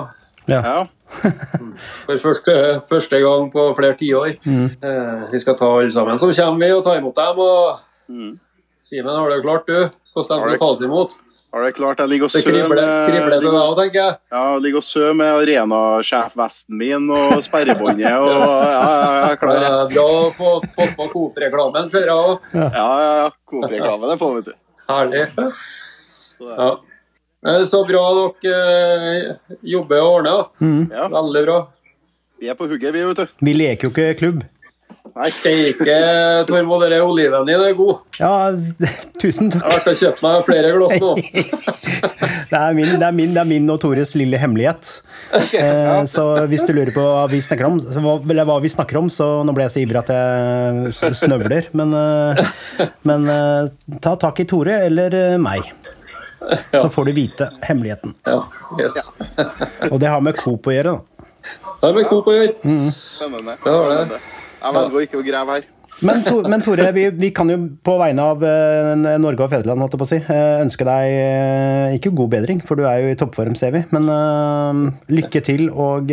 Ja. 0.46 0.86
For 2.06 2.18
første, 2.22 2.52
første 2.88 3.18
gang 3.22 3.48
på 3.50 3.64
flere 3.78 3.96
tiår. 3.98 4.36
Eh, 4.46 5.24
vi 5.32 5.38
skal 5.42 5.56
ta 5.58 5.68
alle 5.78 5.90
sammen. 5.94 6.18
Så 6.22 6.30
kommer 6.34 6.66
vi 6.66 6.72
og 6.74 6.84
tar 6.86 7.00
imot 7.00 7.16
dem. 7.18 7.38
og 7.38 7.78
Mm. 8.08 8.38
Simen, 8.86 9.10
har 9.10 9.30
du 9.30 9.42
klart, 9.42 9.66
du? 9.66 9.90
Hvordan 10.14 10.42
de 10.46 10.54
skal 10.54 10.58
tas 10.60 10.80
imot? 10.86 11.16
Har 11.56 11.62
det 11.64 11.70
klart? 11.72 12.00
Jeg 12.02 12.10
ligger 12.12 12.26
og 12.28 12.32
sø 12.34 12.40
med- 12.68 12.80
kribler 13.08 13.40
det 13.40 13.48
òg, 13.56 13.70
tenker 13.78 13.96
jeg. 14.02 14.16
Ja, 14.34 14.40
jeg 14.52 14.62
ligger 14.66 14.76
og 14.82 14.84
søv 14.84 15.14
med 15.16 15.30
arenasjefvesten 15.40 16.76
min 16.76 17.06
og 17.16 17.38
sperrebåndet 17.46 18.12
og 18.26 18.28
ja, 18.28 18.82
ja, 18.92 19.06
jeg 19.22 19.30
er 19.30 19.38
klar. 19.40 19.64
Eh, 19.64 19.94
Bra 19.94 20.04
å 20.04 20.26
få 20.36 20.50
få 20.74 20.88
på 20.98 21.06
Coop-reklamen, 21.14 21.88
ser 21.94 22.04
jeg 22.10 22.12
òg. 22.12 22.50
Ja, 22.52 22.68
ja, 22.76 23.14
ja. 23.22 23.30
Coop-reklamen 23.48 24.12
er 24.12 24.20
på, 24.20 24.28
vet 24.36 24.50
du. 24.50 24.52
Herlig. 24.92 25.24
Så 26.04 26.50
Ja. 26.52 26.68
Eh, 27.46 27.62
Så 27.64 27.80
bra 27.88 28.02
dere 28.42 28.60
eh, 29.16 29.56
jobber 29.62 30.02
og 30.04 30.12
ordner. 30.20 30.44
Mm. 30.60 30.90
Veldig 31.16 31.44
bra. 31.48 31.58
vi 32.40 32.48
er 32.52 32.54
på 32.58 32.68
hugget, 32.68 32.92
vi, 32.92 33.04
vet 33.08 33.16
du. 33.16 33.26
Vi 33.48 33.54
leker 33.56 33.88
jo 33.88 33.94
ikke 33.94 34.18
klubb. 34.20 34.44
Nei, 35.14 35.28
Steike, 35.32 35.96
Tormod, 36.48 36.82
den 36.90 37.00
oliven 37.04 37.46
din 37.46 37.62
er 37.62 37.74
god. 37.78 38.00
Ja, 38.18 38.50
tusen 39.22 39.52
takk. 39.52 39.64
Jeg 39.70 39.84
har 39.86 39.98
kjøpt 40.00 40.22
meg 40.24 40.46
flere 40.48 40.72
glass 40.76 40.96
nå. 41.02 41.12
Det 42.46 42.58
er 42.58 42.74
min, 42.76 42.92
det 43.00 43.02
er 43.06 43.14
min, 43.14 43.32
det 43.34 43.40
er 43.40 43.48
min 43.48 43.70
og 43.72 43.78
Tores 43.82 44.12
lille 44.18 44.38
hemmelighet. 44.38 44.90
Eh, 45.34 46.02
så 46.10 46.22
hvis 46.50 46.62
du 46.68 46.70
lurer 46.76 46.92
på 46.94 47.02
hva 47.02 47.24
vi 47.30 47.40
snakker 47.42 47.66
om, 47.66 47.78
så 47.82 48.02
hva, 48.04 48.12
eller 48.22 48.46
hva 48.46 48.58
vi 48.62 48.70
snakker 48.70 49.00
om, 49.00 49.08
så 49.10 49.26
nå 49.46 49.54
ble 49.56 49.64
jeg 49.66 49.74
så 49.74 49.80
ivrig 49.82 49.98
at 50.04 50.12
jeg 50.14 51.14
snøvler. 51.18 51.70
Men, 51.78 51.94
eh, 51.98 52.86
men 53.08 53.26
eh, 53.32 53.98
ta 54.04 54.14
tak 54.22 54.44
i 54.44 54.46
Tore 54.50 54.78
eller 54.86 55.16
meg, 55.42 55.66
så 56.70 56.86
får 56.92 57.10
du 57.10 57.14
vite 57.16 57.50
hemmeligheten. 57.66 58.14
Ja, 58.28 58.44
yes. 58.78 59.10
Og 59.90 59.98
det 60.02 60.12
har 60.12 60.22
med 60.22 60.38
Coop 60.38 60.70
å 60.70 60.76
gjøre, 60.76 60.94
da. 60.94 61.28
Det 61.66 61.88
har 61.88 61.98
med 61.98 62.10
Coop 62.12 62.30
å 62.30 62.36
gjøre. 62.36 62.54
spennende. 62.94 63.58
Det 63.64 63.74
har 63.80 64.10
det. 64.14 64.22
Jeg 64.62 64.74
velger 64.76 64.96
å 64.98 65.02
ikke 65.04 65.18
å 65.20 65.24
grave 65.26 65.56
her. 65.58 65.66
Men, 66.04 66.20
to, 66.26 66.42
men 66.44 66.60
Tore, 66.60 66.90
vi, 66.92 67.06
vi 67.16 67.30
kan 67.32 67.48
jo 67.48 67.56
på 67.86 67.94
vegne 67.96 68.24
av 68.34 68.42
uh, 68.44 68.90
Norge 69.16 69.46
og 69.46 69.52
fedreland 69.54 69.80
holdt 69.80 69.94
jeg 69.96 70.00
på 70.02 70.04
å 70.04 70.10
si, 70.10 70.18
uh, 70.28 70.58
ønske 70.60 70.84
deg 70.84 71.14
uh, 71.16 71.94
ikke 71.96 72.12
god 72.18 72.34
bedring, 72.34 72.60
for 72.60 72.76
du 72.76 72.84
er 72.84 73.00
jo 73.00 73.14
i 73.14 73.16
toppform, 73.16 73.54
ser 73.56 73.72
vi. 73.72 73.80
Men 73.96 74.10
lykke 75.08 75.40
til, 75.46 75.70
og 75.72 76.12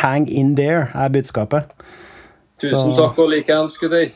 hang 0.00 0.24
in 0.28 0.54
there 0.56 0.86
er 0.94 1.12
budskapet. 1.12 1.68
Tusen 2.60 2.94
Så- 2.94 2.96
takk 2.96 3.20
og 3.20 3.28
likeens, 3.34 3.76
gutter. 3.80 4.08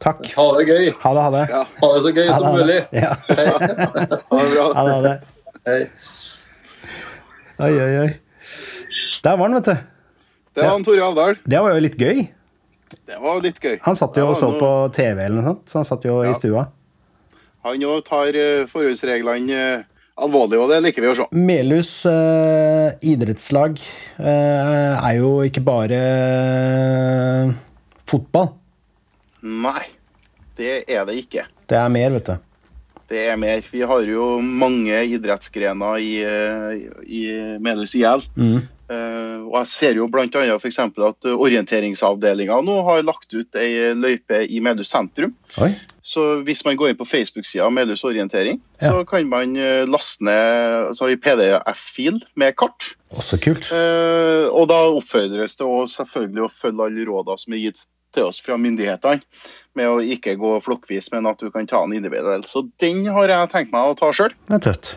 Takk. 0.00 0.24
Ha 0.32 0.46
det 0.56 0.64
gøy. 0.66 0.90
Ha 1.02 1.10
det, 1.14 1.22
ha 1.22 1.30
det. 1.34 1.44
Ja, 1.52 1.62
Ha 1.82 1.88
det 1.94 2.02
så 2.06 2.12
gøy 2.16 2.26
Ha 2.30 2.34
som 2.38 2.46
det, 2.46 2.50
ha 2.50 2.56
mulig. 2.56 2.80
Ja, 2.96 3.10
Hei. 3.36 3.46
ha 3.52 3.58
det 3.60 4.50
bra. 4.56 4.66
ha 4.72 4.84
det, 4.86 4.94
ha 4.94 5.00
det. 5.04 5.14
Hei. 5.68 5.80
Oi, 7.60 7.72
oi, 7.84 7.90
oi. 8.06 8.10
Der 9.26 9.36
var 9.36 9.50
den, 9.50 9.58
vet 9.60 9.68
du. 9.68 9.76
Det 10.54 10.64
var 10.64 10.72
han 10.74 10.84
Tore 10.84 11.04
Avdal. 11.06 11.36
Det 11.44 11.60
var 11.62 11.74
jo 11.76 11.82
litt 11.84 11.96
gøy. 12.00 12.24
Det 13.06 13.18
var 13.22 13.40
litt 13.44 13.60
gøy. 13.62 13.76
Han 13.84 13.96
satt 13.98 14.16
jo 14.18 14.26
og 14.32 14.36
så 14.38 14.48
noe... 14.50 14.58
på 14.58 14.70
TV 14.96 15.22
eller 15.24 15.36
noe 15.38 15.46
sånt, 15.52 15.62
så 15.70 15.78
han 15.80 15.86
satt 15.86 16.04
jo 16.08 16.16
Ja. 16.24 16.32
i 16.32 16.34
stua. 16.38 16.66
Han 17.66 17.84
òg 17.86 18.02
tar 18.08 18.34
forholdsreglene 18.72 19.52
eh, 19.54 19.84
alvorlig, 20.20 20.58
og 20.58 20.70
det 20.72 20.80
liker 20.82 21.04
vi 21.04 21.10
å 21.12 21.14
se. 21.18 21.26
Melhus 21.36 21.92
eh, 22.08 22.96
idrettslag 23.12 23.78
er 24.18 25.14
jo 25.20 25.36
ikke 25.46 25.62
bare 25.64 26.00
fotball. 28.10 28.50
Nei, 29.44 29.86
det 30.58 30.84
er 30.90 31.06
det 31.08 31.18
ikke. 31.22 31.46
Det 31.70 31.78
er 31.78 31.92
mer, 31.92 32.16
vet 32.18 32.32
du. 32.32 32.46
Det 33.10 33.22
er 33.32 33.38
mer. 33.40 33.62
Vi 33.70 33.80
har 33.86 34.02
jo 34.06 34.26
mange 34.42 34.98
idrettsgrener 35.14 35.98
i, 36.02 36.12
i 37.06 37.22
Melhus 37.62 37.94
IL. 37.98 38.22
Mm. 38.38 38.60
Eh, 38.90 39.38
og 39.46 39.54
jeg 39.60 39.68
ser 39.70 39.98
jo 40.00 40.08
eksempel 40.66 41.04
at 41.06 41.26
orienteringsavdelinga 41.30 42.56
nå 42.66 42.80
har 42.88 43.04
lagt 43.06 43.30
ut 43.34 43.58
ei 43.60 43.92
løype 43.94 44.42
i 44.50 44.58
Melhus 44.64 44.90
sentrum. 44.90 45.34
Oi. 45.62 45.70
Så 46.02 46.40
hvis 46.46 46.64
man 46.66 46.78
går 46.80 46.90
inn 46.90 46.98
på 46.98 47.06
Facebook-sida 47.06 47.68
Melhus 47.70 48.02
orientering, 48.08 48.58
Ja. 48.80 48.90
så 48.90 49.04
kan 49.06 49.28
man 49.30 49.54
eh, 49.56 49.84
laste 49.86 50.24
ned 50.26 50.90
så 50.96 51.04
har 51.04 51.12
vi 51.12 51.20
PDF-fil 51.22 52.18
med 52.34 52.56
kart. 52.56 52.94
Også 53.14 53.38
kult. 53.42 53.70
Eh, 53.70 54.48
og 54.50 54.66
da 54.72 54.80
oppfordres 54.90 55.54
det 55.60 55.66
selvfølgelig 55.94 56.46
å 56.48 56.52
følge 56.54 56.86
alle 56.88 57.06
rådene 57.06 57.38
som 57.38 57.54
er 57.54 57.64
gitt 57.68 57.86
til 58.14 58.26
oss 58.26 58.40
fra 58.42 58.56
myndighetene, 58.58 59.22
med 59.78 59.86
å 59.86 60.00
ikke 60.02 60.34
gå 60.40 60.56
flokkvis, 60.64 61.12
men 61.12 61.28
at 61.30 61.38
du 61.38 61.46
kan 61.54 61.68
ta 61.70 61.84
den 61.84 62.00
individuelt. 62.00 62.48
Så 62.50 62.64
den 62.82 63.04
har 63.06 63.30
jeg 63.30 63.52
tenkt 63.52 63.70
meg 63.70 63.92
å 63.92 63.94
ta 63.94 64.10
sjøl. 64.10 64.34
Det 64.48 64.58
er 64.58 64.64
tøft. 64.66 64.96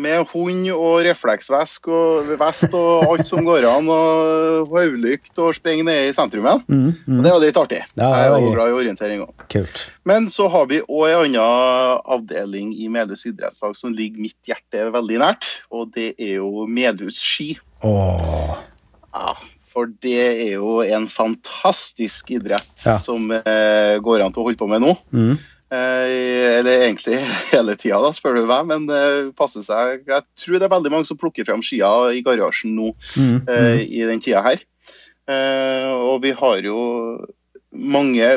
Med 0.00 0.24
hund 0.32 0.66
og 0.72 1.02
refleksvest 1.04 1.88
og 1.92 2.30
vest 2.40 2.72
og 2.76 3.04
alt 3.10 3.28
som 3.28 3.44
går 3.44 3.66
an, 3.68 3.88
og 3.92 4.70
hodelykt 4.72 5.36
og 5.42 5.52
springe 5.58 5.84
ned 5.88 6.08
i 6.08 6.14
sentrum 6.16 6.46
igjen. 6.48 6.64
Mm, 6.70 6.88
mm. 7.04 7.20
Det 7.20 7.30
er 7.30 7.34
jo 7.36 7.42
litt 7.44 7.60
artig. 7.60 7.80
Ja, 8.00 8.08
Jeg 8.16 8.30
er 8.32 8.46
jo 8.46 8.52
glad 8.54 8.72
i 8.72 8.78
orientering 8.80 9.22
òg. 9.26 9.76
Men 10.08 10.28
så 10.32 10.48
har 10.52 10.66
vi 10.70 10.80
òg 10.86 11.06
en 11.10 11.36
annen 11.36 12.00
avdeling 12.16 12.72
i 12.80 12.88
Medhus 12.92 13.26
idrettslag 13.28 13.76
som 13.78 13.92
ligger 13.96 14.24
mitt 14.24 14.38
hjerte 14.48 14.88
veldig 14.94 15.20
nært, 15.22 15.48
og 15.70 15.92
det 15.96 16.14
er 16.18 16.36
jo 16.40 16.66
Medhus 16.70 17.20
ski. 17.20 17.52
Åh. 17.86 18.56
Ja, 19.14 19.34
for 19.70 19.86
det 20.02 20.16
er 20.48 20.52
jo 20.56 20.80
en 20.82 21.06
fantastisk 21.10 22.30
idrett 22.34 22.84
Ja. 22.86 22.98
som 22.98 23.30
eh, 23.30 23.96
går 24.02 24.22
an 24.24 24.32
til 24.34 24.42
å 24.42 24.46
holde 24.48 24.58
på 24.60 24.68
med 24.70 24.82
nå. 24.82 24.96
Mm. 25.14 25.36
Eh, 25.70 26.58
eller 26.58 26.82
egentlig 26.88 27.18
hele 27.52 27.76
tida, 27.78 28.00
da, 28.02 28.10
spør 28.16 28.40
du 28.40 28.46
meg. 28.50 28.66
Men 28.70 28.86
det 28.90 29.02
passer 29.38 29.62
seg. 29.66 30.02
Jeg 30.10 30.26
tror 30.42 30.58
det 30.58 30.66
er 30.66 30.74
veldig 30.74 30.90
mange 30.96 31.06
som 31.10 31.18
plukker 31.20 31.46
frem 31.46 31.62
skia 31.62 31.90
i 32.16 32.22
garasjen 32.26 32.74
nå 32.78 32.92
Mm. 33.16 33.36
eh, 33.46 33.76
Mm. 33.76 33.84
i 33.86 34.00
den 34.10 34.20
tida 34.24 34.42
her. 34.42 34.64
Eh, 35.30 35.90
og 35.94 36.22
vi 36.24 36.32
har 36.34 36.58
jo 36.66 36.80
mange 37.70 38.32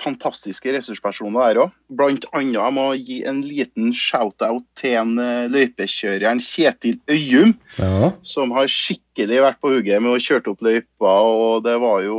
fantastiske 0.00 0.72
ressurspersoner 0.74 1.50
der 1.52 1.60
òg. 1.64 1.72
Blant 1.92 2.24
annet 2.32 2.56
jeg 2.58 2.74
må 2.76 2.86
gi 2.98 3.18
en 3.28 3.42
liten 3.44 3.92
shout-out 3.96 4.64
til 4.80 4.96
en 5.00 5.12
eh, 5.22 5.48
løypekjøreren 5.52 6.40
Kjetil 6.44 6.96
Øyum 7.10 7.54
Ja. 7.78 8.10
som 8.26 8.50
har 8.56 8.66
skikkelig 8.70 9.40
vært 9.44 9.60
på 9.60 9.72
hugget 9.74 10.00
med 10.02 10.16
å 10.16 10.20
kjøre 10.22 10.52
opp 10.54 10.64
løypa. 10.64 11.12
og 11.20 11.62
Det 11.64 11.76
var 11.80 12.02
jo, 12.06 12.18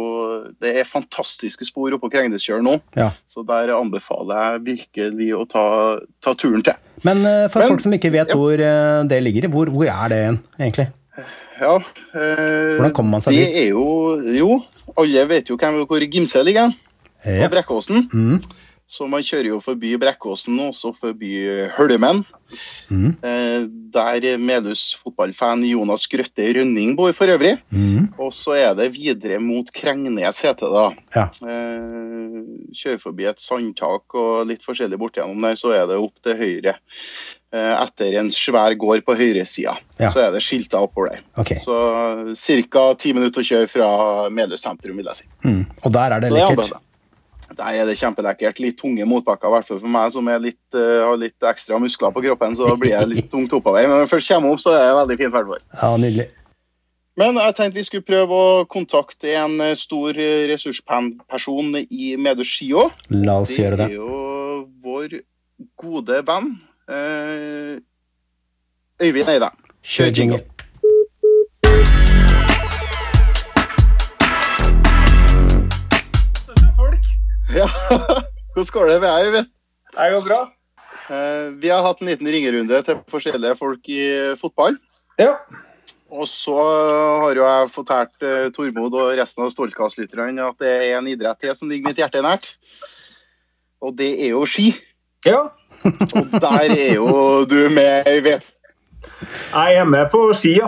det 0.61 0.75
er 0.81 0.83
fantastiske 0.89 1.65
spor 1.65 1.91
oppe 1.93 2.05
på 2.07 2.11
Krengneskjølen 2.15 2.63
nå, 2.69 2.77
Ja. 2.95 3.09
så 3.25 3.43
der 3.45 3.73
anbefaler 3.75 4.59
jeg 4.59 4.65
virkelig 4.69 5.31
å 5.35 5.45
ta, 5.49 5.65
ta 6.21 6.33
turen 6.33 6.63
til. 6.63 6.73
Men 7.03 7.25
eh, 7.25 7.47
for 7.49 7.59
Men- 7.59 7.69
folk 7.73 7.81
som 7.81 7.93
ikke 7.93 8.11
vet 8.13 8.29
ja. 8.29 8.35
hvor 8.35 8.53
eh, 8.53 9.03
det 9.09 9.23
ligger, 9.23 9.49
hvor, 9.49 9.65
hvor 9.73 9.87
er 9.89 10.09
det 10.09 10.23
egentlig? 10.59 10.91
Ja, 11.61 11.75
øh, 11.77 12.77
Hvordan 12.79 12.93
kommer 12.93 13.11
man 13.11 13.21
seg 13.21 13.35
det 13.37 13.47
dit? 13.53 13.57
er 13.63 13.67
jo, 13.69 14.17
jo, 14.33 14.63
alle 14.97 15.25
vet 15.29 15.49
jo 15.51 15.57
hvem, 15.61 15.75
hvor 15.85 16.01
Gimse 16.09 16.41
ligger, 16.43 16.71
Ja. 17.25 17.47
på 17.47 17.53
Brekkåsen. 17.55 18.09
Mm. 18.13 18.41
Så 18.91 19.05
man 19.07 19.21
kjører 19.23 19.47
jo 19.53 19.59
forbi 19.63 19.93
Brekkåsen 20.01 20.57
og 20.59 20.73
også 20.73 20.89
forbi 20.99 21.29
Hølmen. 21.77 22.25
Mm. 22.91 23.13
Eh, 23.23 23.61
Der 23.91 24.37
Melhus 24.39 24.95
fotballfan 24.99 25.63
Jonas 25.63 26.03
Grøtte 26.11 26.43
Rønning 26.55 26.95
bor 26.97 27.11
for 27.15 27.27
øvrig. 27.31 27.57
Mm. 27.71 28.09
Og 28.19 28.33
så 28.35 28.55
er 28.59 28.73
det 28.75 28.89
videre 28.97 29.39
mot 29.39 29.67
Krengnes, 29.71 30.41
heter 30.43 30.67
det 30.67 30.75
da. 30.75 30.85
Ja. 31.15 31.25
Eh, 31.47 32.41
kjører 32.75 32.99
forbi 33.03 33.27
et 33.31 33.39
sandtak 33.43 34.15
og 34.15 34.47
litt 34.51 34.63
forskjellig 34.67 34.99
bortigjennom 34.99 35.41
der, 35.47 35.55
så 35.59 35.71
er 35.75 35.87
det 35.87 35.99
opp 35.99 36.19
til 36.23 36.35
høyre. 36.39 36.75
Eh, 37.51 37.73
etter 37.83 38.15
en 38.19 38.29
svær 38.31 38.75
gård 38.79 39.03
på 39.07 39.15
høyresida, 39.19 39.77
Ja. 39.99 40.09
så 40.09 40.19
er 40.27 40.31
det 40.35 40.43
skilta 40.43 40.79
oppover 40.83 41.15
der. 41.15 41.19
Okay. 41.37 41.59
Så 41.63 41.75
ca. 42.71 42.93
ti 42.95 43.11
minutter 43.13 43.39
å 43.43 43.47
kjøre 43.47 43.67
fra 43.71 44.29
Melhus 44.29 44.63
sentrum, 44.63 44.95
vil 44.99 45.05
jeg 45.11 45.15
si. 45.23 45.25
Mm. 45.43 45.65
Og 45.83 45.91
der 45.91 46.11
er 46.15 46.19
det 46.19 46.31
er 46.31 46.35
lekkert. 46.39 46.73
Bra. 47.55 47.71
det 47.87 47.93
er 47.95 47.99
kjempelekkert. 48.01 48.59
Litt 48.63 48.77
tunge 48.81 49.05
motbakker, 49.05 49.47
i 49.47 49.55
hvert 49.55 49.67
fall 49.69 49.79
for 49.83 49.93
meg 49.93 50.11
som 50.15 50.27
litt, 50.43 50.59
uh, 50.75 51.07
har 51.09 51.17
litt 51.21 51.47
ekstra 51.51 51.79
muskler 51.81 52.13
på 52.15 52.23
kroppen. 52.25 52.55
Så 52.57 52.73
blir 52.79 52.95
jeg 52.95 53.09
litt 53.11 53.29
tungt 53.31 53.53
oppover. 53.53 53.83
Men 53.87 53.97
når 53.97 54.05
jeg 54.05 54.13
først 54.15 54.31
kommer 54.33 54.55
opp, 54.55 54.63
så 54.63 54.73
er 54.75 54.85
det 54.89 54.99
veldig 55.01 55.17
fint. 55.21 55.33
hvert. 55.35 55.65
Ja, 55.81 55.91
nydelig. 55.97 56.27
Men 57.19 57.35
jeg 57.35 57.55
tenkte 57.57 57.75
vi 57.77 57.83
skulle 57.83 58.07
prøve 58.07 58.31
å 58.39 58.65
kontakte 58.71 59.33
en 59.35 59.59
eh, 59.61 59.75
stor 59.75 60.15
eh, 60.15 60.45
ressursperson 60.49 61.75
i 61.83 62.13
Medus 62.17 62.47
Ski 62.47 62.69
òg. 62.73 62.95
La 63.11 63.35
oss 63.43 63.51
gjøre 63.59 63.75
Det 63.77 63.83
det. 63.83 63.89
er 63.91 63.97
jo 63.99 64.69
vår 64.81 65.17
gode 65.77 66.21
venn 66.27 66.53
Øyvind 69.01 69.29
Eide. 69.31 69.49
Kjør 69.83 70.11
jingle. 70.17 70.39
Ja, 77.61 77.67
Hvordan 78.53 78.71
går 78.73 78.85
det 78.91 78.99
med 79.01 79.09
deg, 79.09 79.25
Øyvind? 79.27 79.49
Det 79.95 80.07
går 80.13 80.23
bra. 80.27 80.39
Eh, 81.11 81.47
Vi 81.61 81.69
har 81.71 81.83
hatt 81.83 82.01
en 82.01 82.07
liten 82.11 82.27
ringerunde 82.31 82.81
til 82.87 82.99
forskjellige 83.11 83.57
folk 83.59 83.89
i 83.91 84.01
fotball. 84.39 84.77
Ja. 85.19 85.33
Og 86.11 86.27
så 86.27 86.55
har 87.23 87.35
jo 87.35 87.45
jeg 87.47 87.71
fortalt 87.75 88.23
eh, 88.27 88.49
Tormod 88.55 88.95
og 88.99 89.13
resten 89.19 89.45
av 89.45 89.51
Stoltkast-lytterne 89.53 90.43
at 90.43 90.57
det 90.63 90.71
er 90.89 90.97
en 90.97 91.07
idrett 91.11 91.39
til 91.43 91.55
som 91.55 91.71
ligger 91.71 91.91
mitt 91.91 91.99
hjerte 92.01 92.23
nært. 92.23 92.53
Og 93.81 93.95
det 93.97 94.11
er 94.25 94.33
jo 94.35 94.45
ski. 94.45 94.71
ja. 95.25 95.47
Og 96.13 96.27
der 96.43 96.69
er 96.75 96.91
jo 96.93 97.41
du 97.49 97.55
med, 97.73 98.05
Øyvind. 98.05 98.43
Jeg 99.55 99.75
er 99.81 99.87
med 99.89 100.11
på 100.11 100.27
ski, 100.37 100.51
ja. 100.59 100.67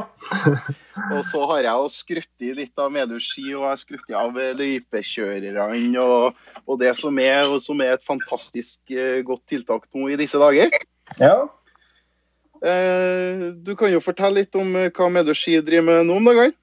Og 0.93 1.23
så 1.25 1.41
har 1.49 1.63
jeg 1.65 1.73
jo 1.81 1.89
i 2.45 2.51
litt 2.57 2.79
av 2.79 2.91
Medus 2.93 3.25
ski, 3.31 3.47
og 3.55 3.63
jeg 3.63 3.71
har 3.71 3.81
i 3.81 4.17
av 4.17 4.37
løypekjørerne 4.59 6.03
og, 6.03 6.39
og 6.67 6.79
det 6.81 6.93
som 6.99 7.17
er, 7.21 7.47
og 7.49 7.63
som 7.65 7.81
er 7.81 7.95
et 7.95 8.05
fantastisk 8.07 8.93
eh, 8.93 9.21
godt 9.25 9.45
tiltak 9.49 9.87
nå 9.95 10.11
i 10.13 10.19
disse 10.19 10.41
dager. 10.41 10.69
Ja. 11.17 11.35
Eh, 12.63 13.47
du 13.65 13.73
kan 13.79 13.91
jo 13.91 14.03
fortelle 14.03 14.43
litt 14.43 14.59
om 14.59 14.75
eh, 14.79 14.91
hva 14.93 15.09
Medus 15.11 15.41
ski 15.41 15.57
driver 15.65 15.89
med 15.89 16.11
nå 16.11 16.19
om 16.21 16.29
dagene? 16.29 16.53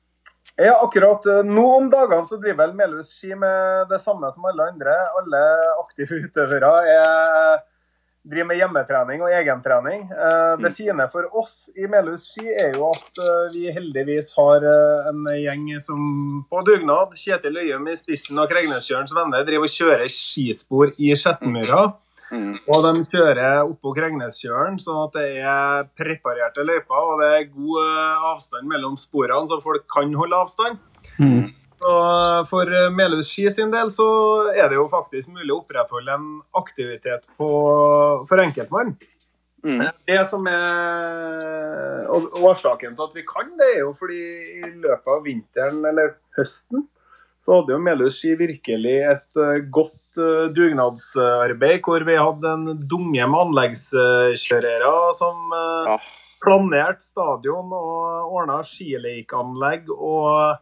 Ja, 0.61 0.74
akkurat 0.85 1.24
nå 1.47 1.62
om 1.78 1.87
dagene 1.93 2.26
så 2.28 2.37
driver 2.37 2.66
vel 2.66 2.74
Melhus 2.76 3.14
ski 3.16 3.33
med 3.39 3.89
det 3.89 4.01
samme 4.03 4.28
som 4.35 4.45
alle 4.45 4.66
andre. 4.74 4.93
Alle 5.16 5.41
aktive 5.81 6.18
utøvere 6.26 6.72
er, 6.91 7.62
driver 8.29 8.49
med 8.51 8.59
hjemmetrening 8.61 9.23
og 9.25 9.33
egentrening. 9.33 10.03
Eh, 10.12 10.57
Det 10.61 10.73
fine 10.77 11.07
for 11.12 11.29
oss 11.37 11.71
i 11.77 11.87
Melhus 11.89 12.27
ski 12.29 12.45
er 12.53 12.77
jo 12.77 12.91
at 12.91 13.23
eh, 13.23 13.53
vi 13.55 13.71
heldigvis 13.73 14.35
har 14.37 14.66
eh, 14.66 15.09
en 15.11 15.25
gjeng 15.41 15.64
som 15.81 16.45
på 16.51 16.62
dugnad, 16.66 17.16
Kjetil 17.16 17.57
Øyum 17.62 17.89
i 17.89 17.97
spissen 17.97 18.39
og 18.39 18.51
Kregneskjørens 18.53 19.14
venner, 19.16 19.45
driver 19.49 19.68
og 19.68 19.75
kjører 19.75 20.09
skispor 20.12 20.93
i 20.99 21.14
Skjettenmyra. 21.16 21.91
Mm. 22.31 22.61
Og 22.71 22.85
de 22.85 22.93
kjører 23.11 23.64
oppå 23.64 23.91
Kregneskjøren, 23.97 24.77
sånn 24.79 25.01
at 25.09 25.16
det 25.16 25.31
er 25.43 25.89
preparerte 25.99 26.62
løyper. 26.62 27.09
Og 27.14 27.23
det 27.25 27.31
er 27.35 27.49
god 27.51 27.89
avstand 28.37 28.68
mellom 28.71 28.95
sporene, 29.01 29.49
så 29.51 29.59
folk 29.64 29.89
kan 29.91 30.12
holde 30.14 30.45
avstand. 30.45 30.79
Mhm. 31.18 31.49
Så 31.81 31.93
for 32.51 32.68
eh, 32.68 32.91
Melhus 32.93 33.31
ski 33.33 33.47
sin 33.53 33.70
del 33.72 33.89
så 33.95 34.07
er 34.53 34.68
det 34.68 34.76
jo 34.76 34.89
faktisk 34.93 35.31
mulig 35.33 35.53
å 35.55 35.62
opprettholde 35.62 36.12
en 36.18 36.28
aktivitet 36.61 37.24
på, 37.41 37.49
for 38.28 38.43
enkeltmann. 38.43 38.95
Mm. 39.64 39.83
Det 40.09 40.20
som 40.28 40.47
er 40.49 42.07
Årsaken 42.11 42.95
til 42.97 43.05
at 43.05 43.16
vi 43.16 43.24
kan 43.28 43.51
det, 43.61 43.74
er 43.74 43.83
jo 43.83 43.91
fordi 44.01 44.20
i 44.61 44.70
løpet 44.72 45.11
av 45.12 45.20
vinteren 45.26 45.83
eller 45.91 46.14
høsten 46.39 46.87
så 47.41 47.57
hadde 47.59 47.72
jo 47.72 47.81
Melhus 47.81 48.18
ski 48.20 48.35
virkelig 48.37 48.97
et 49.09 49.41
eh, 49.41 49.61
godt 49.72 50.20
eh, 50.20 50.49
dugnadsarbeid 50.57 51.81
hvor 51.87 52.05
vi 52.05 52.16
hadde 52.20 52.51
en 52.57 52.83
dunge 52.89 53.24
med 53.33 53.39
anleggskjørere 53.47 54.91
som 55.16 55.55
eh, 55.57 55.93
Ja. 55.95 55.97
planerte 56.45 57.05
stadion 57.05 57.72
og 57.76 58.35
ordna 58.37 58.61
skileikanlegg 58.64 59.89
og 59.97 60.61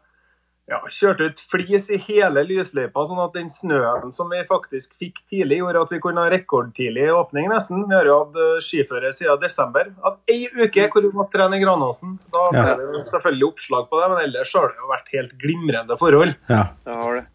ja, 0.69 0.79
kjørte 0.93 1.31
ut 1.31 1.39
flis 1.49 1.87
i 1.91 1.97
hele 2.05 2.43
lysløypa, 2.45 3.07
sånn 3.09 3.23
at 3.25 3.33
den 3.39 3.49
snøen 3.49 4.11
som 4.13 4.29
vi 4.29 4.43
faktisk 4.51 4.93
fikk 5.01 5.23
tidlig, 5.31 5.63
gjorde 5.63 5.81
at 5.87 5.95
vi 5.95 6.01
kunne 6.05 6.21
ha 6.27 6.29
rekordtidlig 6.33 7.07
åpning 7.15 7.49
nesten. 7.49 7.87
Vi 7.89 7.97
har 7.97 8.05
jo 8.11 8.19
hatt 8.21 8.37
eh, 8.37 8.59
skiføre 8.67 9.13
siden 9.17 9.41
desember. 9.41 9.89
at 10.05 10.19
ei 10.29 10.45
uke 10.53 10.89
hvor 10.93 11.03
vi 11.07 11.13
måtte 11.17 11.39
trene 11.39 11.57
i 11.57 11.63
Granåsen. 11.65 12.19
Da 12.35 12.45
ble 12.53 12.65
Ja. 12.67 12.77
det 12.77 13.07
selvfølgelig 13.09 13.49
oppslag 13.49 13.89
på 13.89 14.01
det, 14.03 14.09
men 14.13 14.25
ellers 14.27 14.53
har 14.55 14.69
det 14.69 14.77
jo 14.83 14.91
vært 14.93 15.09
helt 15.17 15.33
glimrende 15.41 15.97
forhold. 15.99 16.35
Ja. 16.53 16.65
det 16.85 16.95
har 17.03 17.15
det. 17.21 17.27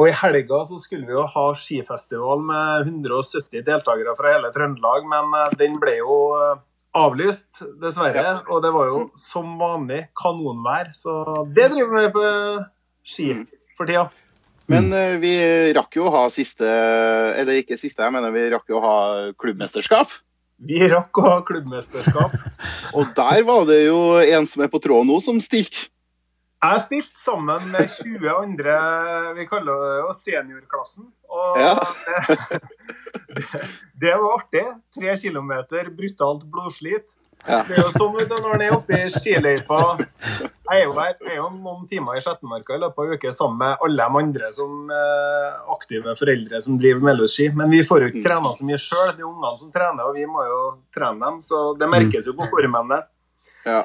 Og 0.00 0.08
i 0.08 0.12
helga 0.16 0.58
så 0.68 0.78
skulle 0.80 1.04
vi 1.06 1.12
jo 1.12 1.24
ha 1.28 1.46
skifestival 1.54 2.40
med 2.48 2.86
170 2.88 3.62
deltakere 3.64 4.14
fra 4.16 4.32
hele 4.32 4.52
Trøndelag, 4.52 5.08
men 5.08 5.32
eh, 5.40 5.56
den 5.60 5.80
ble 5.80 5.96
jo 5.98 6.20
eh, 6.36 6.54
avlyst, 6.96 7.62
dessverre. 7.80 8.42
Og 8.52 8.62
det 8.64 8.72
var 8.74 8.86
jo 8.92 9.02
som 9.16 9.56
vanlig 9.60 10.06
kanonvær, 10.20 10.92
så 10.96 11.44
det 11.56 11.70
driver 11.72 11.88
vi 11.88 12.02
med 12.02 12.12
på 12.16 12.24
ski 13.06 13.30
for 13.78 13.88
tida. 13.88 14.08
Men 14.70 14.92
uh, 14.94 15.18
vi 15.22 15.34
rakk 15.76 15.98
jo 15.98 16.06
å 16.06 16.12
ha 16.14 16.26
siste 16.30 16.64
Eller 16.64 17.58
ikke 17.60 17.74
siste, 17.76 18.04
jeg 18.04 18.14
mener 18.14 18.30
vi 18.30 18.44
rakk 18.52 18.70
jo 18.70 18.78
å 18.78 18.84
ha 18.84 18.98
klubbmesterskap. 19.42 20.12
Vi 20.62 20.78
rakk 20.90 21.18
å 21.18 21.24
ha 21.26 21.38
klubbmesterskap. 21.46 22.36
Og 22.96 23.10
der 23.16 23.42
var 23.48 23.66
det 23.66 23.80
jo 23.88 24.20
en 24.22 24.46
som 24.46 24.62
er 24.62 24.70
på 24.70 24.80
tråden 24.82 25.10
nå, 25.10 25.18
som 25.24 25.40
stilte. 25.42 25.88
Jeg 26.62 26.82
stilte 26.84 27.18
sammen 27.18 27.72
med 27.72 27.90
20 27.90 28.28
andre, 28.30 28.74
vi 29.34 29.48
kaller 29.50 29.80
det 29.82 29.94
jo 29.98 30.12
seniorklassen. 30.14 31.08
Og 31.26 31.58
Ja. 31.58 31.72
det, 33.34 33.62
det 33.98 34.12
var 34.14 34.36
artig. 34.36 34.62
Tre 34.94 35.16
kilometer 35.18 35.90
brutalt 35.96 36.46
blodslit. 36.46 37.16
Ja. 37.42 37.62
Det 37.66 37.74
er 37.74 37.82
jo 37.82 37.90
sånn 37.96 38.12
vet 38.14 38.28
du, 38.30 38.36
når 38.38 38.52
han 38.54 38.62
er 38.62 38.74
oppe 38.76 38.98
i 39.02 39.08
skiløypa 39.10 39.78
Jeg 39.98 40.76
er 40.76 40.84
jo 40.84 40.92
der, 40.94 41.16
jeg 41.18 41.32
er 41.32 41.40
jo 41.40 41.48
noen 41.56 41.88
timer 41.90 42.16
i 42.16 42.22
Skjettenmarka 42.22 42.76
i 42.76 42.82
løpet 42.84 43.02
av 43.02 43.16
uka 43.16 43.32
sammen 43.34 43.58
med 43.64 43.82
alle 43.82 44.06
de 44.06 44.20
andre 44.20 44.50
som 44.54 44.92
eh, 44.94 45.56
aktive 45.74 46.14
foreldre 46.20 46.60
som 46.64 46.78
driver 46.80 47.02
Melhus-ski. 47.08 47.48
Men 47.58 47.74
vi 47.74 47.82
får 47.84 48.06
jo 48.06 48.12
ikke 48.12 48.22
trena 48.28 48.54
så 48.56 48.68
mye 48.68 48.78
sjøl. 48.80 49.10
Det 49.16 49.24
er 49.24 49.28
ungene 49.28 49.58
som 49.58 49.72
trener, 49.74 50.06
og 50.06 50.16
vi 50.16 50.28
må 50.30 50.46
jo 50.46 50.60
trene 50.94 51.18
dem. 51.26 51.42
Så 51.44 51.64
det 51.80 51.90
merkes 51.92 52.30
jo 52.30 52.36
på 52.38 52.48
formene. 52.54 53.02
Ja. 53.66 53.82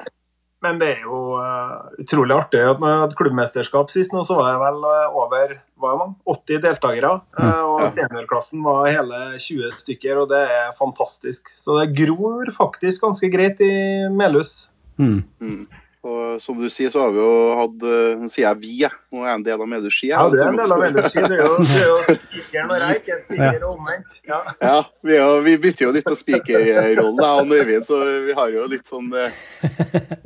Men 0.64 0.78
det 0.80 0.88
er 0.96 1.02
jo 1.06 1.18
uh, 1.38 1.86
utrolig 2.02 2.34
artig. 2.34 2.60
at 2.66 2.80
Når 2.82 2.90
jeg 2.90 3.00
hadde 3.04 3.18
klubbmesterskap 3.20 3.92
sist, 3.94 4.14
nå, 4.14 4.24
så 4.26 4.34
var 4.40 4.48
det 4.56 4.62
vel 4.64 4.86
eh, 4.90 5.18
over 5.22 5.52
hva 5.78 5.92
er 5.92 5.98
man, 6.00 6.14
80 6.26 6.62
deltakere. 6.64 7.12
Uh, 7.38 7.60
og 7.62 7.82
Ja. 7.84 7.90
seniorklassen 7.94 8.64
var 8.66 8.88
hele 8.90 9.20
20 9.38 9.70
stykker, 9.78 10.18
og 10.24 10.32
det 10.32 10.40
er 10.50 10.72
fantastisk. 10.80 11.52
Så 11.54 11.78
det 11.78 11.92
gror 12.00 12.50
faktisk 12.56 13.06
ganske 13.06 13.30
greit 13.30 13.62
i 13.62 13.72
Melhus. 14.10 14.64
Mhm. 14.98 15.22
Mm. 15.40 15.68
Og 16.08 16.40
som 16.40 16.56
du 16.56 16.68
sier, 16.72 16.88
så 16.94 17.02
har 17.04 17.10
vi 17.12 17.18
jo 17.20 17.30
hatt 17.58 17.82
eh, 17.84 18.16
Nå 18.22 18.28
sier 18.32 18.46
jeg 18.46 18.60
vi, 18.62 18.72
jeg. 18.84 18.94
Nå 19.12 19.22
er 19.24 19.28
jeg 19.30 19.38
en 19.40 19.46
del 19.48 19.64
av 19.64 19.68
Medus 19.68 19.98
Ja, 20.06 20.22
du 20.32 20.36
er 20.38 20.48
en 20.52 20.58
del 20.60 20.72
av 20.76 20.80
Melhus-ski. 20.82 21.24
Er 21.26 21.34
jo, 21.42 21.50
det 21.60 21.78
er 21.78 21.88
jo 21.90 21.98
spikeren 22.32 22.72
og 22.74 22.82
reik. 22.84 23.08
Jeg 23.10 23.22
spiker 23.26 23.64
og 23.68 23.72
omvendt. 23.76 24.18
Ja. 24.30 24.40
Ja, 24.62 24.76
vi, 25.04 25.16
er- 25.20 25.42
vi 25.48 25.56
bytter 25.66 25.88
jo 25.88 25.94
litt 25.98 26.08
på 26.08 26.16
spikerrollen, 26.18 27.18
jeg 27.24 27.48
og 27.48 27.56
Øyvind, 27.58 27.88
så 27.88 28.00
vi 28.28 28.36
har 28.38 28.54
jo 28.54 28.66
litt 28.72 28.86
sånn 28.88 29.10
eh, 29.18 29.42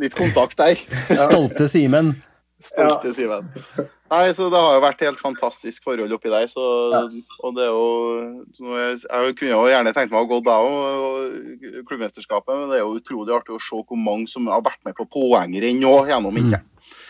litt 0.03 0.15
kontakt 0.19 0.61
der. 0.61 0.79
Stolte 1.19 1.69
Simen. 1.71 2.15
Stolte 2.63 3.13
Simen. 3.17 3.49
Nei, 4.13 4.27
så 4.37 4.51
det 4.53 4.61
har 4.61 4.75
jo 4.77 4.83
vært 4.85 5.01
helt 5.07 5.21
fantastisk 5.23 5.83
forhold 5.87 6.13
oppi 6.13 6.29
der. 6.29 6.45
Så, 6.51 6.61
og 7.43 7.55
det 7.57 7.65
er 7.65 7.73
jo 7.73 8.45
jeg, 8.61 8.99
jeg 9.09 9.37
kunne 9.39 9.55
jo 9.55 9.63
gjerne 9.73 9.95
tenkt 9.97 10.13
meg 10.13 10.21
å 10.27 10.29
gå 10.29 10.41
da 10.45 10.59
òg, 10.61 11.65
klubbmesterskapet, 11.89 12.53
men 12.61 12.69
det 12.71 12.79
er 12.81 12.85
jo 12.85 12.99
utrolig 13.01 13.35
artig 13.39 13.57
å 13.57 13.61
se 13.63 13.81
hvor 13.89 13.97
mange 13.99 14.29
som 14.29 14.47
har 14.53 14.61
vært 14.67 14.83
med 14.85 14.95
på 14.99 15.09
poengrenn 15.17 15.81
nå 15.81 15.95
gjennom 16.11 16.35
vinteren. 16.37 16.69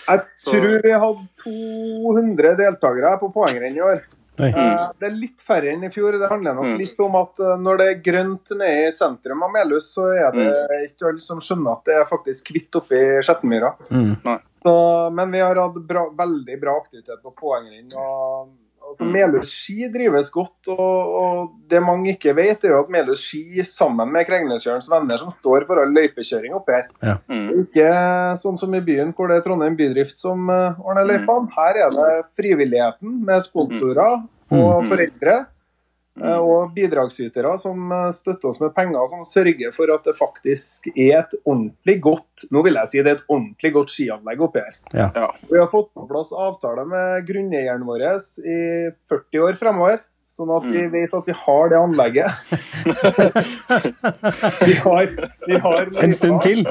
Jeg 0.08 0.20
Så- 0.36 0.52
tror 0.54 0.82
vi 0.82 0.90
hadde 0.92 1.28
200 1.42 2.56
deltakere 2.58 3.18
på 3.20 3.32
poengrenn 3.34 3.76
i 3.76 3.80
år. 3.82 4.02
Eh, 4.38 4.52
Det 4.98 5.06
er 5.10 5.14
litt 5.14 5.40
færre 5.44 5.68
enn 5.74 5.84
i 5.84 5.90
fjor. 5.92 6.12
Det 6.18 6.28
handler 6.30 6.54
nok 6.54 6.64
Mm. 6.64 6.78
litt 6.78 6.98
om 7.00 7.14
at 7.16 7.38
eh, 7.38 7.56
når 7.60 7.76
det 7.78 7.86
er 7.88 8.00
grønt 8.12 8.50
nede 8.56 8.86
i 8.88 8.90
sentrum 8.90 9.42
av 9.42 9.50
Melhus, 9.52 9.92
så 9.94 10.06
er 10.16 10.32
det 10.32 10.90
ikke 10.90 11.10
alle 11.10 11.20
som 11.20 11.38
skjønner 11.38 11.72
at 11.76 11.84
det 11.84 11.94
er 11.98 12.04
faktisk 12.08 12.44
hvitt 12.50 12.70
oppi 12.80 12.96
i 12.96 13.20
Skjettenmyra. 13.22 13.74
Mhm. 13.90 14.40
Så, 14.62 14.74
men 15.14 15.32
vi 15.34 15.40
har 15.42 15.58
hatt 15.58 15.78
bra, 15.86 16.08
veldig 16.18 16.58
bra 16.60 16.76
aktivitet 16.78 17.22
på 17.22 17.32
poengrenn. 17.38 17.88
Og, 17.98 18.52
altså 18.86 19.06
Melhus 19.08 19.50
ski 19.50 19.88
drives 19.90 20.30
godt, 20.34 20.70
og, 20.70 21.14
og 21.22 21.54
det 21.70 21.80
mange 21.82 22.12
ikke 22.14 22.34
vet, 22.38 22.62
er 22.62 22.76
jo 22.76 22.82
at 22.84 22.92
Melhus 22.92 23.24
ski 23.26 23.64
sammen 23.66 24.12
med 24.14 24.26
Krengløskjørens 24.28 24.90
venner 24.92 25.18
som 25.18 25.32
står 25.34 25.66
for 25.68 25.82
all 25.82 25.94
løypekjøring 25.96 26.54
oppi 26.58 26.76
her. 26.76 26.86
Ja. 27.02 27.16
Er 27.32 27.62
Ikke 27.64 27.88
sånn 28.42 28.60
som 28.60 28.74
i 28.78 28.84
byen 28.84 29.14
hvor 29.16 29.30
det 29.30 29.40
er 29.40 29.46
Trondheim 29.46 29.78
bydrift 29.78 30.22
som 30.22 30.46
uh, 30.52 30.78
ordner 30.84 31.08
løypene. 31.10 31.50
Her 31.56 31.82
er 31.88 31.96
det 31.96 32.12
frivilligheten 32.38 33.18
med 33.26 33.48
sponsorer 33.48 34.22
og 34.52 34.86
foreldre. 34.90 35.42
Eh, 36.20 36.38
Og 36.38 36.72
bidragsytere 36.76 37.54
som 37.62 37.92
eh, 37.92 38.10
støtter 38.16 38.48
oss 38.50 38.60
med 38.62 38.74
penger, 38.76 39.02
som 39.10 39.24
sørger 39.28 39.70
for 39.76 39.86
at 39.94 40.02
det 40.08 40.16
faktisk 40.18 40.88
er 40.92 41.22
et 41.22 41.32
ordentlig 41.42 41.98
godt 42.04 42.46
nå 42.52 42.58
vil 42.66 42.78
jeg 42.80 42.90
si 42.90 43.02
det 43.02 43.10
er 43.12 43.18
et 43.20 43.28
ordentlig 43.30 43.70
godt 43.76 43.90
skianlegg 43.94 44.38
oppi 44.44 44.60
her. 44.64 44.74
Ja. 44.92 45.08
Ja. 45.14 45.28
Vi 45.50 45.56
har 45.60 45.70
fått 45.72 45.92
på 45.94 46.08
plass 46.10 46.30
avtale 46.34 46.82
med 46.88 47.26
grunneieren 47.28 47.86
vår 47.88 48.00
i 48.02 48.56
40 49.12 49.46
år 49.46 49.54
fremover. 49.60 49.98
Sånn 50.32 50.48
at 50.48 50.64
vi 50.64 50.86
vet 50.88 51.12
at 51.12 51.26
vi 51.28 51.34
har 51.36 51.68
det 51.68 51.76
anlegget. 51.76 52.32
vi 54.64 54.74
har, 54.80 55.10
vi 55.44 55.58
har 55.60 55.90
En 56.00 56.14
stund 56.16 56.40
til. 56.40 56.64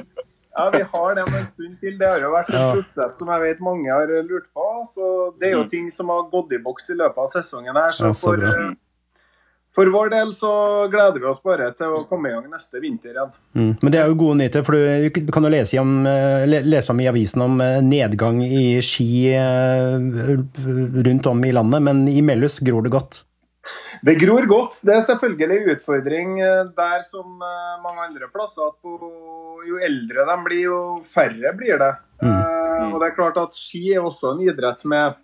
Ja, 0.57 0.65
vi 0.73 0.81
har 0.81 1.13
det 1.15 1.23
om 1.23 1.35
en 1.37 1.45
stund 1.47 1.77
til. 1.79 1.93
Det 1.99 2.07
har 2.09 2.25
jo 2.25 2.31
vært 2.33 2.49
en 2.51 2.71
prosess 2.73 3.19
som 3.21 3.29
jeg 3.31 3.43
vet 3.45 3.61
mange 3.63 3.93
har 3.93 4.09
lurt 4.27 4.49
på. 4.57 4.65
Så 4.91 5.11
Det 5.39 5.51
er 5.51 5.59
jo 5.59 5.67
ting 5.69 5.91
som 5.93 6.09
har 6.09 6.25
gått 6.33 6.51
i 6.57 6.59
boks 6.63 6.89
i 6.89 6.97
løpet 6.99 7.21
av 7.21 7.29
sesongen 7.37 7.77
her. 7.77 7.93
Så 7.95 8.09
Ja, 8.09 8.17
så 8.17 8.33
for, 8.33 8.73
for 9.75 9.87
vår 9.87 10.09
del 10.11 10.33
så 10.35 10.51
gleder 10.91 11.21
vi 11.21 11.27
oss 11.31 11.39
bare 11.43 11.69
til 11.77 11.93
å 11.95 12.03
komme 12.09 12.27
i 12.27 12.33
gang 12.35 12.47
neste 12.51 12.81
vinter 12.83 13.13
igjen. 13.13 13.31
Mm. 13.55 13.69
Men 13.79 13.93
det 13.93 14.01
er 14.01 14.11
jo 14.11 14.17
gode 14.19 14.39
nyheter, 14.41 14.65
for 14.67 14.75
du, 14.75 15.31
kan 15.31 15.47
jo 15.47 15.51
lese, 15.53 15.79
om, 15.79 15.93
eh, 16.07 16.43
lese 16.67 16.91
om 16.91 16.99
i 16.99 17.07
avisen 17.07 17.45
om 17.45 17.55
eh, 17.63 17.79
nedgang 17.85 18.41
i 18.43 18.81
ski 18.83 19.31
eh, 19.31 19.95
rundt 21.07 21.31
om 21.31 21.45
i 21.47 21.53
landet, 21.55 21.85
men 21.87 22.03
i 22.11 22.19
Mellus 22.25 22.59
gror 22.59 22.83
det 22.83 22.91
godt. 22.91 23.21
Det 24.03 24.17
gror 24.19 24.43
godt. 24.49 24.81
Det 24.83 24.97
er 24.97 25.07
selvfølgelig 25.07 25.47
en 25.61 25.73
utfordring 25.75 26.37
der 26.75 27.03
som 27.05 27.37
mange 27.37 28.07
andre 28.07 28.27
plasser. 28.33 28.73
at 28.73 29.67
Jo 29.69 29.77
eldre 29.77 30.25
de 30.25 30.37
blir, 30.47 30.63
jo 30.65 30.79
færre 31.05 31.53
blir 31.55 31.77
det. 31.79 31.91
Mm. 32.21 32.91
og 32.93 32.99
det 33.01 33.07
er 33.07 33.15
klart 33.15 33.37
at 33.37 33.55
ski 33.57 33.93
er 33.93 34.03
også 34.05 34.33
en 34.33 34.41
idrett 34.45 34.83
med 34.89 35.15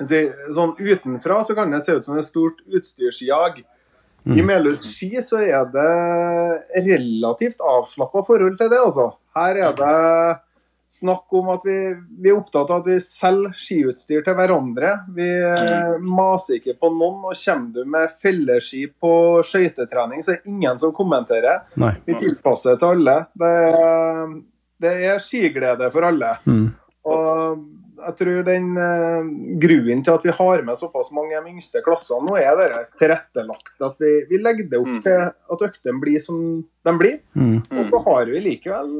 Sånn 0.00 0.76
utenfra 0.78 1.42
så 1.44 1.56
kan 1.58 1.72
det 1.74 1.82
se 1.86 1.98
ut 1.98 2.06
som 2.06 2.18
et 2.20 2.28
stort 2.28 2.62
utstyrsjag. 2.70 3.62
I 4.28 4.42
Melhus 4.44 4.82
ski 4.84 5.16
så 5.24 5.40
er 5.40 5.64
det 5.72 6.84
relativt 6.84 7.62
avslappa 7.64 8.22
forhold 8.26 8.58
til 8.60 8.68
det, 8.72 8.80
altså. 8.80 9.10
Her 9.36 9.60
er 9.68 9.76
det 9.78 9.94
snakk 10.90 11.32
om 11.38 11.48
at 11.54 11.64
vi, 11.64 11.76
vi 12.20 12.32
er 12.32 12.36
opptatt 12.36 12.68
av 12.68 12.82
at 12.82 12.88
vi 12.90 12.98
selger 13.00 13.54
skiutstyr 13.56 14.24
til 14.26 14.36
hverandre. 14.36 14.92
Vi 15.14 15.28
eh, 15.30 15.96
maser 16.02 16.58
ikke 16.58 16.74
på 16.82 16.90
noen. 16.92 17.22
Og 17.30 17.38
kommer 17.38 17.70
du 17.76 17.92
med 17.94 18.16
felleski 18.20 18.88
på 19.00 19.12
skøytetrening, 19.46 20.24
så 20.26 20.34
er 20.34 20.40
det 20.40 20.50
ingen 20.50 20.82
som 20.82 20.92
kommenterer. 20.96 21.62
Nei. 21.80 21.94
Vi 22.08 22.18
tilpasser 22.20 22.80
til 22.82 22.96
alle. 22.96 23.20
Det 23.38 23.54
det 24.80 24.96
er 25.10 25.20
skiglede 25.22 25.90
for 25.92 26.06
alle. 26.08 26.34
Mm. 26.48 26.68
Og 27.10 27.64
jeg 28.06 28.16
tror 28.20 28.42
den 28.46 28.68
uh, 28.76 29.30
grunnen 29.62 30.04
til 30.06 30.14
at 30.16 30.24
vi 30.26 30.34
har 30.36 30.62
med 30.66 30.78
såpass 30.80 31.10
mange 31.16 31.34
i 31.34 31.40
de 31.40 31.52
yngste 31.54 31.82
klassene, 31.86 32.24
nå 32.26 32.36
er 32.40 32.56
det 32.60 32.82
tilrettelagt. 33.00 33.74
At 33.84 33.96
vi, 34.02 34.12
vi 34.30 34.40
legger 34.42 34.68
det 34.70 34.80
opp 34.80 35.02
til 35.04 35.18
at 35.28 35.66
øktene 35.70 36.00
blir 36.02 36.20
som 36.22 36.38
de 36.86 36.94
blir. 36.96 37.18
Mm. 37.36 37.58
Og 37.76 37.82
så 37.90 38.00
har 38.06 38.30
vi 38.30 38.40
likevel 38.46 38.94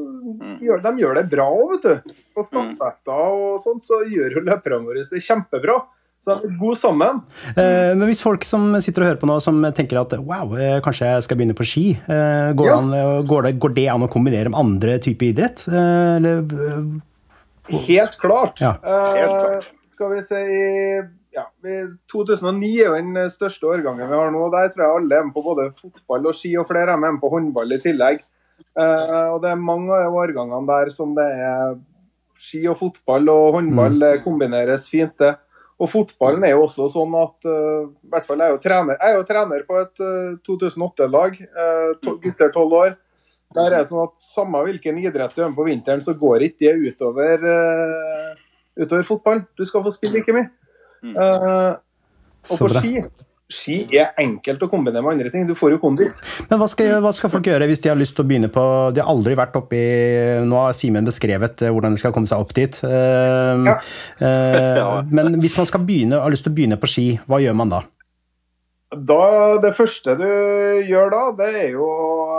gjør, 0.61 0.83
De 0.85 0.93
gjør 1.01 1.17
det 1.21 1.25
bra 1.31 1.47
òg, 1.49 1.73
vet 1.77 1.87
du. 1.87 2.13
På 2.35 2.45
stafetter 2.45 3.25
og 3.39 3.57
sånt, 3.63 3.83
så 3.87 4.03
gjør 4.07 4.37
jo 4.37 4.45
løperne 4.51 4.85
våre 4.85 5.03
det 5.09 5.23
kjempebra. 5.25 5.79
Så 6.21 6.35
god 6.59 6.77
sammen. 6.77 7.21
Eh, 7.57 7.95
Men 7.97 8.03
hvis 8.05 8.19
folk 8.21 8.43
som 8.45 8.75
sitter 8.77 9.01
og 9.01 9.07
hører 9.09 9.21
på 9.23 9.25
nå, 9.25 9.39
som 9.41 9.57
tenker 9.73 9.97
at 10.03 10.11
wow, 10.21 10.51
eh, 10.53 10.77
kanskje 10.85 11.07
jeg 11.15 11.23
skal 11.25 11.39
begynne 11.39 11.55
på 11.57 11.65
ski, 11.65 11.85
eh, 11.97 12.51
går, 12.53 12.67
Ja. 12.69 12.75
an, 12.77 12.93
eh, 12.93 13.23
går, 13.25 13.47
det, 13.47 13.53
går 13.57 13.73
det 13.73 13.87
an 13.89 14.05
å 14.05 14.09
kombinere 14.11 14.51
med 14.53 14.59
andre 14.59 14.99
typer 15.01 15.31
idrett? 15.31 15.63
Eh, 15.65 16.17
Eller, 16.21 16.45
Helt 17.87 18.17
klart. 18.21 18.61
Ja. 18.61 18.75
Eh, 18.83 19.15
Helt 19.17 19.35
klart. 19.45 19.71
Skal 19.91 20.13
vi 20.15 20.21
si 20.25 20.41
ja, 21.31 21.45
2009 22.11 22.69
er 22.81 22.87
jo 22.89 22.95
den 22.97 23.29
største 23.31 23.69
årgangen 23.69 24.09
vi 24.09 24.17
har 24.17 24.31
nå. 24.33 24.47
Der 24.51 24.71
tror 24.73 24.83
jeg 24.85 24.97
alle 24.97 25.19
er 25.19 25.27
med 25.27 25.35
på 25.35 25.43
både 25.45 25.69
fotball 25.79 26.27
og 26.31 26.35
ski, 26.35 26.55
og 26.59 26.67
flere 26.67 26.91
er 26.95 26.99
med 26.99 27.19
på 27.21 27.29
håndball 27.31 27.71
i 27.71 27.79
tillegg. 27.83 28.23
Uh, 28.77 29.33
og 29.35 29.41
Det 29.43 29.51
er 29.51 29.59
mange 29.61 29.91
av 29.95 30.13
årgangene 30.15 30.67
der 30.67 30.91
som 30.93 31.15
det 31.15 31.25
er 31.27 31.77
ski 32.41 32.63
og 32.71 32.77
fotball 32.81 33.29
og 33.29 33.55
håndball 33.59 33.95
Mm. 34.01 34.23
kombineres 34.23 34.89
fint. 34.89 35.15
det. 35.17 35.35
Og 35.81 35.89
fotballen 35.89 36.43
er 36.45 36.51
jo 36.53 36.65
også 36.67 36.87
sånn 36.93 37.13
at 37.17 37.47
uh, 37.49 37.87
i 37.89 38.09
hvert 38.11 38.25
fall 38.27 38.37
jeg 38.37 38.47
er 38.51 38.53
jo 38.53 38.61
trener, 38.61 38.97
jeg 39.01 39.13
er 39.13 39.17
jo 39.17 39.23
trener 39.29 39.63
på 39.65 39.79
et 39.81 40.03
uh, 40.03 40.35
2008-lag, 40.45 41.39
uh, 41.57 42.17
gutter 42.21 42.51
12 42.53 42.75
år. 42.83 42.97
Der 43.55 43.67
er 43.67 43.81
det 43.81 43.89
sånn 43.89 44.05
at 44.05 44.13
Samme 44.23 44.61
hvilken 44.67 44.99
idrett 45.01 45.35
du 45.35 45.41
er 45.41 45.49
med 45.49 45.57
på 45.59 45.67
vinteren, 45.67 46.03
så 46.03 46.15
går 46.17 46.47
ikke 46.47 46.69
det 46.69 46.93
utover, 46.93 47.43
uh, 47.43 48.37
utover 48.79 49.07
fotball. 49.07 49.43
Du 49.59 49.65
skal 49.67 49.83
få 49.85 49.93
spille 49.95 50.19
like 50.19 50.35
mye. 50.35 50.47
Uh, 51.01 51.75
og 52.45 52.55
Så 52.55 52.63
på 52.65 52.73
ski 52.77 52.95
Ski 53.51 53.75
er 53.99 54.13
enkelt 54.21 54.61
å 54.63 54.69
kombinere 54.71 55.03
med 55.03 55.17
andre 55.17 55.31
ting. 55.33 55.43
Du 55.47 55.55
får 55.57 55.73
jo 55.75 55.79
kondis. 55.81 56.19
Men 56.47 56.59
hva 56.61 56.67
skal, 56.71 56.93
hva 57.03 57.11
skal 57.15 57.31
folk 57.33 57.49
gjøre 57.49 57.67
hvis 57.67 57.83
de 57.83 57.91
har 57.91 57.99
lyst 57.99 58.15
til 58.15 58.23
å 58.23 58.29
begynne 58.29 58.47
på 58.53 58.63
De 58.95 59.01
har 59.03 59.11
aldri 59.11 59.35
vært 59.37 59.57
oppi 59.59 59.81
Nå 60.47 60.59
har 60.63 60.75
Simen 60.77 61.07
beskrevet 61.07 61.65
eh, 61.65 61.73
hvordan 61.73 61.95
de 61.95 62.01
skal 62.01 62.13
komme 62.15 62.31
seg 62.31 62.43
opp 62.43 62.55
dit. 62.57 62.79
Uh, 62.85 63.67
Ja. 63.67 63.75
uh, 64.23 65.01
Men 65.11 65.35
hvis 65.43 65.57
man 65.59 65.67
skal 65.67 65.83
begynne, 65.83 66.21
har 66.21 66.31
lyst 66.31 66.47
til 66.47 66.53
å 66.53 66.57
begynne 66.57 66.79
på 66.79 66.89
ski, 66.89 67.07
hva 67.27 67.41
gjør 67.43 67.57
man 67.59 67.73
da? 67.73 67.81
Da, 68.91 69.23
det 69.63 69.71
første 69.77 70.17
du 70.19 70.27
gjør 70.87 71.11
da, 71.13 71.21
det 71.37 71.51
er 71.61 71.69
jo 71.77 71.85
å 71.87 72.30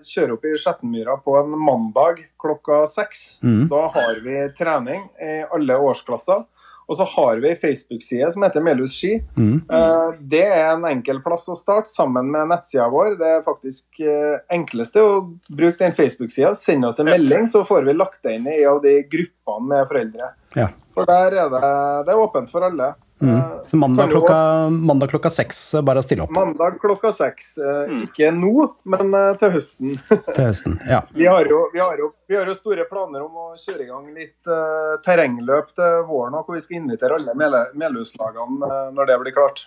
eh, 0.00 0.06
kjøre 0.06 0.36
opp 0.36 0.46
i 0.48 0.56
Skjettenmyra 0.58 1.18
på 1.24 1.36
en 1.40 1.52
mandag 1.58 2.24
klokka 2.40 2.86
seks. 2.90 3.38
Mm. 3.44 3.68
Da 3.70 3.84
har 3.94 4.24
vi 4.24 4.40
trening 4.58 5.06
i 5.20 5.42
alle 5.52 5.76
årsklasser. 5.78 6.46
Og 6.90 6.96
så 6.98 7.04
har 7.06 7.38
vi 7.38 7.52
ei 7.52 7.54
Facebook-side 7.54 8.32
som 8.34 8.42
heter 8.42 8.64
Melhus 8.66 8.96
ski. 8.98 9.12
Mm. 9.38 9.60
Eh, 9.70 10.08
Det 10.32 10.42
er 10.42 10.72
en 10.72 10.88
enkel 10.88 11.20
plass 11.22 11.46
å 11.46 11.54
starte, 11.54 11.86
sammen 11.86 12.32
med 12.34 12.48
nettsida 12.50 12.88
vår. 12.90 13.14
Det 13.20 13.28
er 13.36 13.44
faktisk 13.46 14.00
eh, 14.02 14.40
enkleste 14.50 14.98
å 14.98 15.12
bruke 15.46 15.78
den 15.84 15.94
Facebook-sida. 15.94 16.50
Send 16.58 16.88
oss 16.88 16.98
en 16.98 17.06
melding, 17.06 17.46
så 17.46 17.62
får 17.68 17.86
vi 17.86 17.94
lagt 17.94 18.24
det 18.26 18.34
inn 18.40 18.48
i 18.50 18.64
en 18.64 18.72
av 18.72 18.82
de 18.82 18.96
gruppene 19.12 19.68
med 19.70 19.86
foreldre. 19.92 20.32
Ja. 20.58 20.66
For 20.96 21.06
der 21.06 21.38
er 21.44 21.54
det, 21.54 21.62
det 22.08 22.16
er 22.16 22.24
åpent 22.24 22.50
for 22.50 22.66
alle. 22.66 22.90
Mm. 23.22 23.36
Eh, 23.36 23.42
Så 23.66 23.76
mandag 23.76 24.10
klokka, 24.10 24.70
mandag 24.70 25.10
klokka 25.10 25.30
seks, 25.30 25.74
eh, 25.74 25.82
bare 25.82 26.00
å 26.00 26.04
stille 26.04 26.24
opp 26.24 26.32
Mandag 26.32 26.78
klokka 26.80 27.12
seks. 27.12 27.58
Eh, 27.58 27.92
Ikke 28.06 28.30
nå, 28.32 28.70
men 28.88 29.12
til 29.40 29.52
høsten. 29.56 29.98
til 30.34 30.44
høsten. 30.44 30.78
Ja. 30.88 31.02
Vi 31.14 31.26
har, 31.28 31.44
jo, 31.50 31.66
vi, 31.72 31.80
har 31.80 31.98
jo, 32.00 32.12
vi 32.28 32.38
har 32.38 32.48
jo 32.48 32.56
store 32.56 32.86
planer 32.88 33.24
om 33.26 33.36
å 33.36 33.50
kjøre 33.60 33.84
i 33.84 33.90
gang 33.90 34.06
litt 34.14 34.48
uh, 34.48 34.96
terrengløp 35.04 35.74
til 35.76 36.04
våren, 36.08 36.36
og 36.38 36.46
hvor 36.46 36.56
vi 36.56 36.62
skal 36.64 36.80
invitere 36.80 37.18
alle 37.18 37.34
Melhuslagene 37.76 38.66
uh, 38.66 38.88
når 38.94 39.10
det 39.10 39.18
blir 39.22 39.36
klart. 39.36 39.64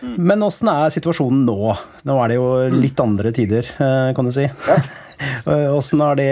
Men 0.00 0.42
åssen 0.42 0.70
er 0.72 0.92
situasjonen 0.94 1.44
nå? 1.46 1.74
Nå 2.08 2.16
er 2.22 2.32
det 2.32 2.38
jo 2.38 2.48
litt 2.72 3.00
andre 3.02 3.30
tider, 3.34 3.68
kan 3.78 4.26
du 4.26 4.32
si. 4.34 4.48
Ja. 4.48 4.78
Det, 5.14 6.30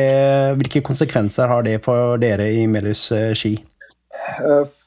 hvilke 0.58 0.80
konsekvenser 0.84 1.46
har 1.48 1.62
det 1.62 1.76
for 1.84 2.18
dere 2.20 2.48
i 2.50 2.64
Melhus 2.68 3.04
ski? 3.38 3.52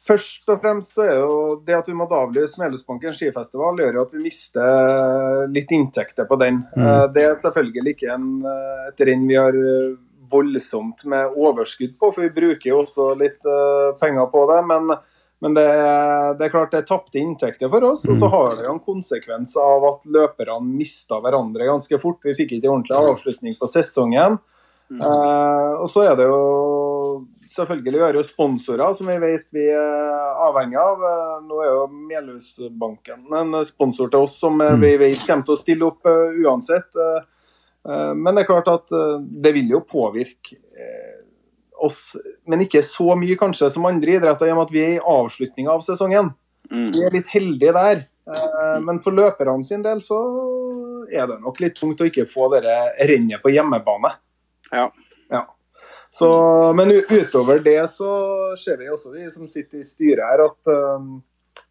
Eh, 0.05 0.11
Først 0.11 0.49
og 0.49 0.61
fremst 0.61 0.93
så 0.93 1.01
er 1.01 1.15
jo 1.17 1.37
det 1.65 1.73
at 1.73 1.87
vi 1.89 1.95
måtte 1.97 2.17
avlyse 2.17 2.59
Melhusbanken 2.61 3.15
skifestival, 3.17 3.79
gjør 3.81 3.95
jo 3.97 4.03
at 4.05 4.13
vi 4.13 4.21
mister 4.21 5.47
litt 5.49 5.71
inntekter 5.73 6.27
på 6.29 6.37
den. 6.37 6.61
Mm. 6.75 7.13
Det 7.15 7.23
er 7.25 7.39
selvfølgelig 7.41 7.95
ikke 7.95 8.11
en, 8.13 8.29
eh, 8.45 8.83
et 8.91 9.01
renn 9.09 9.25
vi 9.27 9.39
har 9.39 9.57
eh, 9.57 9.97
voldsomt 10.29 11.05
med 11.09 11.33
overskudd 11.37 11.97
på, 11.97 12.11
for 12.13 12.21
vi 12.21 12.29
bruker 12.33 12.69
jo 12.69 12.83
også 12.83 13.15
litt 13.17 13.45
eh, 13.49 13.91
penger 14.01 14.29
på 14.29 14.45
det. 14.53 14.61
Men, 14.69 14.93
men 15.41 15.57
det, 15.57 15.67
det 16.37 16.47
er 16.47 16.53
klart 16.53 16.73
det 16.73 16.83
er 16.83 16.89
tapte 16.89 17.21
inntekter 17.21 17.69
for 17.73 17.89
oss. 17.89 18.05
Og 18.05 18.17
så 18.21 18.29
har 18.29 18.55
det 18.55 18.67
jo 18.67 18.75
en 18.77 18.85
konsekvens 18.85 19.57
av 19.57 19.89
at 19.89 20.05
løperne 20.05 20.61
mista 20.69 21.17
hverandre 21.21 21.65
ganske 21.65 22.01
fort. 22.01 22.21
Vi 22.25 22.37
fikk 22.37 22.59
ikke 22.59 22.69
ordentlig 22.69 22.97
avslutning 23.01 23.57
på 23.57 23.69
sesongen. 23.73 24.37
Eh, 24.93 25.73
og 25.81 25.89
så 25.89 26.05
er 26.05 26.17
det 26.19 26.29
jo 26.29 26.41
selvfølgelig 27.51 27.97
vi 27.97 28.03
har 28.03 28.17
jo 28.17 28.23
sponsorer 28.25 28.95
som 28.97 29.09
vi 29.11 29.17
vet 29.21 29.45
vi 29.55 29.67
er 29.71 30.41
avhengig 30.45 30.79
av. 30.81 31.05
Nå 31.45 31.61
er 31.61 31.69
jo 31.71 31.85
Melhusbanken 32.09 33.27
en 33.37 33.59
sponsor 33.67 34.11
til 34.13 34.27
oss 34.27 34.39
som 34.41 34.61
eh, 34.63 34.75
vi 34.81 34.95
vet 35.01 35.21
kommer 35.25 35.47
til 35.47 35.55
å 35.55 35.61
stille 35.61 35.89
opp 35.89 36.09
eh, 36.09 36.39
uansett. 36.45 36.89
Eh, 36.95 37.21
eh, 37.89 38.11
men 38.17 38.33
det 38.33 38.45
er 38.45 38.49
klart 38.49 38.71
at 38.71 38.95
det 39.21 39.53
vil 39.55 39.71
jo 39.75 39.83
påvirke 39.85 40.59
oss, 41.85 42.15
men 42.47 42.63
ikke 42.63 42.81
så 42.87 43.17
mye 43.19 43.35
kanskje 43.37 43.67
som 43.73 43.85
andre 43.87 44.15
idretter, 44.15 44.47
i 44.47 44.53
og 44.53 44.61
med 44.61 44.69
at 44.69 44.75
vi 44.75 44.83
er 44.83 44.93
i 44.95 45.05
avslutninga 45.11 45.73
av 45.73 45.83
sesongen. 45.85 46.31
Vi 46.71 47.03
er 47.03 47.13
litt 47.13 47.27
heldige 47.29 47.73
der. 47.75 48.05
Eh, 48.25 48.79
Men 48.81 48.99
for 49.03 49.13
løperne 49.13 49.63
sin 49.65 49.83
del 49.85 50.01
så 50.03 50.19
er 51.13 51.27
det 51.29 51.41
nok 51.43 51.59
litt 51.61 51.75
tungt 51.77 52.01
å 52.01 52.07
ikke 52.09 52.27
få 52.31 52.49
dette 52.55 52.75
rennet 53.09 53.43
på 53.43 53.53
hjemmebane. 53.53 54.15
Ja. 54.71 54.89
Så, 56.15 56.27
men 56.73 56.91
utover 57.09 57.59
det 57.59 57.89
så 57.91 58.09
ser 58.55 58.77
vi 58.79 58.87
også, 58.87 59.09
vi 59.11 59.25
som 59.31 59.49
sitter 59.51 59.81
i 59.81 59.83
styret 59.83 60.23
her, 60.23 60.43
at, 60.45 60.69
um, 60.71 61.17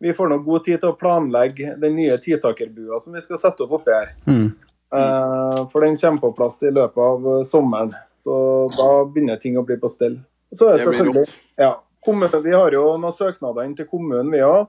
vi 0.04 0.12
får 0.12 0.28
nå 0.28 0.36
god 0.44 0.66
tid 0.66 0.82
til 0.82 0.90
å 0.92 0.96
planlegge 1.00 1.70
den 1.80 1.94
nye 1.96 2.18
titakerbua 2.20 2.98
som 3.00 3.16
vi 3.16 3.22
skal 3.24 3.40
sette 3.40 3.64
opp 3.64 3.72
oppi 3.78 3.94
her. 3.94 4.10
Mm. 4.28 4.50
Uh, 4.92 5.62
for 5.72 5.80
den 5.80 5.96
kommer 5.96 6.26
på 6.26 6.30
plass 6.36 6.58
i 6.60 6.72
løpet 6.74 7.00
av 7.00 7.24
eh, 7.30 7.38
sommeren. 7.48 7.94
Så 8.20 8.34
da 8.76 8.88
begynner 9.14 9.40
ting 9.40 9.56
å 9.56 9.64
bli 9.64 9.78
på 9.80 9.88
stell. 9.88 10.18
Så 10.52 10.68
er 10.68 10.76
det 10.76 10.84
selvfølgelig 10.84 11.24
ja, 11.64 11.70
Vi 12.44 12.52
har 12.52 12.76
jo 12.76 12.84
noen 13.00 13.16
søknader 13.16 13.64
inn 13.64 13.72
til 13.78 13.88
kommunen, 13.88 14.28
vi 14.34 14.44
òg. 14.44 14.68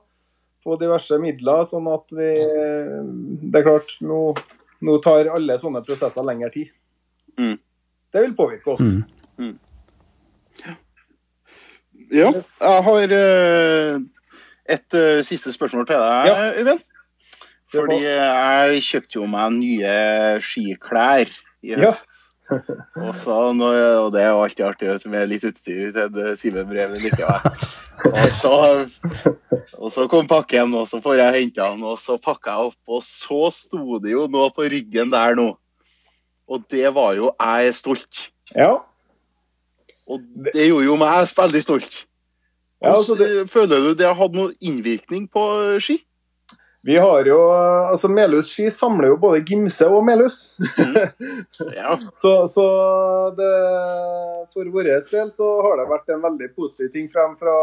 På 0.64 0.78
diverse 0.80 1.20
midler. 1.20 1.68
Sånn 1.68 1.86
at 1.92 2.16
vi 2.16 2.30
Det 3.44 3.60
er 3.60 3.68
klart, 3.68 3.92
nå, 4.00 4.22
nå 4.88 4.96
tar 5.04 5.28
alle 5.36 5.60
sånne 5.60 5.84
prosesser 5.84 6.24
lengre 6.26 6.48
tid. 6.56 6.72
Mm. 7.36 7.54
Det 8.16 8.24
vil 8.24 8.34
påvirke 8.40 8.72
oss. 8.72 8.82
Mm. 9.36 9.52
Ja, 12.12 12.30
jeg 12.60 12.82
har 12.86 13.16
eh, 13.16 13.96
et 14.70 14.94
eh, 14.94 15.24
siste 15.26 15.52
spørsmål 15.54 15.88
til 15.88 15.98
deg. 15.98 16.52
Øyvind. 16.60 16.84
Ja. 16.84 17.80
Fordi 17.80 17.98
jeg 18.04 18.82
kjøpte 18.86 19.18
jo 19.18 19.26
meg 19.30 19.56
nye 19.56 19.96
skiklær 20.44 21.32
i 21.66 21.74
høst. 21.80 22.22
Og, 22.46 23.10
så, 23.18 23.34
og 23.50 24.12
det 24.14 24.22
er 24.22 24.30
alltid 24.30 24.68
artig 24.68 25.10
med 25.10 25.26
litt 25.32 25.44
utstyr 25.48 25.90
til 25.96 26.36
Simen 26.38 26.68
Breven 26.70 27.02
likevel. 27.02 27.66
Og 28.06 28.28
så, 28.36 28.54
og 29.80 29.90
så 29.90 30.06
kom 30.10 30.28
pakken, 30.30 30.74
og 30.78 30.86
så 30.86 31.00
får 31.02 31.18
jeg 31.18 31.36
hente 31.40 31.62
den, 31.64 31.82
og 31.82 31.98
så 31.98 32.20
pakka 32.22 32.54
jeg 32.54 32.70
opp, 32.70 32.80
og 32.86 33.02
så 33.02 33.48
sto 33.54 33.98
det 34.02 34.14
jo 34.14 34.28
noe 34.30 34.52
på 34.54 34.68
ryggen 34.70 35.10
der 35.14 35.34
nå. 35.38 35.48
Og 36.46 36.62
det 36.70 36.86
var 36.94 37.16
jo 37.18 37.32
Jeg 37.42 37.72
er 37.72 37.74
stolt. 37.74 38.28
Ja. 38.54 38.76
Og 40.06 40.22
det 40.54 40.68
gjorde 40.68 40.86
jo 40.86 40.98
meg 41.00 41.30
veldig 41.36 41.62
stolt. 41.64 41.96
Ja, 42.82 42.94
altså 42.94 43.16
det... 43.18 43.48
Føler 43.50 43.82
du 43.82 43.94
det 43.98 44.06
har 44.06 44.18
hatt 44.18 44.36
noen 44.36 44.54
innvirkning 44.60 45.26
på 45.32 45.42
ski? 45.82 45.98
Vi 46.86 46.96
har 47.02 47.26
jo 47.26 47.36
altså 47.90 48.06
Melhus 48.12 48.46
ski 48.52 48.68
samler 48.70 49.08
jo 49.10 49.16
både 49.18 49.40
Gimse 49.48 49.88
og 49.90 50.04
Melhus. 50.06 50.36
Ja. 51.74 51.96
Så, 52.22 52.30
så 52.50 52.66
det, 53.36 53.48
for 54.54 54.68
vår 54.72 54.86
del 54.88 55.30
så 55.34 55.48
har 55.66 55.80
det 55.80 55.86
vært 55.90 56.12
en 56.14 56.22
veldig 56.24 56.48
positiv 56.56 56.92
ting 56.94 57.08
frem 57.12 57.34
fra 57.40 57.54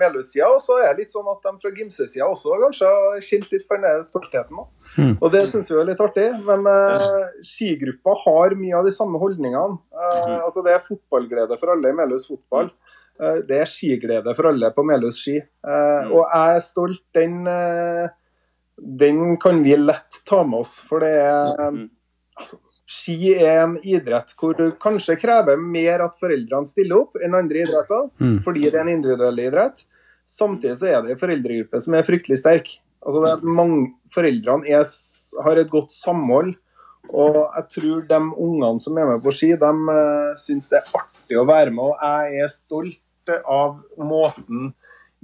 Melhus-sida. 0.00 0.48
Og 0.56 0.62
så 0.64 0.78
er 0.82 0.94
det 0.94 1.04
litt 1.04 1.14
sånn 1.14 1.28
at 1.30 1.44
de 1.44 1.52
fra 1.62 1.72
Gimse-sida 1.76 2.26
også 2.32 2.56
kanskje 2.64 2.88
har 2.90 3.20
kjent 3.28 3.52
litt 3.52 3.66
på 3.68 3.76
denne 3.78 3.92
stoltheten. 4.08 4.64
Mm. 4.96 5.14
Og 5.20 5.28
det 5.36 5.44
syns 5.52 5.70
vi 5.70 5.78
er 5.82 5.88
litt 5.92 6.02
artig. 6.02 6.26
Men 6.48 6.66
eh, 6.72 7.30
skigruppa 7.46 8.16
har 8.24 8.56
mye 8.58 8.80
av 8.80 8.88
de 8.88 8.96
samme 8.96 9.20
holdningene. 9.22 9.78
Eh, 9.92 10.12
Mhm. 10.16 10.40
altså 10.48 10.62
Det 10.64 10.72
er 10.72 10.84
fotballglede 10.88 11.58
for 11.60 11.70
alle 11.76 11.92
i 11.92 11.96
Melhus 12.00 12.26
fotball. 12.30 12.72
Uh, 13.20 13.38
det 13.48 13.62
er 13.62 13.68
skiglede 13.70 14.32
for 14.36 14.48
alle 14.50 14.68
på 14.76 14.82
Melhus 14.84 15.16
ski. 15.22 15.38
Eh, 15.38 16.00
Mhm. 16.04 16.12
og 16.12 16.24
jeg 16.32 16.56
er 16.56 16.60
stolt. 16.64 17.00
Den, 17.14 17.46
eh, 17.48 18.08
den 18.78 19.36
kan 19.40 19.62
vi 19.64 19.76
lett 19.76 20.20
ta 20.28 20.42
med 20.44 20.60
oss. 20.60 20.78
For 20.88 21.00
det 21.00 21.12
er 21.22 21.54
Mhm. 21.72 21.90
altså, 22.38 22.56
Ski 22.88 23.34
er 23.34 23.64
en 23.64 23.78
idrett 23.82 24.32
hvor 24.38 24.54
du 24.56 24.70
kanskje 24.78 25.16
krever 25.18 25.56
mer 25.58 26.02
at 26.04 26.14
foreldrene 26.20 26.66
stiller 26.70 27.00
opp 27.00 27.16
enn 27.18 27.34
andre 27.34 27.64
idretter, 27.64 28.10
Mm. 28.20 28.44
fordi 28.44 28.60
det 28.70 28.74
er 28.74 28.80
en 28.86 28.88
individuell 29.02 29.40
idrett. 29.42 29.82
Samtidig 30.28 30.76
så 30.78 30.86
er 30.86 31.02
det 31.02 31.10
en 31.10 31.18
foreldregruppe 31.18 31.80
som 31.82 31.94
er 31.94 32.04
fryktelig 32.04 32.38
sterk. 32.38 32.78
Altså 33.04 33.24
det 33.24 33.32
er 33.32 33.46
mange, 33.46 33.92
foreldrene 34.14 34.68
er, 34.68 34.84
har 35.42 35.56
et 35.56 35.68
godt 35.70 35.90
samhold. 35.90 36.54
Og 37.12 37.34
jeg 37.56 37.68
tror 37.74 38.06
de 38.08 38.20
ungene 38.36 38.80
som 38.80 38.96
er 38.98 39.06
med 39.06 39.22
på 39.22 39.32
ski, 39.34 39.56
de 39.56 39.72
uh, 39.90 40.34
syns 40.36 40.68
det 40.68 40.78
er 40.78 40.90
artig 40.94 41.36
å 41.38 41.46
være 41.46 41.70
med. 41.70 41.84
Og 41.84 41.96
jeg 42.02 42.40
er 42.42 42.48
stolt 42.48 42.98
av 43.48 43.80
måten 43.98 44.72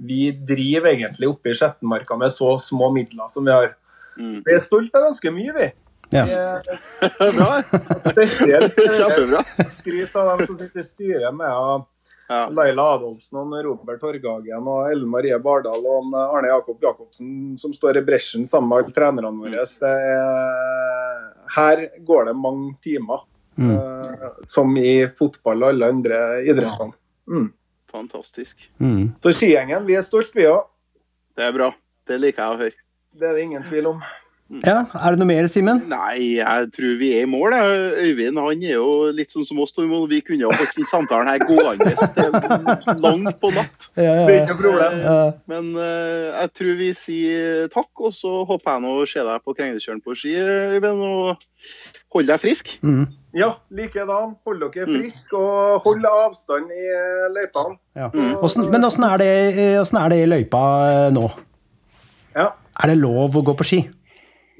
vi 0.03 0.31
driver 0.31 0.91
egentlig 0.93 1.29
oppe 1.31 1.51
i 1.51 1.55
Skjettenmarka 1.57 2.17
med 2.19 2.31
så 2.33 2.57
små 2.59 2.91
midler 2.95 3.29
som 3.31 3.45
vi 3.47 3.51
har. 3.55 3.71
Mm. 4.19 4.41
Vi 4.45 4.53
er 4.53 4.59
stolt 4.61 4.93
av 4.95 5.07
ganske 5.09 5.31
mye, 5.33 5.53
vi. 5.55 5.69
Ja. 6.13 6.25
Vi 6.27 6.35
er 6.37 6.61
Bra. 7.37 7.47
spesielt 8.03 8.75
Kjempebra. 8.77 9.41
skryt 9.79 10.15
av 10.19 10.29
dem 10.37 10.45
som 10.51 10.57
sitter 10.59 10.83
i 10.83 10.87
styret 10.91 11.35
med 11.39 11.49
Ja. 12.29 12.45
Laila 12.55 12.83
Adolfsen 12.95 13.35
og 13.41 13.51
Robert 13.65 13.99
Torgagen 13.99 14.63
og 14.71 14.85
Ellen 14.89 15.09
Marie 15.11 15.35
Bardal 15.43 15.83
og 15.85 16.13
Arne 16.15 16.47
Jakob 16.53 16.79
Jacobsen 16.81 17.57
som 17.59 17.73
står 17.75 17.99
i 17.99 18.03
bresjen 18.07 18.45
sammen 18.47 18.69
med 18.71 18.77
alle 18.85 18.95
trenerne 18.95 19.41
våre. 19.43 19.65
Det 19.81 19.91
er, 19.91 21.19
her 21.57 21.83
går 22.07 22.29
det 22.31 22.35
mange 22.39 22.75
timer, 22.85 23.25
Mm. 23.53 23.69
eh, 23.75 24.29
som 24.49 24.71
i 24.81 25.05
fotball 25.13 25.61
og 25.61 25.69
alle 25.69 25.85
andre 25.93 26.15
idrettene. 26.41 26.95
Mm. 27.29 27.51
Fantastisk. 27.93 28.57
Mm. 28.81 29.13
Så 29.21 29.35
skigjengen, 29.37 29.85
vi 29.87 29.97
er 29.99 30.05
stolte, 30.05 30.33
vi 30.37 30.49
òg. 30.49 30.65
Det 31.37 31.45
er 31.45 31.55
bra. 31.55 31.71
Det 32.09 32.19
liker 32.19 32.43
jeg 32.43 32.55
å 32.55 32.61
høre. 32.65 32.83
Det 33.13 33.29
er 33.29 33.37
det 33.37 33.47
ingen 33.47 33.65
tvil 33.69 33.93
om. 33.93 34.03
Ja, 34.61 34.83
er 34.99 35.15
det 35.15 35.21
noe 35.21 35.29
mer, 35.29 35.47
Simen? 35.49 35.79
Nei, 35.89 36.35
jeg 36.35 36.67
tror 36.75 36.97
vi 36.99 37.09
er 37.15 37.23
i 37.23 37.29
mål. 37.29 37.55
Øyvind 38.03 38.37
han 38.37 38.65
er 38.65 38.75
jo 38.75 38.89
litt 39.15 39.31
sånn 39.33 39.45
som 39.47 39.61
oss. 39.63 39.73
Tormod. 39.73 40.05
Vi 40.11 40.19
kunne 40.25 40.45
ha 40.45 40.57
holdt 40.59 40.75
den 40.77 40.89
samtalen 40.89 41.31
her 41.31 41.41
gående 41.47 41.93
langt 43.01 43.39
på 43.41 43.53
natt. 43.55 43.87
Ja, 44.03 44.03
ja, 44.03 44.13
ja. 44.25 44.35
ikke 44.35 44.51
noe 44.51 44.59
problem. 44.59 44.99
ja. 44.99 45.17
Men 45.49 45.71
uh, 45.77 46.33
jeg 46.33 46.51
tror 46.59 46.77
vi 46.81 46.91
sier 46.97 47.67
takk, 47.73 47.89
og 48.01 48.13
så 48.17 48.43
håper 48.49 48.75
jeg 48.75 48.83
nå 48.85 48.93
å 48.99 49.09
se 49.09 49.25
deg 49.25 49.45
på 49.45 49.55
Krenglekjøren 49.57 50.03
på 50.05 50.17
ski, 50.17 50.35
Øyvind. 50.43 51.03
Og 51.07 51.73
hold 52.13 52.29
deg 52.29 52.43
frisk. 52.43 52.75
Mm. 52.85 53.05
Ja, 53.33 53.55
likedan. 53.73 54.35
Hold 54.45 54.61
dere 54.61 54.85
Mm. 54.85 54.99
friske 55.01 55.33
og 55.33 55.81
hold 55.81 56.05
avstand 56.05 56.69
i 56.69 56.83
eh, 56.85 57.25
løypene. 57.33 57.77
Ja. 57.97 58.09
Men 58.13 58.83
åssen 58.85 59.03
er, 59.03 59.17
det- 59.17 59.57
eh, 59.57 60.03
er 60.03 60.09
det 60.09 60.19
i 60.21 60.29
løypa 60.29 60.61
eh, 60.91 61.11
nå? 61.11 61.31
Ja. 62.35 62.51
Er 62.83 62.87
det 62.87 62.97
lov 62.97 63.33
å 63.35 63.43
gå 63.43 63.55
på 63.57 63.65
ski? 63.65 63.89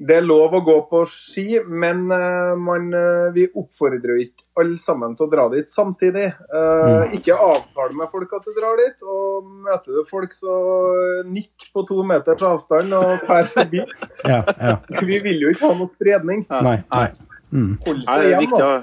Det 0.04 0.16
er 0.16 0.22
lov 0.26 0.50
å 0.52 0.60
gå 0.66 0.74
på 0.90 1.04
ski, 1.06 1.60
men 1.64 2.08
man, 2.08 2.90
vi 3.32 3.46
oppfordrer 3.54 4.10
jo 4.18 4.24
ikke 4.26 4.42
alle 4.58 4.76
sammen 4.76 5.14
til 5.16 5.26
å 5.28 5.30
dra 5.30 5.44
dit 5.48 5.70
samtidig. 5.70 6.32
Mm. 6.50 7.14
Ikke 7.14 7.36
avtale 7.38 7.94
med 7.94 8.10
folk 8.10 8.32
at 8.34 8.42
du 8.44 8.52
drar 8.58 8.76
dit, 8.76 9.02
og 9.06 9.44
møter 9.62 9.94
du 9.94 10.02
folk, 10.10 10.34
så 10.34 11.24
nikk 11.30 11.70
på 11.72 11.86
to 11.86 12.02
meters 12.02 12.42
avstand 12.42 12.92
og 12.92 13.22
fær 13.22 13.46
forbi. 13.54 13.84
Ja. 14.26 14.42
ja. 14.58 14.76
Vi 15.08 15.20
vil 15.20 15.40
jo 15.46 15.54
ikke 15.54 15.70
ha 15.70 15.78
noe 15.78 15.94
spredning. 15.94 16.44
Nei. 16.50 16.82
nei. 16.90 17.08
Mm. 17.54 17.78
Er 17.86 18.26
hjemme. 18.28 18.42
viktig, 18.42 18.60
da. 18.60 18.82